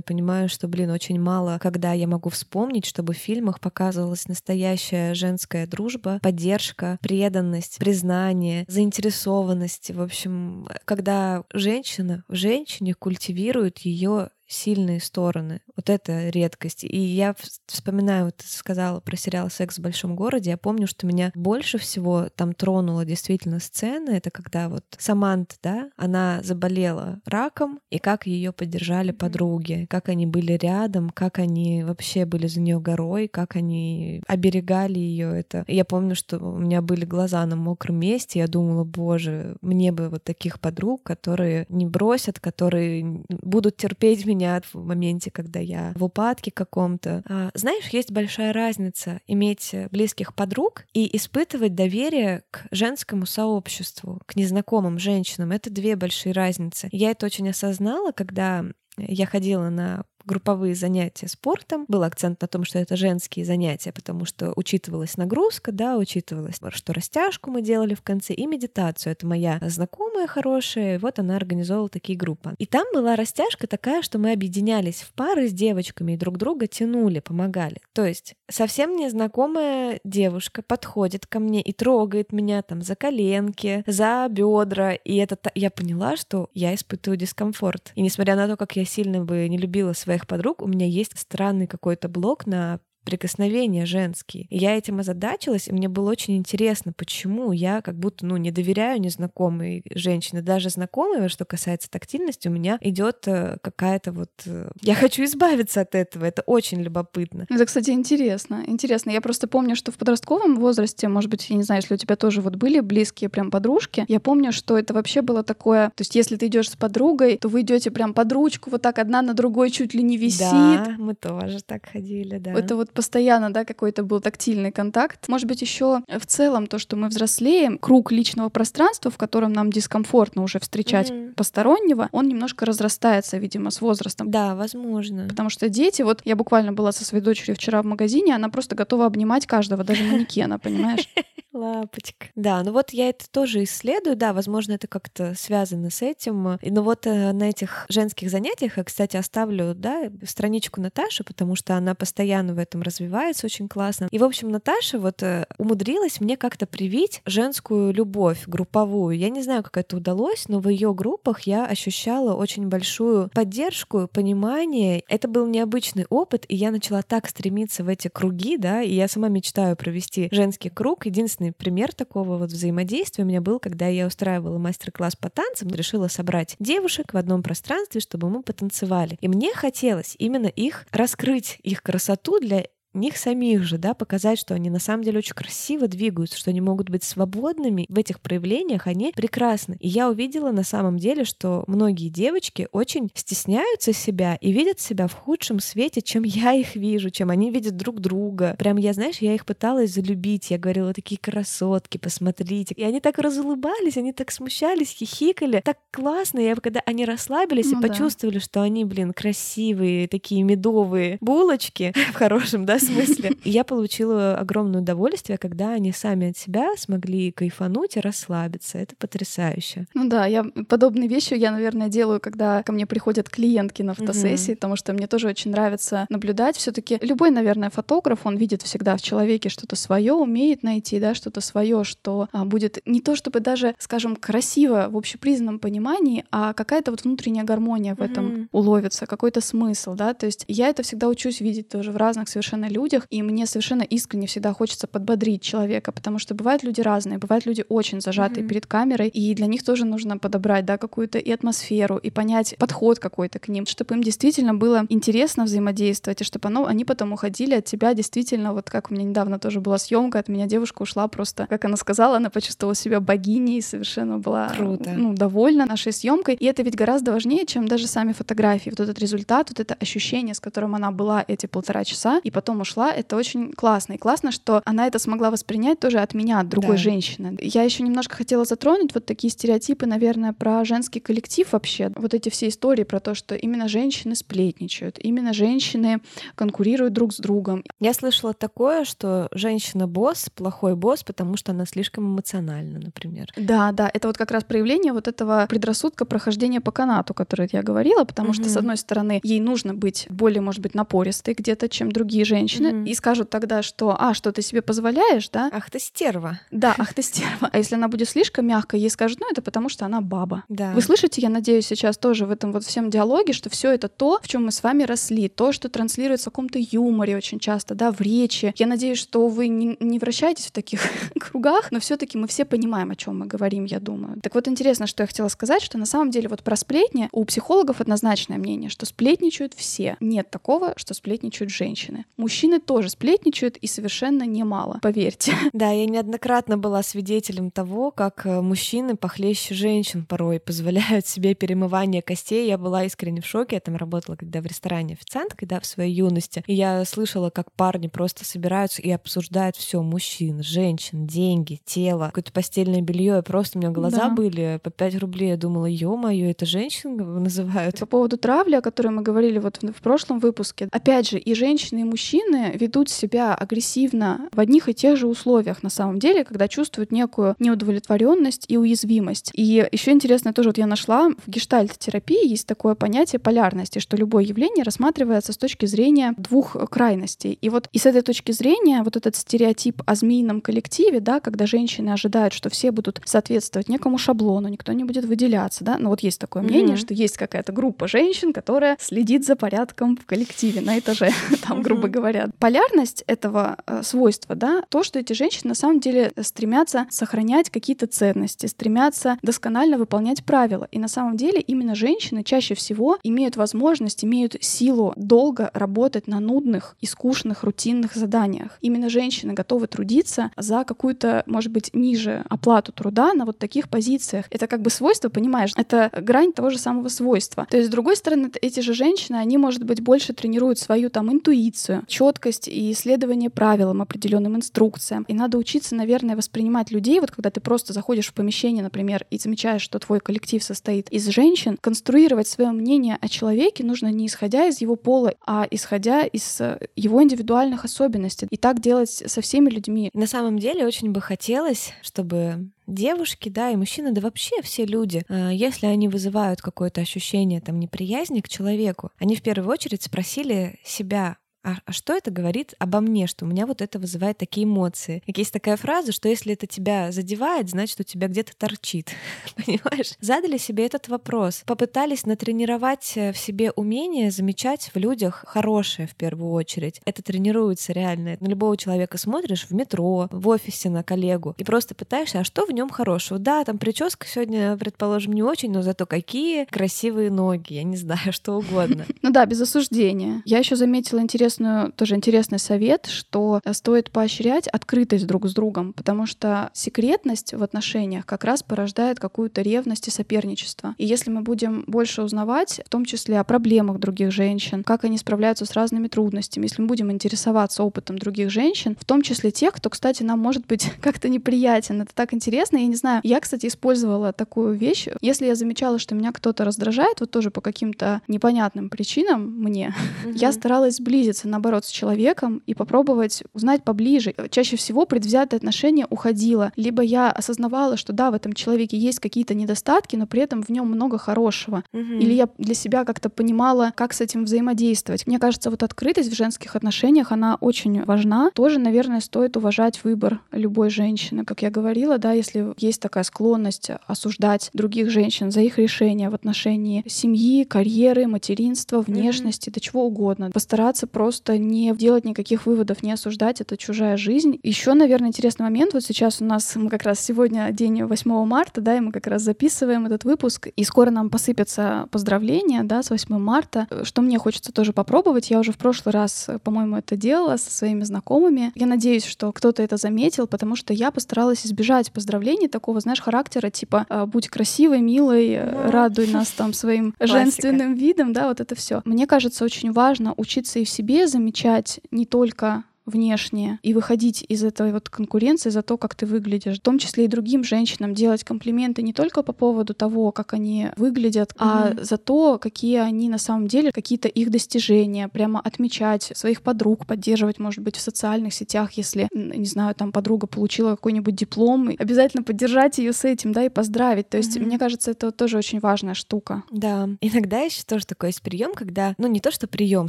понимаю, 0.00 0.48
что, 0.48 0.68
блин, 0.68 0.90
очень 0.90 1.20
мало, 1.20 1.58
когда 1.60 1.92
я 1.92 2.06
могу 2.06 2.30
вспомнить, 2.30 2.86
чтобы 2.86 3.12
в 3.12 3.18
фильмах 3.18 3.58
показывалась 3.58 4.28
настоящая 4.28 5.14
женская 5.14 5.66
дружба, 5.66 6.20
поддержка, 6.22 6.98
преданность, 7.02 7.78
признание, 7.78 8.64
заинтересованность. 8.68 9.90
В 9.90 10.00
общем, 10.00 10.68
когда 10.84 11.42
женщина 11.52 12.22
в 12.28 12.34
женщине 12.34 12.94
культивирует 12.94 13.78
ее 13.78 14.30
сильные 14.46 15.00
стороны. 15.00 15.60
Вот 15.76 15.90
это 15.90 16.28
редкость. 16.28 16.84
И 16.84 16.98
я 16.98 17.34
вспоминаю, 17.66 18.26
вот 18.26 18.36
ты 18.36 18.46
сказала 18.46 19.00
про 19.00 19.16
сериал 19.16 19.50
«Секс 19.50 19.78
в 19.78 19.82
большом 19.82 20.16
городе», 20.16 20.50
я 20.50 20.58
помню, 20.58 20.86
что 20.86 21.06
меня 21.06 21.32
больше 21.34 21.78
всего 21.78 22.28
там 22.34 22.52
тронула 22.52 23.04
действительно 23.04 23.58
сцена, 23.60 24.10
это 24.10 24.30
когда 24.30 24.68
вот 24.68 24.84
Саманта, 24.98 25.56
да, 25.62 25.90
она 25.96 26.40
заболела 26.42 27.20
раком, 27.24 27.80
и 27.90 27.98
как 27.98 28.26
ее 28.26 28.52
поддержали 28.52 29.12
подруги, 29.12 29.86
как 29.88 30.08
они 30.08 30.26
были 30.26 30.52
рядом, 30.52 31.10
как 31.10 31.38
они 31.38 31.84
вообще 31.84 32.24
были 32.24 32.46
за 32.46 32.60
нее 32.60 32.80
горой, 32.80 33.28
как 33.28 33.56
они 33.56 34.22
оберегали 34.26 34.98
ее. 34.98 35.38
Это 35.38 35.64
я 35.66 35.84
помню, 35.84 36.14
что 36.14 36.38
у 36.38 36.58
меня 36.58 36.82
были 36.82 37.04
глаза 37.04 37.44
на 37.46 37.56
мокром 37.56 37.96
месте, 37.96 38.40
я 38.40 38.46
думала, 38.46 38.84
боже, 38.84 39.56
мне 39.62 39.92
бы 39.92 40.08
вот 40.08 40.24
таких 40.24 40.60
подруг, 40.60 41.02
которые 41.02 41.66
не 41.68 41.86
бросят, 41.86 42.40
которые 42.40 43.24
будут 43.28 43.76
терпеть 43.76 44.26
меня 44.26 44.33
меня 44.34 44.60
в 44.72 44.74
моменте, 44.74 45.30
когда 45.30 45.60
я 45.60 45.92
в 45.96 46.04
упадке 46.04 46.50
каком-то. 46.50 47.22
А, 47.28 47.50
знаешь, 47.54 47.88
есть 47.88 48.10
большая 48.10 48.52
разница 48.52 49.20
иметь 49.26 49.74
близких 49.90 50.34
подруг 50.34 50.84
и 50.92 51.16
испытывать 51.16 51.74
доверие 51.74 52.42
к 52.50 52.66
женскому 52.70 53.26
сообществу, 53.26 54.20
к 54.26 54.36
незнакомым 54.36 54.98
женщинам. 54.98 55.52
Это 55.52 55.70
две 55.70 55.96
большие 55.96 56.32
разницы. 56.32 56.88
Я 56.92 57.10
это 57.10 57.26
очень 57.26 57.48
осознала, 57.48 58.12
когда 58.12 58.64
я 58.96 59.26
ходила 59.26 59.70
на 59.70 60.04
групповые 60.24 60.74
занятия 60.74 61.28
спортом. 61.28 61.84
Был 61.88 62.02
акцент 62.02 62.40
на 62.40 62.48
том, 62.48 62.64
что 62.64 62.78
это 62.78 62.96
женские 62.96 63.44
занятия, 63.44 63.92
потому 63.92 64.24
что 64.24 64.52
учитывалась 64.56 65.16
нагрузка, 65.16 65.72
да, 65.72 65.96
учитывалось, 65.96 66.56
что 66.70 66.92
растяжку 66.92 67.50
мы 67.50 67.62
делали 67.62 67.94
в 67.94 68.02
конце, 68.02 68.34
и 68.34 68.46
медитацию. 68.46 69.12
Это 69.12 69.26
моя 69.26 69.58
знакомая 69.62 70.26
хорошая, 70.26 70.98
вот 70.98 71.18
она 71.18 71.36
организовала 71.36 71.88
такие 71.88 72.18
группы. 72.18 72.54
И 72.58 72.66
там 72.66 72.86
была 72.92 73.16
растяжка 73.16 73.66
такая, 73.66 74.02
что 74.02 74.18
мы 74.18 74.32
объединялись 74.32 75.02
в 75.02 75.12
пары 75.12 75.48
с 75.48 75.52
девочками 75.52 76.12
и 76.12 76.16
друг 76.16 76.38
друга 76.38 76.66
тянули, 76.66 77.20
помогали. 77.20 77.78
То 77.92 78.04
есть 78.04 78.34
совсем 78.50 78.96
незнакомая 78.96 80.00
девушка 80.04 80.62
подходит 80.62 81.26
ко 81.26 81.40
мне 81.40 81.60
и 81.62 81.72
трогает 81.72 82.32
меня 82.32 82.62
там 82.62 82.82
за 82.82 82.96
коленки, 82.96 83.84
за 83.86 84.26
бедра, 84.30 84.94
и 84.94 85.16
это 85.16 85.38
я 85.54 85.70
поняла, 85.70 86.16
что 86.16 86.50
я 86.54 86.74
испытываю 86.74 87.16
дискомфорт. 87.18 87.92
И 87.94 88.02
несмотря 88.02 88.36
на 88.36 88.48
то, 88.48 88.56
как 88.56 88.76
я 88.76 88.84
сильно 88.84 89.24
бы 89.24 89.48
не 89.48 89.58
любила 89.58 89.92
свои 89.92 90.13
своих 90.14 90.26
подруг 90.28 90.62
у 90.62 90.68
меня 90.68 90.86
есть 90.86 91.18
странный 91.18 91.66
какой-то 91.66 92.08
блок 92.08 92.46
на 92.46 92.78
прикосновения 93.04 93.86
женские. 93.86 94.46
И 94.50 94.58
я 94.58 94.76
этим 94.76 95.00
озадачилась, 95.00 95.68
и 95.68 95.72
мне 95.72 95.88
было 95.88 96.10
очень 96.10 96.36
интересно, 96.36 96.92
почему 96.92 97.52
я 97.52 97.80
как 97.82 97.96
будто, 97.98 98.26
ну, 98.26 98.36
не 98.36 98.50
доверяю 98.50 99.00
незнакомой 99.00 99.82
женщине. 99.90 100.42
Даже 100.42 100.70
знакомой, 100.70 101.28
что 101.28 101.44
касается 101.44 101.90
тактильности, 101.90 102.48
у 102.48 102.50
меня 102.50 102.78
идет 102.80 103.26
э, 103.26 103.58
какая-то 103.62 104.12
вот... 104.12 104.30
Э, 104.46 104.70
я 104.80 104.94
хочу 104.94 105.24
избавиться 105.24 105.80
от 105.82 105.94
этого, 105.94 106.24
это 106.24 106.42
очень 106.42 106.82
любопытно. 106.82 107.46
Это, 107.48 107.66
кстати, 107.66 107.90
интересно. 107.90 108.64
Интересно. 108.66 109.10
Я 109.10 109.20
просто 109.20 109.46
помню, 109.46 109.76
что 109.76 109.92
в 109.92 109.96
подростковом 109.96 110.56
возрасте, 110.56 111.08
может 111.08 111.30
быть, 111.30 111.48
я 111.50 111.56
не 111.56 111.62
знаю, 111.62 111.82
если 111.82 111.94
у 111.94 111.98
тебя 111.98 112.16
тоже 112.16 112.40
вот 112.40 112.56
были 112.56 112.80
близкие 112.80 113.28
прям 113.28 113.50
подружки, 113.50 114.04
я 114.08 114.20
помню, 114.20 114.52
что 114.52 114.78
это 114.78 114.94
вообще 114.94 115.22
было 115.22 115.42
такое... 115.42 115.88
То 115.88 116.00
есть 116.00 116.14
если 116.14 116.36
ты 116.36 116.46
идешь 116.46 116.70
с 116.70 116.76
подругой, 116.76 117.36
то 117.36 117.48
вы 117.48 117.60
идете 117.60 117.90
прям 117.90 118.14
под 118.14 118.32
ручку, 118.32 118.70
вот 118.70 118.82
так 118.82 118.98
одна 118.98 119.22
на 119.22 119.34
другой 119.34 119.70
чуть 119.70 119.94
ли 119.94 120.02
не 120.02 120.16
висит. 120.16 120.50
Да, 120.50 120.94
мы 120.98 121.14
тоже 121.14 121.62
так 121.62 121.86
ходили, 121.86 122.38
да. 122.38 122.52
Это 122.52 122.76
вот 122.76 122.93
постоянно, 122.94 123.52
да, 123.52 123.64
какой-то 123.64 124.02
был 124.02 124.20
тактильный 124.20 124.72
контакт. 124.72 125.28
Может 125.28 125.46
быть, 125.46 125.60
еще 125.60 126.02
в 126.08 126.26
целом 126.26 126.66
то, 126.66 126.78
что 126.78 126.96
мы 126.96 127.08
взрослеем, 127.08 127.78
круг 127.78 128.12
личного 128.12 128.48
пространства, 128.48 129.10
в 129.10 129.18
котором 129.18 129.52
нам 129.52 129.70
дискомфортно 129.70 130.42
уже 130.42 130.58
встречать 130.60 131.10
mm-hmm. 131.10 131.34
постороннего, 131.34 132.08
он 132.12 132.28
немножко 132.28 132.64
разрастается, 132.64 133.38
видимо, 133.38 133.70
с 133.70 133.80
возрастом. 133.80 134.30
Да, 134.30 134.54
возможно. 134.54 135.26
Потому 135.28 135.50
что 135.50 135.68
дети, 135.68 136.02
вот 136.02 136.22
я 136.24 136.36
буквально 136.36 136.72
была 136.72 136.92
со 136.92 137.04
своей 137.04 137.22
дочерью 137.22 137.56
вчера 137.56 137.82
в 137.82 137.86
магазине, 137.86 138.34
она 138.34 138.48
просто 138.48 138.74
готова 138.74 139.06
обнимать 139.06 139.46
каждого, 139.46 139.84
даже 139.84 140.04
манекена, 140.10 140.58
понимаешь? 140.58 141.08
Лапочка. 141.54 142.26
Да, 142.34 142.64
ну 142.64 142.72
вот 142.72 142.90
я 142.90 143.10
это 143.10 143.30
тоже 143.30 143.62
исследую, 143.62 144.16
да, 144.16 144.32
возможно, 144.32 144.72
это 144.72 144.88
как-то 144.88 145.34
связано 145.36 145.90
с 145.90 146.02
этим. 146.02 146.56
И 146.56 146.70
ну 146.72 146.82
вот 146.82 147.06
э, 147.06 147.32
на 147.32 147.48
этих 147.48 147.86
женских 147.88 148.28
занятиях 148.28 148.76
я, 148.76 148.82
кстати, 148.82 149.16
оставлю, 149.16 149.72
да, 149.72 150.10
страничку 150.26 150.80
Наташи, 150.80 151.22
потому 151.22 151.54
что 151.54 151.76
она 151.76 151.94
постоянно 151.94 152.54
в 152.54 152.58
этом 152.58 152.82
развивается 152.84 153.46
очень 153.46 153.68
классно. 153.68 154.08
И, 154.10 154.18
в 154.18 154.24
общем, 154.24 154.50
Наташа 154.50 154.98
вот 154.98 155.22
э, 155.22 155.46
умудрилась 155.58 156.20
мне 156.20 156.36
как-то 156.36 156.66
привить 156.66 157.22
женскую 157.24 157.92
любовь 157.92 158.44
групповую. 158.46 159.16
Я 159.16 159.30
не 159.30 159.42
знаю, 159.42 159.62
как 159.62 159.76
это 159.76 159.96
удалось, 159.96 160.48
но 160.48 160.60
в 160.60 160.68
ее 160.68 160.92
группах 160.94 161.42
я 161.42 161.66
ощущала 161.66 162.34
очень 162.34 162.68
большую 162.68 163.30
поддержку, 163.32 164.08
понимание. 164.12 165.02
Это 165.08 165.28
был 165.28 165.46
необычный 165.46 166.06
опыт, 166.10 166.44
и 166.48 166.56
я 166.56 166.70
начала 166.70 167.02
так 167.02 167.28
стремиться 167.28 167.84
в 167.84 167.88
эти 167.88 168.08
круги, 168.08 168.56
да, 168.56 168.82
и 168.82 168.94
я 168.94 169.08
сама 169.08 169.28
мечтаю 169.28 169.76
провести 169.76 170.28
женский 170.30 170.70
круг. 170.70 171.06
Единственное, 171.06 171.44
классный 171.44 171.52
пример 171.52 171.92
такого 171.92 172.38
вот 172.38 172.50
взаимодействия 172.50 173.24
у 173.24 173.26
меня 173.26 173.40
был, 173.40 173.58
когда 173.58 173.88
я 173.88 174.06
устраивала 174.06 174.58
мастер-класс 174.58 175.16
по 175.16 175.28
танцам, 175.28 175.68
решила 175.68 176.08
собрать 176.08 176.56
девушек 176.58 177.12
в 177.12 177.16
одном 177.16 177.42
пространстве, 177.42 178.00
чтобы 178.00 178.30
мы 178.30 178.42
потанцевали. 178.42 179.18
И 179.20 179.28
мне 179.28 179.52
хотелось 179.54 180.16
именно 180.18 180.46
их 180.46 180.86
раскрыть, 180.92 181.58
их 181.62 181.82
красоту 181.82 182.40
для 182.40 182.66
них 182.94 183.16
самих 183.16 183.62
же, 183.62 183.78
да, 183.78 183.94
показать, 183.94 184.38
что 184.38 184.54
они 184.54 184.70
на 184.70 184.78
самом 184.78 185.04
деле 185.04 185.18
очень 185.18 185.34
красиво 185.34 185.86
двигаются, 185.88 186.38
что 186.38 186.50
они 186.50 186.60
могут 186.60 186.90
быть 186.90 187.04
свободными 187.04 187.86
в 187.88 187.98
этих 187.98 188.20
проявлениях, 188.20 188.86
они 188.86 189.12
прекрасны. 189.14 189.76
И 189.80 189.88
я 189.88 190.08
увидела 190.08 190.50
на 190.50 190.64
самом 190.64 190.98
деле, 190.98 191.24
что 191.24 191.64
многие 191.66 192.08
девочки 192.08 192.68
очень 192.72 193.10
стесняются 193.14 193.92
себя 193.92 194.36
и 194.40 194.52
видят 194.52 194.80
себя 194.80 195.06
в 195.06 195.12
худшем 195.14 195.60
свете, 195.60 196.02
чем 196.02 196.22
я 196.24 196.52
их 196.52 196.76
вижу, 196.76 197.10
чем 197.10 197.30
они 197.30 197.50
видят 197.50 197.76
друг 197.76 198.00
друга. 198.00 198.56
Прям 198.58 198.76
я, 198.76 198.92
знаешь, 198.92 199.18
я 199.18 199.34
их 199.34 199.46
пыталась 199.46 199.92
залюбить, 199.92 200.50
я 200.50 200.58
говорила, 200.58 200.92
такие 200.92 201.18
красотки, 201.18 201.98
посмотрите. 201.98 202.74
И 202.74 202.82
они 202.82 203.00
так 203.00 203.18
разулыбались, 203.18 203.96
они 203.96 204.12
так 204.12 204.30
смущались, 204.30 204.90
хихикали. 204.90 205.60
Так 205.64 205.78
классно, 205.90 206.40
я 206.40 206.54
когда 206.56 206.80
они 206.86 207.04
расслабились 207.04 207.70
ну, 207.72 207.78
и 207.78 207.82
да. 207.82 207.88
почувствовали, 207.88 208.38
что 208.38 208.62
они, 208.62 208.84
блин, 208.84 209.12
красивые, 209.12 210.08
такие 210.08 210.42
медовые 210.42 211.18
булочки 211.20 211.92
в 212.12 212.14
хорошем, 212.14 212.64
да, 212.64 212.78
смысле. 212.84 213.32
Я 213.44 213.64
получила 213.64 214.36
огромное 214.36 214.80
удовольствие, 214.80 215.38
когда 215.38 215.70
они 215.70 215.92
сами 215.92 216.30
от 216.30 216.38
себя 216.38 216.70
смогли 216.76 217.32
кайфануть 217.32 217.96
и 217.96 218.00
расслабиться. 218.00 218.78
Это 218.78 218.94
потрясающе. 218.96 219.86
Ну 219.94 220.08
да, 220.08 220.26
я 220.26 220.44
подобные 220.68 221.08
вещи 221.08 221.34
я, 221.34 221.50
наверное, 221.50 221.88
делаю, 221.88 222.20
когда 222.20 222.62
ко 222.62 222.72
мне 222.72 222.86
приходят 222.86 223.28
клиентки 223.28 223.82
на 223.82 223.94
фотосессии, 223.94 224.52
mm-hmm. 224.52 224.56
потому 224.56 224.76
что 224.76 224.92
мне 224.92 225.06
тоже 225.06 225.28
очень 225.28 225.50
нравится 225.50 226.06
наблюдать. 226.08 226.56
все 226.56 226.72
таки 226.72 226.98
любой, 227.00 227.30
наверное, 227.30 227.70
фотограф, 227.70 228.20
он 228.24 228.36
видит 228.36 228.62
всегда 228.62 228.96
в 228.96 229.02
человеке 229.02 229.48
что-то 229.48 229.76
свое, 229.76 230.12
умеет 230.14 230.62
найти, 230.62 231.00
да, 231.00 231.14
что-то 231.14 231.40
свое, 231.40 231.84
что 231.84 232.28
а, 232.32 232.44
будет 232.44 232.78
не 232.86 233.00
то 233.00 233.16
чтобы 233.16 233.40
даже, 233.40 233.74
скажем, 233.78 234.16
красиво 234.16 234.88
в 234.90 234.96
общепризнанном 234.96 235.58
понимании, 235.58 236.24
а 236.30 236.52
какая-то 236.52 236.90
вот 236.90 237.04
внутренняя 237.04 237.44
гармония 237.44 237.94
в 237.94 237.98
mm-hmm. 237.98 238.10
этом 238.10 238.48
уловится, 238.52 239.06
какой-то 239.06 239.40
смысл, 239.40 239.94
да, 239.94 240.14
то 240.14 240.26
есть 240.26 240.44
я 240.48 240.68
это 240.68 240.82
всегда 240.82 241.08
учусь 241.08 241.40
видеть 241.40 241.68
тоже 241.68 241.92
в 241.92 241.96
разных 241.96 242.28
совершенно 242.28 242.66
людях, 242.74 243.06
и 243.10 243.22
мне 243.22 243.46
совершенно 243.46 243.82
искренне 243.82 244.26
всегда 244.26 244.52
хочется 244.52 244.86
подбодрить 244.86 245.42
человека, 245.42 245.92
потому 245.92 246.18
что 246.18 246.34
бывают 246.34 246.62
люди 246.62 246.80
разные, 246.80 247.18
бывают 247.18 247.46
люди 247.46 247.64
очень 247.68 248.00
зажатые 248.00 248.44
mm-hmm. 248.44 248.48
перед 248.48 248.66
камерой, 248.66 249.08
и 249.08 249.34
для 249.34 249.46
них 249.46 249.62
тоже 249.62 249.84
нужно 249.84 250.18
подобрать, 250.18 250.64
да, 250.64 250.76
какую-то 250.76 251.18
и 251.18 251.30
атмосферу, 251.30 251.96
и 251.96 252.10
понять 252.10 252.56
подход 252.58 252.98
какой-то 252.98 253.38
к 253.38 253.48
ним, 253.48 253.66
чтобы 253.66 253.94
им 253.94 254.02
действительно 254.02 254.54
было 254.54 254.84
интересно 254.88 255.44
взаимодействовать, 255.44 256.20
и 256.20 256.24
чтобы 256.24 256.48
оно, 256.48 256.66
они 256.66 256.84
потом 256.84 257.12
уходили 257.12 257.54
от 257.54 257.64
тебя 257.64 257.94
действительно, 257.94 258.52
вот 258.52 258.70
как 258.70 258.90
у 258.90 258.94
меня 258.94 259.04
недавно 259.04 259.38
тоже 259.38 259.60
была 259.60 259.78
съемка, 259.78 260.18
от 260.18 260.28
меня 260.28 260.46
девушка 260.46 260.82
ушла 260.82 261.08
просто, 261.08 261.46
как 261.48 261.64
она 261.64 261.76
сказала, 261.76 262.16
она 262.16 262.30
почувствовала 262.30 262.74
себя 262.74 263.00
богиней, 263.00 263.62
совершенно 263.62 264.18
была 264.18 264.48
Круто. 264.48 264.90
Ну, 264.90 265.14
довольна 265.14 265.66
нашей 265.66 265.92
съемкой, 265.92 266.34
и 266.34 266.44
это 266.46 266.62
ведь 266.62 266.76
гораздо 266.76 267.12
важнее, 267.12 267.46
чем 267.46 267.68
даже 267.68 267.86
сами 267.86 268.12
фотографии, 268.12 268.70
вот 268.70 268.80
этот 268.80 268.98
результат, 268.98 269.50
вот 269.50 269.60
это 269.60 269.74
ощущение, 269.74 270.34
с 270.34 270.40
которым 270.40 270.74
она 270.74 270.90
была 270.90 271.24
эти 271.26 271.46
полтора 271.46 271.84
часа, 271.84 272.20
и 272.24 272.30
потом 272.30 272.60
ушла, 272.64 272.90
это 272.90 273.16
очень 273.16 273.52
классно. 273.52 273.94
И 273.94 273.98
классно, 273.98 274.32
что 274.32 274.62
она 274.64 274.86
это 274.86 274.98
смогла 274.98 275.30
воспринять 275.30 275.78
тоже 275.78 276.00
от 276.00 276.14
меня, 276.14 276.40
от 276.40 276.48
другой 276.48 276.76
да. 276.76 276.82
женщины. 276.82 277.38
Я 277.40 277.62
еще 277.62 277.82
немножко 277.82 278.16
хотела 278.16 278.44
затронуть 278.44 278.94
вот 278.94 279.06
такие 279.06 279.30
стереотипы, 279.30 279.86
наверное, 279.86 280.32
про 280.32 280.64
женский 280.64 281.00
коллектив 281.00 281.50
вообще. 281.52 281.92
Вот 281.94 282.14
эти 282.14 282.28
все 282.28 282.48
истории 282.48 282.84
про 282.84 283.00
то, 283.00 283.14
что 283.14 283.34
именно 283.34 283.68
женщины 283.68 284.16
сплетничают, 284.16 284.98
именно 284.98 285.32
женщины 285.32 286.00
конкурируют 286.34 286.92
друг 286.92 287.12
с 287.12 287.18
другом. 287.18 287.62
Я 287.80 287.94
слышала 287.94 288.34
такое, 288.34 288.84
что 288.84 289.28
женщина-босс 289.32 290.30
плохой 290.34 290.74
босс, 290.74 291.04
потому 291.04 291.36
что 291.36 291.52
она 291.52 291.66
слишком 291.66 292.04
эмоциональна, 292.04 292.78
например. 292.78 293.28
Да, 293.36 293.72
да, 293.72 293.90
это 293.92 294.08
вот 294.08 294.16
как 294.16 294.30
раз 294.30 294.44
проявление 294.44 294.92
вот 294.92 295.08
этого 295.08 295.46
предрассудка 295.48 296.04
прохождения 296.04 296.60
по 296.60 296.72
канату, 296.72 297.14
который 297.14 297.48
я 297.52 297.62
говорила, 297.62 298.04
потому 298.04 298.30
угу. 298.30 298.34
что, 298.34 298.48
с 298.48 298.56
одной 298.56 298.76
стороны, 298.76 299.20
ей 299.22 299.40
нужно 299.40 299.74
быть 299.74 300.06
более, 300.08 300.40
может 300.40 300.60
быть, 300.60 300.74
напористой 300.74 301.34
где-то, 301.34 301.68
чем 301.68 301.92
другие 301.92 302.24
женщины, 302.24 302.53
угу. 302.60 302.84
и 302.84 302.94
скажут 302.94 303.30
тогда, 303.30 303.62
что, 303.62 303.96
а, 303.98 304.14
что 304.14 304.32
ты 304.32 304.42
себе 304.42 304.62
позволяешь, 304.62 305.28
да? 305.30 305.50
Ах 305.52 305.70
ты 305.70 305.78
стерва. 305.78 306.40
Да, 306.50 306.74
ах 306.78 306.94
ты 306.94 307.02
стерва. 307.02 307.48
А 307.52 307.58
если 307.58 307.74
она 307.74 307.88
будет 307.88 308.08
слишком 308.08 308.46
мягкой, 308.46 308.80
ей 308.80 308.90
скажут, 308.90 309.20
ну, 309.20 309.30
это 309.30 309.42
потому 309.42 309.68
что 309.68 309.84
она 309.84 310.00
баба. 310.00 310.44
Да. 310.48 310.72
Вы 310.72 310.82
слышите, 310.82 311.20
я 311.20 311.28
надеюсь, 311.28 311.66
сейчас 311.66 311.98
тоже 311.98 312.26
в 312.26 312.30
этом 312.30 312.52
вот 312.52 312.64
всем 312.64 312.90
диалоге, 312.90 313.32
что 313.32 313.50
все 313.50 313.72
это 313.72 313.88
то, 313.88 314.18
в 314.22 314.28
чем 314.28 314.44
мы 314.44 314.52
с 314.52 314.62
вами 314.62 314.84
росли, 314.84 315.28
то, 315.28 315.52
что 315.52 315.68
транслируется 315.68 316.30
в 316.30 316.32
каком-то 316.32 316.58
юморе 316.58 317.16
очень 317.16 317.38
часто, 317.38 317.74
да, 317.74 317.90
в 317.90 318.00
речи. 318.00 318.52
Я 318.56 318.66
надеюсь, 318.66 318.98
что 318.98 319.28
вы 319.28 319.48
не, 319.48 319.76
не 319.80 319.98
вращаетесь 319.98 320.46
в 320.46 320.52
таких 320.52 320.80
кругах, 321.18 321.70
но 321.70 321.80
все-таки 321.80 322.18
мы 322.18 322.26
все 322.26 322.44
понимаем, 322.44 322.90
о 322.90 322.96
чем 322.96 323.18
мы 323.18 323.26
говорим, 323.26 323.64
я 323.64 323.80
думаю. 323.80 324.20
Так 324.22 324.34
вот, 324.34 324.48
интересно, 324.48 324.86
что 324.86 325.02
я 325.02 325.06
хотела 325.06 325.28
сказать, 325.28 325.62
что 325.62 325.78
на 325.78 325.86
самом 325.86 326.10
деле 326.10 326.28
вот 326.28 326.42
про 326.42 326.56
сплетни 326.56 327.08
у 327.12 327.24
психологов 327.24 327.80
однозначное 327.80 328.38
мнение, 328.38 328.70
что 328.70 328.86
сплетничают 328.86 329.54
все. 329.54 329.96
Нет 330.00 330.30
такого, 330.30 330.74
что 330.76 330.94
сплетничают 330.94 331.50
женщины. 331.50 332.04
Мужчины 332.16 332.33
тоже 332.60 332.90
сплетничают 332.90 333.56
и 333.56 333.66
совершенно 333.66 334.24
немало, 334.24 334.78
поверьте. 334.82 335.32
Да, 335.52 335.70
я 335.70 335.86
неоднократно 335.86 336.58
была 336.58 336.82
свидетелем 336.82 337.50
того, 337.50 337.90
как 337.90 338.26
э, 338.26 338.40
мужчины 338.40 338.96
похлеще 338.96 339.54
женщин 339.54 340.04
порой 340.04 340.40
позволяют 340.40 341.06
себе 341.06 341.34
перемывание 341.34 342.02
костей. 342.02 342.48
Я 342.48 342.58
была 342.58 342.84
искренне 342.84 343.20
в 343.20 343.26
шоке. 343.26 343.56
Я 343.56 343.60
там 343.60 343.76
работала, 343.76 344.16
когда 344.16 344.40
в 344.40 344.46
ресторане 344.46 344.94
официанткой, 344.94 345.46
да, 345.46 345.60
в 345.60 345.66
своей 345.66 345.92
юности. 345.94 346.42
И 346.46 346.54
я 346.54 346.84
слышала, 346.84 347.30
как 347.30 347.52
парни 347.52 347.86
просто 347.86 348.24
собираются 348.24 348.82
и 348.82 348.90
обсуждают 348.90 349.56
все 349.56 349.80
мужчин, 349.82 350.42
женщин, 350.42 351.06
деньги, 351.06 351.60
тело, 351.64 352.06
какое-то 352.06 352.32
постельное 352.32 352.80
белье. 352.80 353.22
Просто 353.22 353.58
у 353.58 353.60
меня 353.60 353.70
глаза 353.70 354.08
да. 354.08 354.10
были 354.10 354.60
по 354.62 354.70
5 354.70 354.96
рублей. 354.96 355.30
Я 355.30 355.36
думала, 355.36 355.66
ё-моё, 355.66 356.30
это 356.30 356.46
женщин 356.46 356.96
называют. 356.96 357.78
По 357.78 357.86
поводу 357.86 358.18
травли, 358.18 358.56
о 358.56 358.60
которой 358.60 358.88
мы 358.88 359.02
говорили 359.02 359.38
вот 359.38 359.58
в 359.62 359.82
прошлом 359.82 360.18
выпуске. 360.18 360.68
Опять 360.72 361.10
же, 361.10 361.18
и 361.18 361.34
женщины, 361.34 361.80
и 361.80 361.84
мужчины 361.84 362.23
ведут 362.54 362.90
себя 362.90 363.34
агрессивно 363.34 364.28
в 364.32 364.40
одних 364.40 364.68
и 364.68 364.74
тех 364.74 364.96
же 364.96 365.06
условиях 365.06 365.62
на 365.62 365.70
самом 365.70 365.98
деле, 365.98 366.24
когда 366.24 366.48
чувствуют 366.48 366.92
некую 366.92 367.36
неудовлетворенность 367.38 368.44
и 368.48 368.56
уязвимость. 368.56 369.30
И 369.34 369.66
еще 369.70 369.92
интересно 369.92 370.32
тоже, 370.32 370.50
вот 370.50 370.58
я 370.58 370.66
нашла 370.66 371.10
в 371.10 371.30
гештальт-терапии 371.30 372.28
есть 372.28 372.46
такое 372.46 372.74
понятие 372.74 373.18
полярности, 373.18 373.78
что 373.78 373.96
любое 373.96 374.24
явление 374.24 374.64
рассматривается 374.64 375.32
с 375.32 375.36
точки 375.36 375.66
зрения 375.66 376.14
двух 376.16 376.56
крайностей. 376.70 377.38
И 377.40 377.48
вот 377.48 377.68
и 377.72 377.78
с 377.78 377.86
этой 377.86 378.02
точки 378.02 378.32
зрения 378.32 378.82
вот 378.82 378.96
этот 378.96 379.16
стереотип 379.16 379.82
о 379.86 379.94
змеином 379.94 380.40
коллективе, 380.40 381.00
да, 381.00 381.20
когда 381.20 381.46
женщины 381.46 381.90
ожидают, 381.90 382.32
что 382.32 382.50
все 382.50 382.70
будут 382.70 383.00
соответствовать 383.04 383.68
некому 383.68 383.98
шаблону, 383.98 384.48
никто 384.48 384.72
не 384.72 384.84
будет 384.84 385.04
выделяться, 385.04 385.64
да, 385.64 385.78
ну 385.78 385.90
вот 385.90 386.00
есть 386.00 386.20
такое 386.20 386.42
мнение, 386.42 386.76
mm-hmm. 386.76 386.80
что 386.80 386.94
есть 386.94 387.16
какая-то 387.16 387.52
группа 387.52 387.88
женщин, 387.88 388.32
которая 388.32 388.76
следит 388.80 389.24
за 389.24 389.36
порядком 389.36 389.96
в 389.96 390.06
коллективе 390.06 390.60
на 390.60 390.78
этаже, 390.78 391.10
там, 391.46 391.62
грубо 391.62 391.88
говоря. 391.88 392.13
Полярность 392.38 393.04
этого 393.06 393.58
э, 393.66 393.82
свойства, 393.82 394.34
да, 394.34 394.62
то, 394.68 394.82
что 394.82 394.98
эти 394.98 395.12
женщины 395.12 395.50
на 395.50 395.54
самом 395.54 395.80
деле 395.80 396.12
стремятся 396.20 396.86
сохранять 396.90 397.50
какие-то 397.50 397.86
ценности, 397.86 398.46
стремятся 398.46 399.18
досконально 399.22 399.78
выполнять 399.78 400.24
правила. 400.24 400.68
И 400.70 400.78
на 400.78 400.88
самом 400.88 401.16
деле 401.16 401.40
именно 401.40 401.74
женщины 401.74 402.22
чаще 402.22 402.54
всего 402.54 402.98
имеют 403.02 403.36
возможность, 403.36 404.04
имеют 404.04 404.36
силу 404.40 404.92
долго 404.96 405.50
работать 405.54 406.06
на 406.06 406.20
нудных 406.20 406.76
и 406.80 406.86
скучных 406.86 407.44
рутинных 407.44 407.94
заданиях. 407.94 408.58
Именно 408.60 408.88
женщины 408.88 409.32
готовы 409.32 409.66
трудиться 409.66 410.30
за 410.36 410.64
какую-то, 410.64 411.22
может 411.26 411.52
быть, 411.52 411.70
ниже 411.72 412.24
оплату 412.28 412.72
труда 412.72 413.14
на 413.14 413.24
вот 413.24 413.38
таких 413.38 413.68
позициях. 413.68 414.26
Это 414.30 414.46
как 414.46 414.62
бы 414.62 414.70
свойство, 414.70 415.08
понимаешь, 415.08 415.52
это 415.56 415.90
грань 416.00 416.32
того 416.32 416.50
же 416.50 416.58
самого 416.58 416.88
свойства. 416.88 417.46
То 417.50 417.56
есть, 417.56 417.68
с 417.68 417.72
другой 417.72 417.96
стороны, 417.96 418.30
эти 418.42 418.60
же 418.60 418.74
женщины, 418.74 419.16
они, 419.16 419.38
может 419.38 419.64
быть, 419.64 419.80
больше 419.80 420.12
тренируют 420.12 420.58
свою 420.58 420.90
там 420.90 421.12
интуицию, 421.12 421.84
четкость 422.04 422.48
и 422.48 422.72
исследование 422.72 423.30
правилам, 423.30 423.80
определенным 423.80 424.36
инструкциям. 424.36 425.04
И 425.08 425.14
надо 425.14 425.38
учиться, 425.38 425.74
наверное, 425.74 426.16
воспринимать 426.16 426.70
людей, 426.70 427.00
вот 427.00 427.10
когда 427.10 427.30
ты 427.30 427.40
просто 427.40 427.72
заходишь 427.72 428.08
в 428.08 428.12
помещение, 428.14 428.62
например, 428.62 429.06
и 429.10 429.18
замечаешь, 429.18 429.62
что 429.62 429.78
твой 429.78 430.00
коллектив 430.00 430.42
состоит 430.42 430.90
из 430.90 431.06
женщин, 431.08 431.56
конструировать 431.60 432.28
свое 432.28 432.50
мнение 432.50 432.98
о 433.00 433.08
человеке 433.08 433.64
нужно 433.64 433.90
не 433.90 434.06
исходя 434.06 434.46
из 434.46 434.60
его 434.60 434.76
пола, 434.76 435.14
а 435.26 435.46
исходя 435.50 436.02
из 436.02 436.40
э, 436.40 436.58
его 436.76 437.02
индивидуальных 437.02 437.64
особенностей. 437.64 438.26
И 438.30 438.36
так 438.36 438.60
делать 438.60 438.90
со 438.90 439.20
всеми 439.20 439.48
людьми. 439.48 439.90
На 439.94 440.06
самом 440.06 440.38
деле 440.38 440.66
очень 440.66 440.90
бы 440.90 441.00
хотелось, 441.00 441.72
чтобы 441.80 442.50
девушки, 442.66 443.28
да, 443.28 443.50
и 443.50 443.56
мужчины, 443.56 443.92
да 443.92 444.00
вообще 444.00 444.40
все 444.42 444.64
люди, 444.64 445.04
э, 445.08 445.30
если 445.32 445.66
они 445.66 445.88
вызывают 445.88 446.40
какое-то 446.42 446.80
ощущение 446.80 447.40
там 447.40 447.58
неприязни 447.58 448.20
к 448.20 448.28
человеку, 448.28 448.90
они 448.98 449.16
в 449.16 449.22
первую 449.22 449.50
очередь 449.50 449.82
спросили 449.82 450.58
себя, 450.64 451.16
а, 451.44 451.56
а 451.66 451.72
что 451.72 451.92
это 451.92 452.10
говорит 452.10 452.54
обо 452.58 452.80
мне, 452.80 453.06
что 453.06 453.26
у 453.26 453.28
меня 453.28 453.46
вот 453.46 453.60
это 453.60 453.78
вызывает 453.78 454.16
такие 454.16 454.44
эмоции? 454.44 455.02
Как 455.06 455.18
есть 455.18 455.32
такая 455.32 455.56
фраза, 455.56 455.92
что 455.92 456.08
если 456.08 456.32
это 456.32 456.46
тебя 456.46 456.90
задевает, 456.90 457.50
значит, 457.50 457.78
у 457.80 457.82
тебя 457.82 458.08
где-то 458.08 458.32
торчит. 458.36 458.90
Понимаешь? 459.36 459.92
Задали 460.00 460.38
себе 460.38 460.64
этот 460.64 460.88
вопрос. 460.88 461.42
Попытались 461.46 462.06
натренировать 462.06 462.92
э, 462.96 463.12
в 463.12 463.18
себе 463.18 463.50
умение 463.52 464.10
замечать 464.10 464.70
в 464.72 464.78
людях 464.78 465.24
хорошее 465.28 465.86
в 465.86 465.94
первую 465.94 466.32
очередь. 466.32 466.80
Это 466.86 467.02
тренируется 467.02 467.74
реально. 467.74 468.16
На 468.20 468.26
любого 468.26 468.56
человека 468.56 468.96
смотришь 468.96 469.46
в 469.46 469.54
метро, 469.54 470.08
в 470.10 470.28
офисе 470.28 470.70
на 470.70 470.82
коллегу 470.82 471.34
и 471.36 471.44
просто 471.44 471.74
пытаешься, 471.74 472.20
а 472.20 472.24
что 472.24 472.46
в 472.46 472.50
нем 472.52 472.70
хорошего? 472.70 473.20
Да, 473.20 473.44
там 473.44 473.58
прическа 473.58 474.06
сегодня, 474.06 474.56
предположим, 474.56 475.12
не 475.12 475.22
очень, 475.22 475.52
но 475.52 475.60
зато 475.60 475.84
какие 475.84 476.46
красивые 476.46 477.10
ноги, 477.10 477.52
я 477.52 477.64
не 477.64 477.76
знаю, 477.76 478.00
что 478.12 478.38
угодно. 478.38 478.86
Ну 479.02 479.10
да, 479.10 479.26
без 479.26 479.42
осуждения. 479.42 480.22
Я 480.24 480.38
еще 480.38 480.56
заметила 480.56 481.00
интерес 481.00 481.33
интересную, 481.34 481.72
тоже 481.72 481.94
интересный 481.96 482.38
совет, 482.38 482.86
что 482.86 483.40
стоит 483.52 483.90
поощрять 483.90 484.48
открытость 484.48 485.06
друг 485.06 485.26
с 485.26 485.34
другом, 485.34 485.72
потому 485.72 486.06
что 486.06 486.50
секретность 486.52 487.34
в 487.34 487.42
отношениях 487.42 488.06
как 488.06 488.24
раз 488.24 488.42
порождает 488.42 488.98
какую-то 488.98 489.42
ревность 489.42 489.88
и 489.88 489.90
соперничество. 489.90 490.74
И 490.78 490.86
если 490.86 491.10
мы 491.10 491.22
будем 491.22 491.64
больше 491.66 492.02
узнавать, 492.02 492.60
в 492.64 492.68
том 492.68 492.84
числе 492.84 493.18
о 493.18 493.24
проблемах 493.24 493.78
других 493.78 494.12
женщин, 494.12 494.64
как 494.64 494.84
они 494.84 494.98
справляются 494.98 495.44
с 495.44 495.52
разными 495.52 495.88
трудностями, 495.88 496.44
если 496.44 496.62
мы 496.62 496.68
будем 496.68 496.90
интересоваться 496.90 497.62
опытом 497.62 497.98
других 497.98 498.30
женщин, 498.30 498.76
в 498.78 498.84
том 498.84 499.02
числе 499.02 499.30
тех, 499.30 499.54
кто, 499.54 499.70
кстати, 499.70 500.02
нам 500.02 500.18
может 500.18 500.46
быть 500.46 500.70
как-то 500.80 501.08
неприятен, 501.08 501.82
это 501.82 501.94
так 501.94 502.14
интересно. 502.14 502.58
Я 502.58 502.66
не 502.66 502.76
знаю, 502.76 503.00
я, 503.04 503.20
кстати, 503.20 503.46
использовала 503.46 504.12
такую 504.12 504.54
вещь. 504.54 504.88
Если 505.00 505.26
я 505.26 505.34
замечала, 505.34 505.78
что 505.78 505.94
меня 505.94 506.12
кто-то 506.12 506.44
раздражает, 506.44 507.00
вот 507.00 507.10
тоже 507.10 507.30
по 507.30 507.40
каким-то 507.40 508.02
непонятным 508.08 508.70
причинам 508.70 509.22
мне, 509.38 509.74
я 510.14 510.32
старалась 510.32 510.76
сблизиться 510.76 511.23
встретиться, 511.24 511.28
наоборот, 511.28 511.64
с 511.64 511.68
человеком 511.68 512.42
и 512.46 512.54
попробовать 512.54 513.22
узнать 513.32 513.64
поближе. 513.64 514.14
Чаще 514.30 514.56
всего 514.56 514.86
предвзятое 514.86 515.38
отношение 515.38 515.86
уходило. 515.90 516.52
Либо 516.56 516.82
я 516.82 517.10
осознавала, 517.10 517.76
что 517.76 517.92
да, 517.92 518.10
в 518.10 518.14
этом 518.14 518.32
человеке 518.32 518.76
есть 518.76 519.00
какие-то 519.00 519.34
недостатки, 519.34 519.96
но 519.96 520.06
при 520.06 520.22
этом 520.22 520.42
в 520.42 520.50
нем 520.50 520.66
много 520.66 520.98
хорошего. 520.98 521.64
Угу. 521.72 522.00
Или 522.00 522.14
я 522.14 522.28
для 522.38 522.54
себя 522.54 522.84
как-то 522.84 523.10
понимала, 523.10 523.72
как 523.74 523.92
с 523.92 524.00
этим 524.00 524.24
взаимодействовать. 524.24 525.06
Мне 525.06 525.18
кажется, 525.18 525.50
вот 525.50 525.62
открытость 525.62 526.10
в 526.10 526.16
женских 526.16 526.56
отношениях, 526.56 527.12
она 527.12 527.36
очень 527.40 527.84
важна. 527.84 528.30
Тоже, 528.34 528.58
наверное, 528.58 529.00
стоит 529.00 529.36
уважать 529.36 529.84
выбор 529.84 530.20
любой 530.32 530.70
женщины. 530.70 531.24
Как 531.24 531.42
я 531.42 531.50
говорила, 531.50 531.98
да, 531.98 532.12
если 532.12 532.54
есть 532.58 532.80
такая 532.80 533.04
склонность 533.04 533.70
осуждать 533.86 534.50
других 534.52 534.90
женщин 534.90 535.30
за 535.30 535.40
их 535.40 535.58
решения 535.58 536.10
в 536.10 536.14
отношении 536.14 536.84
семьи, 536.86 537.44
карьеры, 537.44 538.06
материнства, 538.06 538.80
внешности, 538.80 539.48
mm 539.48 539.54
да 539.54 539.60
чего 539.60 539.86
угодно. 539.86 540.30
Постараться 540.32 540.88
просто 540.88 541.13
просто 541.14 541.38
не 541.38 541.72
делать 541.76 542.04
никаких 542.04 542.44
выводов, 542.44 542.82
не 542.82 542.90
осуждать, 542.90 543.40
это 543.40 543.56
чужая 543.56 543.96
жизнь. 543.96 544.40
Еще, 544.42 544.74
наверное, 544.74 545.10
интересный 545.10 545.44
момент, 545.44 545.72
вот 545.72 545.84
сейчас 545.84 546.20
у 546.20 546.24
нас, 546.24 546.56
мы 546.56 546.68
как 546.68 546.82
раз 546.82 546.98
сегодня 546.98 547.52
день 547.52 547.84
8 547.84 548.24
марта, 548.24 548.60
да, 548.60 548.76
и 548.76 548.80
мы 548.80 548.90
как 548.90 549.06
раз 549.06 549.22
записываем 549.22 549.86
этот 549.86 550.02
выпуск, 550.02 550.48
и 550.56 550.64
скоро 550.64 550.90
нам 550.90 551.10
посыпятся 551.10 551.86
поздравления, 551.92 552.64
да, 552.64 552.82
с 552.82 552.90
8 552.90 553.16
марта, 553.16 553.68
что 553.84 554.02
мне 554.02 554.18
хочется 554.18 554.50
тоже 554.50 554.72
попробовать. 554.72 555.30
Я 555.30 555.38
уже 555.38 555.52
в 555.52 555.56
прошлый 555.56 555.92
раз, 555.92 556.30
по-моему, 556.42 556.78
это 556.78 556.96
делала 556.96 557.36
со 557.36 557.52
своими 557.52 557.84
знакомыми. 557.84 558.50
Я 558.56 558.66
надеюсь, 558.66 559.04
что 559.04 559.30
кто-то 559.30 559.62
это 559.62 559.76
заметил, 559.76 560.26
потому 560.26 560.56
что 560.56 560.74
я 560.74 560.90
постаралась 560.90 561.46
избежать 561.46 561.92
поздравлений 561.92 562.48
такого, 562.48 562.80
знаешь, 562.80 563.00
характера, 563.00 563.50
типа 563.50 563.86
«А, 563.88 564.06
«будь 564.06 564.26
красивой, 564.26 564.80
милой, 564.80 565.38
ну, 565.38 565.70
радуй 565.70 566.08
нас 566.08 566.30
там 566.30 566.52
своим 566.52 566.92
женственным 567.00 567.74
видом», 567.74 568.12
да, 568.12 568.26
вот 568.26 568.40
это 568.40 568.56
все. 568.56 568.82
Мне 568.84 569.06
кажется, 569.06 569.44
очень 569.44 569.70
важно 569.70 570.12
учиться 570.16 570.58
и 570.58 570.64
в 570.64 570.68
себе 570.68 571.03
замечать 571.06 571.80
не 571.90 572.06
только 572.06 572.64
внешне 572.86 573.58
и 573.62 573.74
выходить 573.74 574.24
из 574.28 574.44
этой 574.44 574.72
вот 574.72 574.88
конкуренции 574.88 575.50
за 575.50 575.62
то, 575.62 575.78
как 575.78 575.94
ты 575.94 576.06
выглядишь, 576.06 576.58
в 576.58 576.62
том 576.62 576.78
числе 576.78 577.04
и 577.04 577.08
другим 577.08 577.44
женщинам 577.44 577.94
делать 577.94 578.24
комплименты 578.24 578.82
не 578.82 578.92
только 578.92 579.22
по 579.22 579.32
поводу 579.32 579.74
того, 579.74 580.12
как 580.12 580.34
они 580.34 580.68
выглядят, 580.76 581.32
mm-hmm. 581.32 581.80
а 581.80 581.84
за 581.84 581.96
то, 581.96 582.38
какие 582.38 582.78
они 582.78 583.08
на 583.08 583.18
самом 583.18 583.48
деле, 583.48 583.72
какие-то 583.72 584.08
их 584.08 584.30
достижения, 584.30 585.08
прямо 585.08 585.40
отмечать 585.40 586.12
своих 586.14 586.42
подруг, 586.42 586.86
поддерживать, 586.86 587.38
может 587.38 587.62
быть, 587.62 587.76
в 587.76 587.80
социальных 587.80 588.34
сетях, 588.34 588.72
если, 588.72 589.08
не 589.12 589.46
знаю, 589.46 589.74
там 589.74 589.92
подруга 589.92 590.26
получила 590.26 590.70
какой-нибудь 590.70 591.14
диплом, 591.14 591.70
и 591.70 591.76
обязательно 591.76 592.22
поддержать 592.22 592.78
ее 592.78 592.92
с 592.92 593.04
этим, 593.04 593.32
да, 593.32 593.44
и 593.44 593.48
поздравить. 593.48 594.08
То 594.08 594.16
есть, 594.18 594.36
mm-hmm. 594.36 594.44
мне 594.44 594.58
кажется, 594.58 594.90
это 594.90 595.10
тоже 595.10 595.38
очень 595.38 595.60
важная 595.60 595.94
штука. 595.94 596.42
Да, 596.50 596.88
иногда 597.00 597.40
еще 597.40 597.62
тоже 597.62 597.86
такой 597.86 598.10
есть 598.10 598.22
прием, 598.22 598.52
когда, 598.54 598.94
ну 598.98 599.06
не 599.06 599.20
то, 599.20 599.30
что 599.30 599.46
прием 599.46 599.88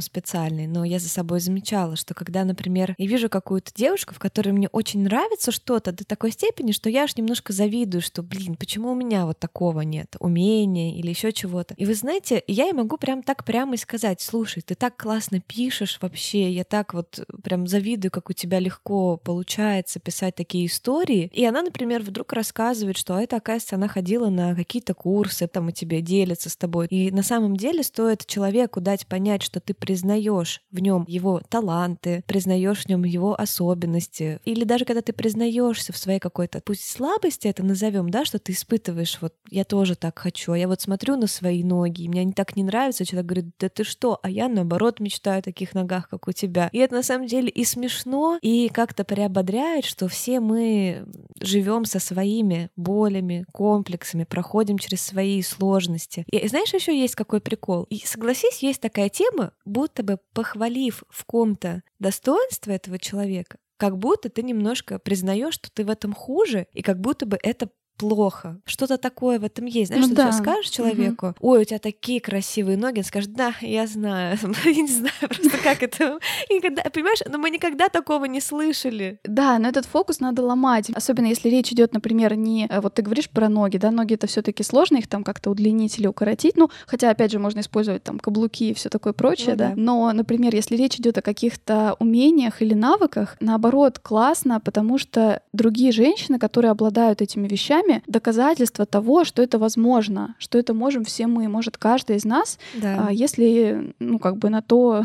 специальный, 0.00 0.66
но 0.66 0.84
я 0.84 0.98
за 0.98 1.08
собой 1.08 1.40
замечала, 1.40 1.96
что 1.96 2.14
когда, 2.14 2.44
например, 2.44 2.85
например, 2.86 2.94
я 2.98 3.06
вижу 3.06 3.28
какую-то 3.28 3.72
девушку, 3.74 4.14
в 4.14 4.18
которой 4.18 4.50
мне 4.50 4.68
очень 4.68 5.02
нравится 5.02 5.50
что-то 5.52 5.92
до 5.92 6.04
такой 6.04 6.30
степени, 6.30 6.72
что 6.72 6.90
я 6.90 7.04
аж 7.04 7.16
немножко 7.16 7.52
завидую, 7.52 8.02
что, 8.02 8.22
блин, 8.22 8.56
почему 8.56 8.92
у 8.92 8.94
меня 8.94 9.26
вот 9.26 9.38
такого 9.38 9.80
нет, 9.80 10.16
умения 10.20 10.96
или 10.96 11.08
еще 11.08 11.32
чего-то. 11.32 11.74
И 11.74 11.84
вы 11.84 11.94
знаете, 11.94 12.42
я 12.46 12.64
ей 12.64 12.72
могу 12.72 12.96
прям 12.96 13.22
так 13.22 13.44
прямо 13.44 13.74
и 13.74 13.78
сказать, 13.78 14.20
слушай, 14.20 14.62
ты 14.62 14.74
так 14.74 14.96
классно 14.96 15.40
пишешь 15.40 15.98
вообще, 16.00 16.50
я 16.50 16.64
так 16.64 16.94
вот 16.94 17.20
прям 17.42 17.66
завидую, 17.66 18.10
как 18.10 18.30
у 18.30 18.32
тебя 18.32 18.58
легко 18.58 19.16
получается 19.16 20.00
писать 20.00 20.34
такие 20.34 20.66
истории. 20.66 21.30
И 21.32 21.44
она, 21.44 21.62
например, 21.62 22.02
вдруг 22.02 22.32
рассказывает, 22.32 22.96
что 22.96 23.18
это, 23.18 23.36
оказывается, 23.36 23.76
она 23.76 23.88
ходила 23.88 24.28
на 24.28 24.54
какие-то 24.54 24.94
курсы, 24.94 25.46
там 25.46 25.68
и 25.68 25.72
тебе 25.72 26.00
делится 26.00 26.50
с 26.50 26.56
тобой. 26.56 26.86
И 26.88 27.10
на 27.10 27.22
самом 27.22 27.56
деле 27.56 27.82
стоит 27.82 28.26
человеку 28.26 28.80
дать 28.80 29.06
понять, 29.06 29.42
что 29.42 29.60
ты 29.60 29.74
признаешь 29.74 30.62
в 30.70 30.80
нем 30.80 31.04
его 31.08 31.40
таланты, 31.48 32.22
признаешь 32.26 32.75
признаешь 32.76 32.84
в 32.84 32.88
нем 32.88 33.04
его 33.04 33.40
особенности, 33.40 34.40
или 34.44 34.64
даже 34.64 34.84
когда 34.84 35.00
ты 35.02 35.12
признаешься 35.12 35.92
в 35.92 35.96
своей 35.96 36.18
какой-то, 36.18 36.60
пусть 36.64 36.88
слабости 36.88 37.48
это 37.48 37.62
назовем, 37.62 38.10
да, 38.10 38.24
что 38.24 38.38
ты 38.38 38.52
испытываешь, 38.52 39.18
вот 39.20 39.34
я 39.50 39.64
тоже 39.64 39.96
так 39.96 40.18
хочу, 40.18 40.52
а 40.52 40.58
я 40.58 40.68
вот 40.68 40.80
смотрю 40.80 41.16
на 41.16 41.26
свои 41.26 41.62
ноги, 41.62 42.02
и 42.02 42.08
мне 42.08 42.20
они 42.22 42.32
так 42.32 42.56
не 42.56 42.64
нравятся, 42.64 43.04
человек 43.04 43.26
говорит, 43.26 43.46
да 43.58 43.68
ты 43.68 43.84
что, 43.84 44.18
а 44.22 44.30
я 44.30 44.48
наоборот 44.48 45.00
мечтаю 45.00 45.40
о 45.40 45.42
таких 45.42 45.74
ногах, 45.74 46.08
как 46.08 46.28
у 46.28 46.32
тебя. 46.32 46.68
И 46.72 46.78
это 46.78 46.94
на 46.94 47.02
самом 47.02 47.26
деле 47.26 47.48
и 47.48 47.64
смешно, 47.64 48.38
и 48.42 48.68
как-то 48.68 49.04
приободряет, 49.04 49.84
что 49.84 50.08
все 50.08 50.40
мы 50.40 51.06
живем 51.40 51.84
со 51.84 51.98
своими 51.98 52.70
болями, 52.76 53.46
комплексами, 53.52 54.24
проходим 54.24 54.78
через 54.78 55.02
свои 55.02 55.42
сложности. 55.42 56.24
И 56.30 56.48
знаешь, 56.48 56.74
еще 56.74 56.98
есть 56.98 57.14
какой 57.14 57.40
прикол? 57.40 57.84
И 57.90 57.98
согласись, 58.04 58.62
есть 58.62 58.80
такая 58.80 59.08
тема, 59.08 59.52
будто 59.64 60.02
бы 60.02 60.18
похвалив 60.32 61.02
в 61.08 61.24
ком-то 61.24 61.82
достоинство 61.98 62.70
этого 62.72 62.98
человека, 62.98 63.58
как 63.76 63.98
будто 63.98 64.28
ты 64.30 64.42
немножко 64.42 64.98
признаешь, 64.98 65.54
что 65.54 65.70
ты 65.70 65.84
в 65.84 65.90
этом 65.90 66.12
хуже, 66.12 66.66
и 66.72 66.82
как 66.82 67.00
будто 67.00 67.26
бы 67.26 67.38
это 67.42 67.70
плохо. 67.96 68.60
Что-то 68.64 68.98
такое 68.98 69.38
в 69.38 69.44
этом 69.44 69.66
есть. 69.66 69.88
Знаешь, 69.88 70.06
ну, 70.06 70.14
что 70.14 70.16
да. 70.16 70.30
ты 70.30 70.36
скажешь 70.36 70.70
человеку, 70.70 71.28
угу. 71.28 71.36
ой, 71.40 71.62
у 71.62 71.64
тебя 71.64 71.78
такие 71.78 72.20
красивые 72.20 72.76
ноги, 72.76 72.98
он 72.98 73.04
скажет, 73.04 73.32
да, 73.32 73.54
я 73.60 73.86
знаю. 73.86 74.38
я 74.64 74.74
не 74.74 74.88
знаю 74.88 75.12
просто, 75.20 75.58
как 75.58 75.82
это... 75.82 76.18
Никогда, 76.50 76.82
понимаешь, 76.82 77.20
но 77.28 77.38
мы 77.38 77.50
никогда 77.50 77.88
такого 77.88 78.24
не 78.26 78.40
слышали. 78.40 79.20
Да, 79.24 79.58
но 79.58 79.68
этот 79.68 79.86
фокус 79.86 80.20
надо 80.20 80.42
ломать. 80.42 80.90
Особенно 80.90 81.26
если 81.26 81.48
речь 81.48 81.72
идет, 81.72 81.92
например, 81.92 82.36
не... 82.36 82.66
Э, 82.68 82.80
вот 82.80 82.94
ты 82.94 83.02
говоришь 83.02 83.30
про 83.30 83.48
ноги, 83.48 83.78
да, 83.78 83.90
ноги 83.90 84.14
это 84.14 84.26
все 84.26 84.42
таки 84.42 84.62
сложно 84.62 84.98
их 84.98 85.08
там 85.08 85.24
как-то 85.24 85.50
удлинить 85.50 85.98
или 85.98 86.06
укоротить. 86.06 86.56
Ну, 86.56 86.70
хотя, 86.86 87.10
опять 87.10 87.32
же, 87.32 87.38
можно 87.38 87.60
использовать 87.60 88.02
там 88.02 88.18
каблуки 88.18 88.70
и 88.70 88.74
все 88.74 88.88
такое 88.88 89.12
прочее, 89.12 89.52
ну, 89.52 89.56
да. 89.56 89.68
да. 89.68 89.74
Но, 89.76 90.12
например, 90.12 90.54
если 90.54 90.76
речь 90.76 90.96
идет 90.96 91.18
о 91.18 91.22
каких-то 91.22 91.96
умениях 91.98 92.62
или 92.62 92.74
навыках, 92.74 93.36
наоборот, 93.40 93.98
классно, 93.98 94.60
потому 94.60 94.98
что 94.98 95.42
другие 95.52 95.92
женщины, 95.92 96.38
которые 96.38 96.70
обладают 96.70 97.22
этими 97.22 97.48
вещами, 97.48 97.85
вещами 97.86 98.02
доказательство 98.06 98.86
того, 98.86 99.24
что 99.24 99.42
это 99.42 99.58
возможно, 99.58 100.34
что 100.38 100.58
это 100.58 100.74
можем 100.74 101.04
все 101.04 101.26
мы, 101.26 101.48
может 101.48 101.76
каждый 101.76 102.16
из 102.16 102.24
нас, 102.24 102.58
да. 102.74 103.06
А, 103.08 103.12
если 103.12 103.94
ну 103.98 104.18
как 104.18 104.36
бы 104.36 104.50
на 104.50 104.62
то 104.62 105.04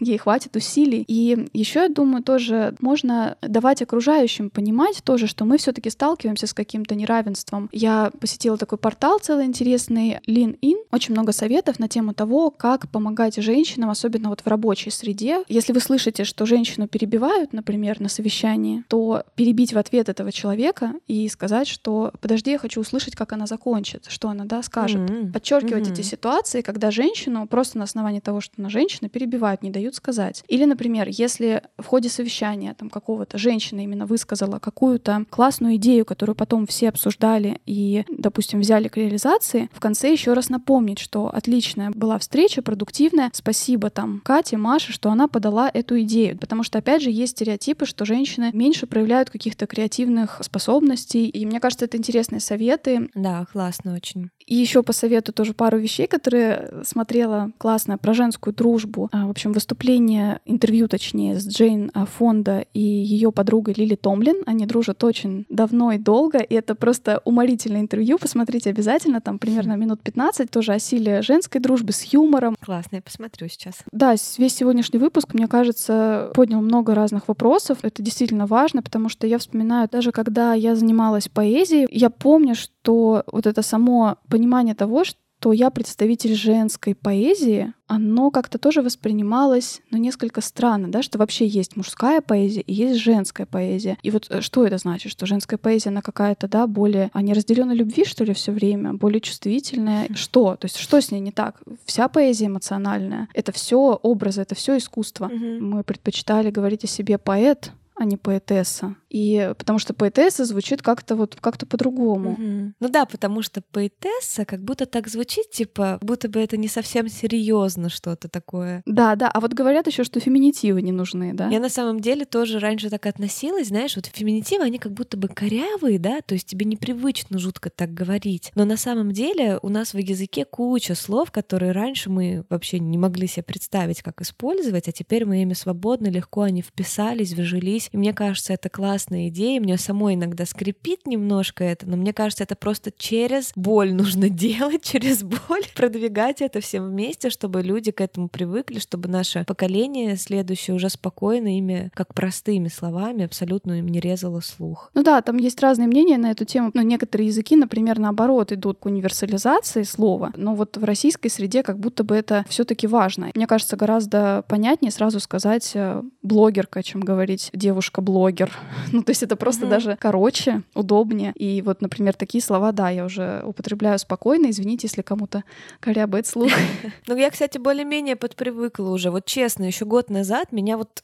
ей 0.00 0.18
хватит 0.18 0.56
усилий. 0.56 1.04
И 1.08 1.48
еще, 1.52 1.80
я 1.80 1.88
думаю, 1.88 2.22
тоже 2.22 2.74
можно 2.80 3.36
давать 3.42 3.82
окружающим 3.82 4.50
понимать 4.50 5.02
тоже, 5.04 5.26
что 5.26 5.44
мы 5.44 5.58
все-таки 5.58 5.90
сталкиваемся 5.90 6.46
с 6.46 6.54
каким-то 6.54 6.94
неравенством. 6.94 7.68
Я 7.72 8.10
посетила 8.20 8.56
такой 8.56 8.78
портал 8.78 9.18
целый 9.18 9.46
интересный, 9.46 10.20
Lean 10.26 10.58
In. 10.60 10.76
Очень 10.92 11.14
много 11.14 11.32
советов 11.32 11.78
на 11.78 11.88
тему 11.88 12.14
того, 12.14 12.50
как 12.50 12.88
помогать 12.90 13.36
женщинам, 13.36 13.90
особенно 13.90 14.28
вот 14.28 14.40
в 14.40 14.46
рабочей 14.46 14.90
среде. 14.90 15.42
Если 15.48 15.72
вы 15.72 15.80
слышите, 15.80 16.24
что 16.24 16.46
женщину 16.46 16.86
перебивают, 16.86 17.52
например, 17.52 18.00
на 18.00 18.08
совещании, 18.08 18.84
то 18.88 19.24
перебить 19.34 19.72
в 19.72 19.78
ответ 19.78 20.08
этого 20.08 20.30
человека 20.32 20.94
и 21.06 21.28
сказать, 21.28 21.68
что 21.68 22.12
подожди, 22.20 22.52
я 22.52 22.58
хочу 22.58 22.80
услышать, 22.80 23.16
как 23.16 23.32
она 23.32 23.46
закончит, 23.46 24.06
что 24.08 24.28
она, 24.28 24.44
да, 24.44 24.62
скажет. 24.62 25.00
Mm-hmm. 25.00 25.32
Подчеркивать 25.32 25.88
mm-hmm. 25.88 25.92
эти 25.92 26.02
ситуации, 26.02 26.60
когда 26.60 26.90
женщину 26.90 27.46
просто 27.46 27.78
на 27.78 27.84
основании 27.84 28.20
того, 28.20 28.40
что 28.40 28.54
она 28.58 28.68
женщина, 28.68 29.08
перебивают, 29.08 29.62
не 29.62 29.71
дают 29.72 29.94
сказать. 29.94 30.44
Или, 30.48 30.64
например, 30.64 31.08
если 31.08 31.62
в 31.78 31.86
ходе 31.86 32.08
совещания 32.08 32.74
там 32.74 32.90
какого-то 32.90 33.38
женщина 33.38 33.80
именно 33.80 34.06
высказала 34.06 34.58
какую-то 34.58 35.24
классную 35.30 35.76
идею, 35.76 36.04
которую 36.04 36.36
потом 36.36 36.66
все 36.66 36.88
обсуждали 36.88 37.60
и, 37.66 38.04
допустим, 38.10 38.60
взяли 38.60 38.88
к 38.88 38.96
реализации, 38.96 39.68
в 39.72 39.80
конце 39.80 40.12
еще 40.12 40.32
раз 40.34 40.48
напомнить, 40.48 40.98
что 40.98 41.34
отличная 41.34 41.90
была 41.90 42.18
встреча, 42.18 42.62
продуктивная, 42.62 43.30
спасибо 43.32 43.90
там 43.90 44.20
Кате, 44.24 44.56
Маше, 44.56 44.92
что 44.92 45.10
она 45.10 45.28
подала 45.28 45.70
эту 45.72 46.00
идею. 46.02 46.38
Потому 46.38 46.62
что, 46.62 46.78
опять 46.78 47.02
же, 47.02 47.10
есть 47.10 47.32
стереотипы, 47.32 47.86
что 47.86 48.04
женщины 48.04 48.50
меньше 48.52 48.86
проявляют 48.86 49.30
каких-то 49.30 49.66
креативных 49.66 50.40
способностей. 50.42 51.28
И 51.28 51.46
мне 51.46 51.60
кажется, 51.60 51.86
это 51.86 51.96
интересные 51.96 52.40
советы. 52.40 53.08
Да, 53.14 53.46
классно 53.52 53.94
очень. 53.94 54.30
И 54.46 54.54
еще 54.54 54.82
посоветую 54.82 55.34
тоже 55.34 55.54
пару 55.54 55.78
вещей, 55.78 56.06
которые 56.06 56.82
смотрела 56.84 57.50
классно 57.58 57.98
про 57.98 58.14
женскую 58.14 58.54
дружбу. 58.54 59.08
А, 59.12 59.26
в 59.26 59.30
общем, 59.30 59.52
выступление, 59.52 60.40
интервью 60.44 60.88
точнее, 60.88 61.38
с 61.38 61.46
Джейн 61.46 61.90
Фонда 62.18 62.64
и 62.74 62.80
ее 62.80 63.32
подругой 63.32 63.74
Лили 63.76 63.94
Томлин. 63.94 64.42
Они 64.46 64.66
дружат 64.66 65.02
очень 65.04 65.46
давно 65.48 65.92
и 65.92 65.98
долго, 65.98 66.38
и 66.38 66.54
это 66.54 66.74
просто 66.74 67.20
уморительное 67.24 67.80
интервью. 67.80 68.18
Посмотрите 68.18 68.70
обязательно, 68.70 69.20
там 69.20 69.38
примерно 69.38 69.76
минут 69.76 70.02
15, 70.02 70.50
тоже 70.50 70.72
о 70.72 70.78
силе 70.78 71.22
женской 71.22 71.60
дружбы 71.60 71.92
с 71.92 72.02
юмором. 72.04 72.56
Классно, 72.60 72.96
я 72.96 73.02
посмотрю 73.02 73.48
сейчас. 73.48 73.74
Да, 73.92 74.14
весь 74.38 74.54
сегодняшний 74.54 74.98
выпуск, 74.98 75.34
мне 75.34 75.46
кажется, 75.48 76.30
поднял 76.34 76.60
много 76.60 76.94
разных 76.94 77.28
вопросов. 77.28 77.78
Это 77.82 78.02
действительно 78.02 78.46
важно, 78.46 78.82
потому 78.82 79.08
что 79.08 79.26
я 79.26 79.38
вспоминаю, 79.38 79.88
даже 79.90 80.12
когда 80.12 80.54
я 80.54 80.74
занималась 80.74 81.28
поэзией, 81.28 81.86
я 81.90 82.10
помню, 82.10 82.54
что 82.54 82.81
вот 82.90 83.46
это 83.46 83.62
само 83.62 84.16
понимание 84.28 84.74
того, 84.74 85.04
что 85.04 85.52
я 85.52 85.70
представитель 85.70 86.34
женской 86.34 86.94
поэзии, 86.94 87.72
оно 87.88 88.30
как-то 88.30 88.58
тоже 88.58 88.80
воспринималось, 88.80 89.80
ну, 89.90 89.98
несколько 89.98 90.40
странно, 90.40 90.88
да, 90.88 91.02
что 91.02 91.18
вообще 91.18 91.46
есть 91.46 91.76
мужская 91.76 92.20
поэзия 92.20 92.60
и 92.60 92.72
есть 92.72 93.00
женская 93.00 93.44
поэзия. 93.44 93.98
И 94.02 94.10
вот 94.12 94.28
э, 94.30 94.40
что 94.40 94.64
это 94.64 94.78
значит, 94.78 95.10
что 95.10 95.26
женская 95.26 95.56
поэзия, 95.56 95.90
она 95.90 96.00
какая-то, 96.00 96.46
да, 96.46 96.68
более, 96.68 97.10
а 97.12 97.22
не 97.22 97.32
разделенной 97.32 97.74
любви, 97.74 98.04
что 98.04 98.22
ли, 98.22 98.34
все 98.34 98.52
время, 98.52 98.94
более 98.94 99.20
чувствительная? 99.20 100.08
Что? 100.14 100.54
То 100.56 100.66
есть 100.66 100.76
что 100.76 101.00
с 101.00 101.10
ней 101.10 101.20
не 101.20 101.32
так? 101.32 101.60
Вся 101.84 102.06
поэзия 102.08 102.46
эмоциональная. 102.46 103.28
Это 103.34 103.50
все 103.50 103.98
образы, 104.00 104.42
это 104.42 104.54
все 104.54 104.78
искусство. 104.78 105.28
Мы 105.28 105.82
предпочитали 105.82 106.50
говорить 106.50 106.84
о 106.84 106.86
себе 106.86 107.18
поэт, 107.18 107.72
а 107.94 108.04
не 108.04 108.16
поэтесса. 108.16 108.96
И 109.10 109.52
потому 109.58 109.78
что 109.78 109.94
поэтесса 109.94 110.44
звучит 110.44 110.82
как-то 110.82 111.16
вот 111.16 111.36
как-то 111.40 111.66
по-другому. 111.66 112.32
Угу. 112.32 112.72
Ну 112.80 112.88
да, 112.88 113.04
потому 113.04 113.42
что 113.42 113.60
поэтесса 113.60 114.44
как 114.44 114.62
будто 114.62 114.86
так 114.86 115.08
звучит, 115.08 115.50
типа, 115.50 115.98
будто 116.00 116.28
бы 116.28 116.40
это 116.40 116.56
не 116.56 116.68
совсем 116.68 117.08
серьезно 117.08 117.90
что-то 117.90 118.28
такое. 118.28 118.82
Да, 118.86 119.14
да. 119.16 119.28
А 119.28 119.40
вот 119.40 119.52
говорят 119.52 119.86
еще, 119.86 120.04
что 120.04 120.20
феминитивы 120.20 120.80
не 120.82 120.92
нужны, 120.92 121.34
да? 121.34 121.48
Я 121.48 121.60
на 121.60 121.68
самом 121.68 122.00
деле 122.00 122.24
тоже 122.24 122.58
раньше 122.58 122.88
так 122.88 123.06
относилась, 123.06 123.68
знаешь, 123.68 123.96
вот 123.96 124.06
феминитивы, 124.06 124.64
они 124.64 124.78
как 124.78 124.92
будто 124.92 125.16
бы 125.16 125.28
корявые, 125.28 125.98
да, 125.98 126.20
то 126.22 126.34
есть 126.34 126.46
тебе 126.46 126.64
непривычно 126.64 127.38
жутко 127.38 127.70
так 127.70 127.92
говорить. 127.92 128.50
Но 128.54 128.64
на 128.64 128.76
самом 128.76 129.12
деле 129.12 129.58
у 129.62 129.68
нас 129.68 129.92
в 129.92 129.98
языке 129.98 130.44
куча 130.44 130.94
слов, 130.94 131.30
которые 131.30 131.72
раньше 131.72 132.10
мы 132.10 132.44
вообще 132.48 132.78
не 132.78 132.96
могли 132.96 133.26
себе 133.26 133.42
представить, 133.42 134.02
как 134.02 134.22
использовать, 134.22 134.88
а 134.88 134.92
теперь 134.92 135.26
мы 135.26 135.42
ими 135.42 135.52
свободно, 135.52 136.08
легко 136.08 136.42
они 136.42 136.62
вписались, 136.62 137.32
вжились 137.32 137.81
И 137.92 137.96
мне 137.96 138.12
кажется, 138.12 138.52
это 138.52 138.68
классная 138.68 139.28
идея. 139.28 139.60
Мне 139.60 139.78
самой 139.78 140.14
иногда 140.14 140.46
скрипит 140.46 141.06
немножко 141.06 141.64
это, 141.64 141.88
но 141.88 141.96
мне 141.96 142.12
кажется, 142.12 142.44
это 142.44 142.56
просто 142.56 142.92
через 142.96 143.52
боль 143.56 143.92
нужно 143.94 144.28
делать, 144.28 144.82
через 144.84 145.22
боль 145.22 145.64
продвигать 145.76 146.42
это 146.42 146.60
всем 146.60 146.90
вместе, 146.90 147.30
чтобы 147.30 147.62
люди 147.62 147.90
к 147.90 148.00
этому 148.00 148.28
привыкли, 148.28 148.78
чтобы 148.78 149.08
наше 149.08 149.44
поколение 149.44 150.16
следующее 150.16 150.74
уже 150.76 150.88
спокойно 150.88 151.56
ими, 151.56 151.90
как 151.94 152.14
простыми 152.14 152.68
словами, 152.68 153.24
абсолютно 153.24 153.78
им 153.78 153.88
не 153.88 154.00
резало 154.00 154.40
слух. 154.40 154.90
Ну 154.94 155.02
да, 155.02 155.20
там 155.22 155.36
есть 155.36 155.60
разные 155.60 155.88
мнения 155.88 156.18
на 156.18 156.30
эту 156.30 156.44
тему. 156.44 156.70
Но 156.74 156.82
некоторые 156.82 157.28
языки, 157.28 157.56
например, 157.56 157.98
наоборот, 157.98 158.52
идут 158.52 158.78
к 158.78 158.86
универсализации 158.86 159.82
слова. 159.82 160.32
Но 160.36 160.54
вот 160.54 160.76
в 160.76 160.84
российской 160.84 161.28
среде 161.28 161.62
как 161.62 161.78
будто 161.78 162.04
бы 162.04 162.14
это 162.14 162.44
все 162.48 162.64
таки 162.64 162.86
важно. 162.86 163.30
Мне 163.34 163.46
кажется, 163.46 163.76
гораздо 163.76 164.44
понятнее 164.48 164.90
сразу 164.90 165.20
сказать 165.20 165.72
э, 165.74 166.02
блогерка, 166.22 166.82
чем 166.82 167.00
говорить 167.00 167.50
девушка-блогер. 167.72 168.52
Ну, 168.92 169.02
то 169.02 169.10
есть 169.10 169.22
это 169.22 169.36
просто 169.36 169.64
mm-hmm. 169.64 169.70
даже 169.70 169.96
короче, 169.98 170.62
удобнее. 170.74 171.32
И 171.34 171.62
вот, 171.62 171.80
например, 171.80 172.14
такие 172.14 172.42
слова, 172.42 172.72
да, 172.72 172.90
я 172.90 173.06
уже 173.06 173.42
употребляю 173.44 173.98
спокойно. 173.98 174.50
Извините, 174.50 174.86
если 174.86 175.00
кому-то 175.00 175.44
корябает 175.80 176.26
слух. 176.26 176.50
Ну, 177.06 177.16
я, 177.16 177.30
кстати, 177.30 177.58
более-менее 177.58 178.16
подпривыкла 178.16 178.90
уже. 178.90 179.10
Вот 179.10 179.24
честно, 179.24 179.64
еще 179.64 179.84
год 179.84 180.10
назад 180.10 180.52
меня 180.52 180.76
вот 180.76 181.02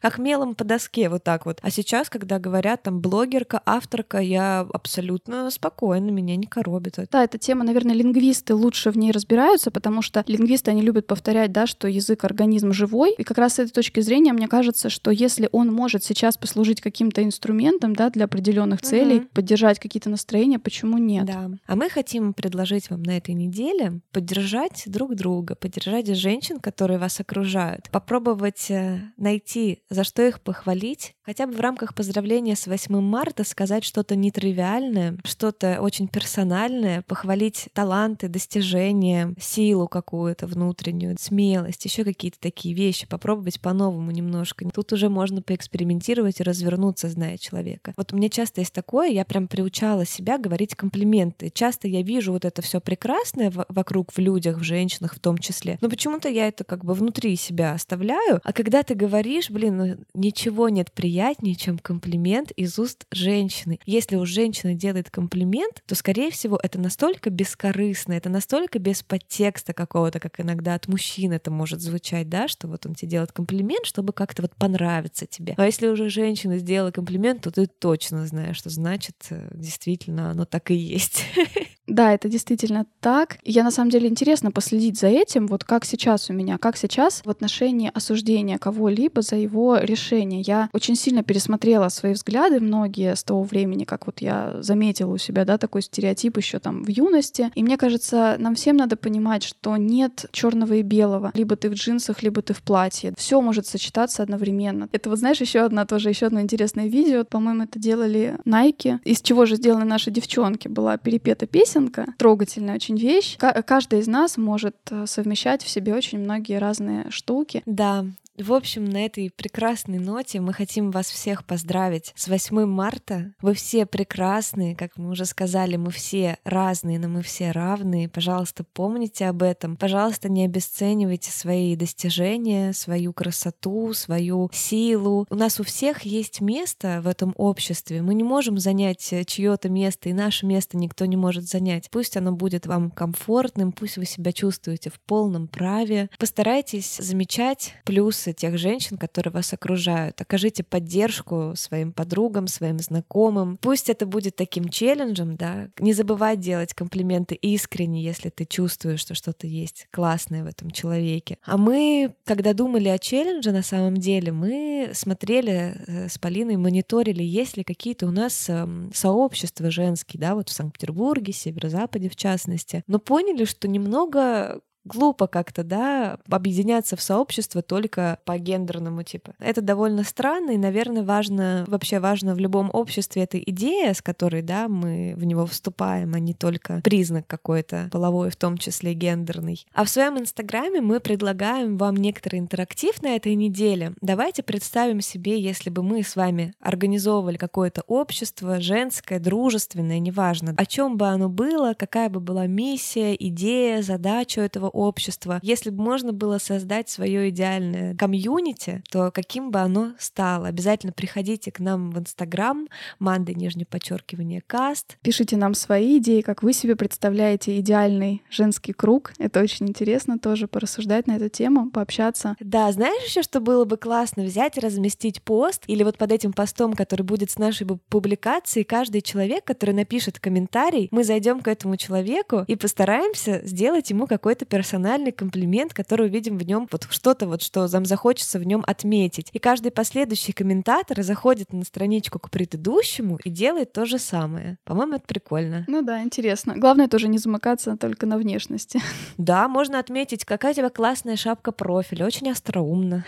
как 0.00 0.18
мелом 0.18 0.54
по 0.54 0.64
доске 0.64 1.08
вот 1.08 1.22
так 1.22 1.46
вот. 1.46 1.58
А 1.62 1.70
сейчас, 1.70 2.08
когда 2.08 2.38
говорят 2.38 2.82
там 2.82 3.00
блогерка, 3.00 3.60
авторка, 3.64 4.18
я 4.18 4.66
абсолютно 4.72 5.50
спокойно, 5.50 6.10
меня 6.10 6.36
не 6.36 6.46
коробит. 6.46 6.98
Да, 7.10 7.24
эта 7.24 7.38
тема, 7.38 7.64
наверное, 7.64 7.94
лингвисты 7.94 8.54
лучше 8.54 8.90
в 8.90 8.96
ней 8.96 9.12
разбираются, 9.12 9.70
потому 9.70 10.02
что 10.02 10.24
лингвисты, 10.26 10.70
они 10.70 10.82
любят 10.82 11.06
повторять, 11.06 11.52
да, 11.52 11.66
что 11.66 11.88
язык— 11.88 12.24
организм 12.28 12.72
живой. 12.72 13.14
И 13.18 13.24
как 13.24 13.38
раз 13.38 13.54
с 13.54 13.58
этой 13.58 13.72
точки 13.72 14.00
зрения 14.00 14.32
мне 14.32 14.48
кажется, 14.48 14.88
что 14.90 15.10
если 15.10 15.48
он 15.52 15.72
может 15.72 15.97
сейчас 16.02 16.36
послужить 16.36 16.80
каким-то 16.80 17.22
инструментом, 17.22 17.94
да, 17.94 18.10
для 18.10 18.24
определенных 18.24 18.82
целей, 18.82 19.18
угу. 19.18 19.28
поддержать 19.32 19.78
какие-то 19.78 20.10
настроения, 20.10 20.58
почему 20.58 20.98
нет? 20.98 21.26
Да. 21.26 21.50
А 21.66 21.76
мы 21.76 21.88
хотим 21.90 22.32
предложить 22.32 22.90
вам 22.90 23.02
на 23.02 23.16
этой 23.16 23.34
неделе 23.34 24.00
поддержать 24.12 24.84
друг 24.86 25.14
друга, 25.14 25.54
поддержать 25.54 26.08
женщин, 26.08 26.60
которые 26.60 26.98
вас 26.98 27.20
окружают, 27.20 27.90
попробовать 27.90 28.70
э, 28.70 29.00
найти, 29.16 29.82
за 29.90 30.04
что 30.04 30.26
их 30.26 30.40
похвалить, 30.40 31.14
хотя 31.28 31.46
бы 31.46 31.52
в 31.52 31.60
рамках 31.60 31.94
поздравления 31.94 32.56
с 32.56 32.66
8 32.66 33.02
марта 33.02 33.44
сказать 33.44 33.84
что-то 33.84 34.16
нетривиальное, 34.16 35.18
что-то 35.24 35.82
очень 35.82 36.08
персональное, 36.08 37.02
похвалить 37.02 37.68
таланты, 37.74 38.28
достижения, 38.28 39.34
силу 39.38 39.88
какую-то 39.88 40.46
внутреннюю, 40.46 41.18
смелость, 41.20 41.84
еще 41.84 42.04
какие-то 42.04 42.40
такие 42.40 42.74
вещи, 42.74 43.06
попробовать 43.06 43.60
по-новому 43.60 44.10
немножко. 44.10 44.66
Тут 44.72 44.94
уже 44.94 45.10
можно 45.10 45.42
поэкспериментировать 45.42 46.40
и 46.40 46.42
развернуться, 46.42 47.10
зная 47.10 47.36
человека. 47.36 47.92
Вот 47.98 48.14
у 48.14 48.16
меня 48.16 48.30
часто 48.30 48.62
есть 48.62 48.72
такое, 48.72 49.08
я 49.10 49.26
прям 49.26 49.48
приучала 49.48 50.06
себя 50.06 50.38
говорить 50.38 50.76
комплименты. 50.76 51.50
Часто 51.52 51.88
я 51.88 52.00
вижу 52.00 52.32
вот 52.32 52.46
это 52.46 52.62
все 52.62 52.80
прекрасное 52.80 53.52
вокруг 53.68 54.12
в 54.14 54.18
людях, 54.18 54.56
в 54.56 54.62
женщинах 54.62 55.14
в 55.14 55.18
том 55.18 55.36
числе, 55.36 55.76
но 55.82 55.90
почему-то 55.90 56.30
я 56.30 56.48
это 56.48 56.64
как 56.64 56.86
бы 56.86 56.94
внутри 56.94 57.36
себя 57.36 57.74
оставляю, 57.74 58.40
а 58.42 58.54
когда 58.54 58.82
ты 58.82 58.94
говоришь, 58.94 59.50
блин, 59.50 59.76
ну 59.76 59.96
ничего 60.14 60.70
нет 60.70 60.90
приятного, 60.90 61.17
приятнее, 61.18 61.56
чем 61.56 61.80
комплимент 61.80 62.52
из 62.52 62.78
уст 62.78 63.04
женщины. 63.10 63.80
Если 63.86 64.14
у 64.14 64.24
женщины 64.24 64.74
делает 64.74 65.10
комплимент, 65.10 65.82
то, 65.84 65.96
скорее 65.96 66.30
всего, 66.30 66.60
это 66.62 66.78
настолько 66.80 67.28
бескорыстно, 67.28 68.12
это 68.12 68.28
настолько 68.28 68.78
без 68.78 69.02
подтекста 69.02 69.72
какого-то, 69.72 70.20
как 70.20 70.38
иногда 70.38 70.74
от 70.74 70.86
мужчин 70.86 71.32
это 71.32 71.50
может 71.50 71.80
звучать, 71.80 72.28
да, 72.28 72.46
что 72.46 72.68
вот 72.68 72.86
он 72.86 72.94
тебе 72.94 73.10
делает 73.10 73.32
комплимент, 73.32 73.84
чтобы 73.84 74.12
как-то 74.12 74.42
вот 74.42 74.54
понравиться 74.54 75.26
тебе. 75.26 75.54
А 75.56 75.66
если 75.66 75.88
уже 75.88 76.08
женщина 76.08 76.58
сделала 76.58 76.92
комплимент, 76.92 77.42
то 77.42 77.50
ты 77.50 77.66
точно 77.66 78.24
знаешь, 78.24 78.56
что 78.56 78.70
значит 78.70 79.16
э, 79.30 79.50
действительно 79.52 80.30
оно 80.30 80.44
так 80.44 80.70
и 80.70 80.76
есть. 80.76 81.24
Да, 81.98 82.12
это 82.12 82.28
действительно 82.28 82.86
так. 83.00 83.38
Я 83.42 83.64
на 83.64 83.72
самом 83.72 83.90
деле 83.90 84.08
интересно 84.08 84.52
последить 84.52 85.00
за 85.00 85.08
этим, 85.08 85.48
вот 85.48 85.64
как 85.64 85.84
сейчас 85.84 86.30
у 86.30 86.32
меня, 86.32 86.56
как 86.56 86.76
сейчас 86.76 87.22
в 87.24 87.28
отношении 87.28 87.90
осуждения 87.92 88.56
кого-либо 88.58 89.20
за 89.20 89.34
его 89.34 89.78
решение. 89.78 90.40
Я 90.42 90.68
очень 90.72 90.94
сильно 90.94 91.24
пересмотрела 91.24 91.88
свои 91.88 92.12
взгляды, 92.12 92.60
многие 92.60 93.16
с 93.16 93.24
того 93.24 93.42
времени, 93.42 93.82
как 93.82 94.06
вот 94.06 94.20
я 94.20 94.58
заметила 94.60 95.12
у 95.12 95.18
себя, 95.18 95.44
да, 95.44 95.58
такой 95.58 95.82
стереотип 95.82 96.36
еще 96.36 96.60
там 96.60 96.84
в 96.84 96.88
юности. 96.88 97.50
И 97.56 97.64
мне 97.64 97.76
кажется, 97.76 98.36
нам 98.38 98.54
всем 98.54 98.76
надо 98.76 98.96
понимать, 98.96 99.42
что 99.42 99.76
нет 99.76 100.26
черного 100.30 100.74
и 100.74 100.82
белого. 100.82 101.32
Либо 101.34 101.56
ты 101.56 101.68
в 101.68 101.72
джинсах, 101.72 102.22
либо 102.22 102.42
ты 102.42 102.54
в 102.54 102.62
платье. 102.62 103.12
Все 103.18 103.40
может 103.40 103.66
сочетаться 103.66 104.22
одновременно. 104.22 104.88
Это 104.92 105.10
вот 105.10 105.18
знаешь, 105.18 105.40
еще 105.40 105.62
одна 105.62 105.84
тоже, 105.84 106.10
еще 106.10 106.26
одно 106.26 106.40
интересное 106.40 106.86
видео. 106.86 107.24
По-моему, 107.24 107.64
это 107.64 107.80
делали 107.80 108.38
Nike. 108.44 109.00
Из 109.02 109.20
чего 109.20 109.46
же 109.46 109.56
сделаны 109.56 109.84
наши 109.84 110.12
девчонки? 110.12 110.68
Была 110.68 110.96
перепета 110.96 111.48
песен 111.48 111.87
песенка, 111.88 112.14
трогательная 112.18 112.74
очень 112.74 112.96
вещь. 112.96 113.36
Каждый 113.38 114.00
из 114.00 114.06
нас 114.06 114.36
может 114.36 114.76
э, 114.90 115.06
совмещать 115.06 115.62
в 115.62 115.68
себе 115.68 115.94
очень 115.94 116.18
многие 116.18 116.58
разные 116.58 117.10
штуки. 117.10 117.62
Да, 117.66 118.04
в 118.42 118.52
общем, 118.52 118.84
на 118.84 119.04
этой 119.04 119.30
прекрасной 119.30 119.98
ноте 119.98 120.40
мы 120.40 120.52
хотим 120.52 120.90
вас 120.90 121.10
всех 121.10 121.44
поздравить 121.44 122.12
с 122.16 122.28
8 122.28 122.66
марта. 122.66 123.32
Вы 123.40 123.54
все 123.54 123.86
прекрасные, 123.86 124.76
как 124.76 124.96
мы 124.96 125.10
уже 125.10 125.24
сказали, 125.24 125.76
мы 125.76 125.90
все 125.90 126.38
разные, 126.44 126.98
но 126.98 127.08
мы 127.08 127.22
все 127.22 127.50
равные. 127.50 128.08
Пожалуйста, 128.08 128.64
помните 128.64 129.26
об 129.26 129.42
этом. 129.42 129.76
Пожалуйста, 129.76 130.28
не 130.28 130.44
обесценивайте 130.44 131.30
свои 131.30 131.76
достижения, 131.76 132.72
свою 132.72 133.12
красоту, 133.12 133.92
свою 133.92 134.50
силу. 134.52 135.26
У 135.30 135.34
нас 135.34 135.60
у 135.60 135.64
всех 135.64 136.02
есть 136.02 136.40
место 136.40 137.00
в 137.02 137.08
этом 137.08 137.34
обществе. 137.36 138.02
Мы 138.02 138.14
не 138.14 138.24
можем 138.24 138.58
занять 138.58 139.12
чье-то 139.26 139.68
место, 139.68 140.08
и 140.08 140.12
наше 140.12 140.46
место 140.46 140.76
никто 140.76 141.04
не 141.06 141.16
может 141.16 141.44
занять. 141.44 141.88
Пусть 141.90 142.16
оно 142.16 142.32
будет 142.32 142.66
вам 142.66 142.90
комфортным, 142.90 143.72
пусть 143.72 143.96
вы 143.96 144.04
себя 144.04 144.32
чувствуете 144.32 144.90
в 144.90 145.00
полном 145.00 145.48
праве. 145.48 146.08
Постарайтесь 146.18 146.96
замечать 146.96 147.74
плюсы 147.84 148.27
интересы 148.28 148.32
тех 148.32 148.58
женщин, 148.58 148.96
которые 148.96 149.32
вас 149.32 149.52
окружают. 149.52 150.20
Окажите 150.20 150.62
поддержку 150.62 151.52
своим 151.56 151.92
подругам, 151.92 152.46
своим 152.46 152.78
знакомым. 152.78 153.58
Пусть 153.60 153.88
это 153.88 154.06
будет 154.06 154.36
таким 154.36 154.68
челленджем, 154.68 155.36
да. 155.36 155.68
Не 155.78 155.92
забывай 155.92 156.36
делать 156.36 156.74
комплименты 156.74 157.34
искренне, 157.34 158.02
если 158.02 158.30
ты 158.30 158.44
чувствуешь, 158.44 159.00
что 159.00 159.14
что-то 159.14 159.46
есть 159.46 159.86
классное 159.90 160.44
в 160.44 160.46
этом 160.46 160.70
человеке. 160.70 161.38
А 161.44 161.56
мы, 161.56 162.14
когда 162.24 162.52
думали 162.52 162.88
о 162.88 162.98
челлендже, 162.98 163.52
на 163.52 163.62
самом 163.62 163.96
деле, 163.96 164.32
мы 164.32 164.90
смотрели 164.94 165.74
э, 165.86 166.08
с 166.08 166.18
Полиной, 166.18 166.56
мониторили, 166.56 167.22
есть 167.22 167.56
ли 167.56 167.64
какие-то 167.64 168.06
у 168.06 168.10
нас 168.10 168.48
эм, 168.48 168.90
сообщества 168.94 169.70
женские, 169.70 170.20
да, 170.20 170.34
вот 170.34 170.48
в 170.48 170.52
Санкт-Петербурге, 170.52 171.32
Северо-Западе 171.32 172.08
в 172.08 172.16
частности, 172.16 172.82
но 172.86 172.98
поняли, 172.98 173.44
что 173.44 173.68
немного 173.68 174.60
глупо 174.88 175.26
как-то, 175.26 175.62
да, 175.62 176.18
объединяться 176.28 176.96
в 176.96 177.02
сообщество 177.02 177.62
только 177.62 178.18
по 178.24 178.38
гендерному 178.38 179.02
типу. 179.02 179.34
Это 179.38 179.60
довольно 179.60 180.02
странно, 180.04 180.52
и, 180.52 180.58
наверное, 180.58 181.02
важно, 181.02 181.64
вообще 181.68 182.00
важно 182.00 182.34
в 182.34 182.38
любом 182.38 182.70
обществе 182.72 183.22
эта 183.22 183.38
идея, 183.38 183.94
с 183.94 184.02
которой, 184.02 184.42
да, 184.42 184.68
мы 184.68 185.14
в 185.16 185.24
него 185.24 185.46
вступаем, 185.46 186.14
а 186.14 186.18
не 186.18 186.34
только 186.34 186.80
признак 186.82 187.26
какой-то 187.26 187.88
половой, 187.92 188.30
в 188.30 188.36
том 188.36 188.58
числе 188.58 188.94
гендерный. 188.94 189.66
А 189.72 189.84
в 189.84 189.88
своем 189.88 190.18
инстаграме 190.18 190.80
мы 190.80 191.00
предлагаем 191.00 191.76
вам 191.76 191.96
некоторый 191.96 192.40
интерактив 192.40 193.00
на 193.02 193.16
этой 193.16 193.34
неделе. 193.34 193.92
Давайте 194.00 194.42
представим 194.42 195.00
себе, 195.00 195.40
если 195.40 195.70
бы 195.70 195.82
мы 195.82 196.02
с 196.02 196.16
вами 196.16 196.54
организовывали 196.60 197.36
какое-то 197.36 197.82
общество, 197.86 198.60
женское, 198.60 199.18
дружественное, 199.18 199.98
неважно, 199.98 200.54
о 200.56 200.66
чем 200.66 200.96
бы 200.96 201.06
оно 201.08 201.28
было, 201.28 201.74
какая 201.74 202.08
бы 202.08 202.20
была 202.20 202.46
миссия, 202.46 203.14
идея, 203.14 203.82
задача 203.82 204.40
этого 204.40 204.68
общества. 204.78 205.40
Если 205.42 205.70
бы 205.70 205.82
можно 205.82 206.12
было 206.12 206.38
создать 206.38 206.88
свое 206.88 207.30
идеальное 207.30 207.96
комьюнити, 207.96 208.82
то 208.90 209.10
каким 209.10 209.50
бы 209.50 209.58
оно 209.58 209.92
стало? 209.98 210.48
Обязательно 210.48 210.92
приходите 210.92 211.50
к 211.50 211.58
нам 211.58 211.90
в 211.90 211.98
Инстаграм, 211.98 212.68
Манда, 212.98 213.34
нижнее 213.34 213.66
подчеркивание, 213.66 214.42
каст. 214.46 214.96
Пишите 215.02 215.36
нам 215.36 215.54
свои 215.54 215.98
идеи, 215.98 216.20
как 216.20 216.42
вы 216.42 216.52
себе 216.52 216.76
представляете 216.76 217.58
идеальный 217.58 218.22
женский 218.30 218.72
круг. 218.72 219.12
Это 219.18 219.40
очень 219.40 219.68
интересно 219.68 220.18
тоже 220.18 220.46
порассуждать 220.46 221.06
на 221.06 221.16
эту 221.16 221.28
тему, 221.28 221.70
пообщаться. 221.70 222.36
Да, 222.40 222.70
знаешь 222.70 223.02
еще, 223.04 223.22
что 223.22 223.40
было 223.40 223.64
бы 223.64 223.76
классно 223.76 224.22
взять 224.22 224.56
и 224.56 224.60
разместить 224.60 225.22
пост, 225.22 225.64
или 225.66 225.82
вот 225.82 225.98
под 225.98 226.12
этим 226.12 226.32
постом, 226.32 226.74
который 226.74 227.02
будет 227.02 227.30
с 227.30 227.38
нашей 227.38 227.66
публикацией, 227.66 228.64
каждый 228.64 229.00
человек, 229.00 229.44
который 229.44 229.74
напишет 229.74 230.20
комментарий, 230.20 230.88
мы 230.92 231.02
зайдем 231.02 231.40
к 231.40 231.48
этому 231.48 231.76
человеку 231.76 232.44
и 232.46 232.54
постараемся 232.54 233.40
сделать 233.44 233.90
ему 233.90 234.06
какой-то 234.06 234.44
персонаж 234.44 234.57
персональный 234.58 235.12
комплимент, 235.12 235.72
который 235.72 236.08
увидим 236.08 236.36
в 236.36 236.42
нем 236.42 236.66
вот 236.72 236.88
что-то 236.90 237.28
вот, 237.28 237.42
что 237.42 237.68
нам 237.68 237.84
захочется 237.84 238.40
в 238.40 238.44
нем 238.44 238.64
отметить. 238.66 239.28
И 239.32 239.38
каждый 239.38 239.70
последующий 239.70 240.32
комментатор 240.32 241.00
заходит 241.04 241.52
на 241.52 241.62
страничку 241.62 242.18
к 242.18 242.28
предыдущему 242.28 243.20
и 243.22 243.30
делает 243.30 243.72
то 243.72 243.86
же 243.86 244.00
самое. 244.00 244.58
По-моему, 244.64 244.94
это 244.94 245.04
прикольно. 245.06 245.64
Ну 245.68 245.82
да, 245.82 246.02
интересно. 246.02 246.54
Главное 246.56 246.88
тоже 246.88 247.06
не 247.06 247.18
замыкаться 247.18 247.76
только 247.76 248.04
на 248.06 248.18
внешности. 248.18 248.80
Да, 249.16 249.46
можно 249.46 249.78
отметить, 249.78 250.24
какая 250.24 250.50
у 250.50 250.56
тебя 250.56 250.70
классная 250.70 251.14
шапка 251.14 251.52
профиля, 251.52 252.06
очень 252.06 252.28
остроумно. 252.28 253.04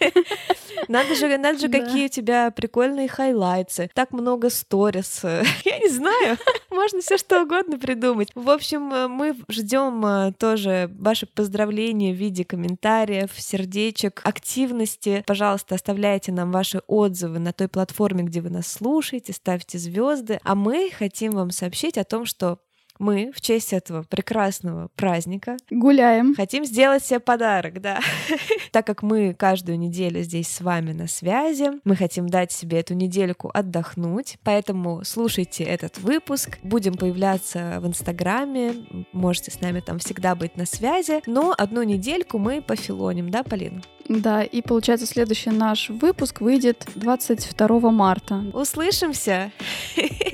Надо 0.88 1.14
же, 1.14 1.36
надо 1.38 1.58
же, 1.58 1.68
какие 1.68 2.06
у 2.06 2.08
тебя 2.08 2.50
прикольные 2.50 3.08
хайлайты, 3.08 3.90
так 3.94 4.12
много 4.12 4.50
сторис. 4.50 5.22
Я 5.64 5.78
не 5.78 5.88
знаю, 5.88 6.36
можно 6.70 7.00
все 7.00 7.18
что 7.18 7.42
угодно 7.42 7.78
придумать. 7.78 8.30
В 8.34 8.50
общем, 8.50 8.82
мы 9.10 9.36
ждем 9.48 10.34
тоже 10.34 10.90
ваши 10.98 11.26
поздравления 11.26 12.12
в 12.12 12.16
виде 12.16 12.44
комментариев, 12.44 13.30
сердечек, 13.36 14.20
активности. 14.24 15.24
Пожалуйста, 15.26 15.74
оставляйте 15.74 16.32
нам 16.32 16.52
ваши 16.52 16.82
отзывы 16.86 17.38
на 17.38 17.52
той 17.52 17.68
платформе, 17.68 18.24
где 18.24 18.40
вы 18.40 18.50
нас 18.50 18.66
слушаете, 18.66 19.32
ставьте 19.32 19.78
звезды. 19.78 20.40
А 20.44 20.54
мы 20.54 20.90
хотим 20.96 21.32
вам 21.32 21.50
сообщить 21.50 21.98
о 21.98 22.04
том, 22.04 22.26
что 22.26 22.58
мы 22.98 23.32
в 23.34 23.40
честь 23.40 23.72
этого 23.72 24.02
прекрасного 24.02 24.88
праздника 24.96 25.56
гуляем. 25.70 26.34
Хотим 26.34 26.64
сделать 26.64 27.04
себе 27.04 27.20
подарок, 27.20 27.80
да. 27.80 28.00
так 28.72 28.86
как 28.86 29.02
мы 29.02 29.34
каждую 29.34 29.78
неделю 29.78 30.22
здесь 30.22 30.48
с 30.48 30.60
вами 30.60 30.92
на 30.92 31.06
связи, 31.06 31.70
мы 31.84 31.96
хотим 31.96 32.28
дать 32.28 32.52
себе 32.52 32.80
эту 32.80 32.94
недельку 32.94 33.50
отдохнуть, 33.52 34.38
поэтому 34.42 35.04
слушайте 35.04 35.64
этот 35.64 35.98
выпуск. 35.98 36.58
Будем 36.62 36.94
появляться 36.94 37.78
в 37.80 37.86
Инстаграме, 37.86 38.86
можете 39.12 39.50
с 39.50 39.60
нами 39.60 39.80
там 39.80 39.98
всегда 39.98 40.34
быть 40.34 40.56
на 40.56 40.66
связи, 40.66 41.22
но 41.26 41.54
одну 41.56 41.82
недельку 41.82 42.38
мы 42.38 42.62
пофилоним, 42.62 43.30
да, 43.30 43.42
Полина? 43.42 43.82
Да, 44.08 44.42
и 44.42 44.60
получается 44.62 45.06
следующий 45.06 45.50
наш 45.50 45.88
выпуск 45.88 46.40
выйдет 46.40 46.86
22 46.94 47.90
марта. 47.90 48.44
Услышимся! 48.52 49.50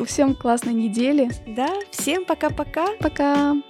Всем 0.06 0.34
классной 0.34 0.74
недели. 0.74 1.30
Да, 1.46 1.70
всем 1.90 2.24
пока-пока. 2.24 2.86
Пока. 2.98 3.52
-пока. 3.52 3.54
пока. 3.54 3.69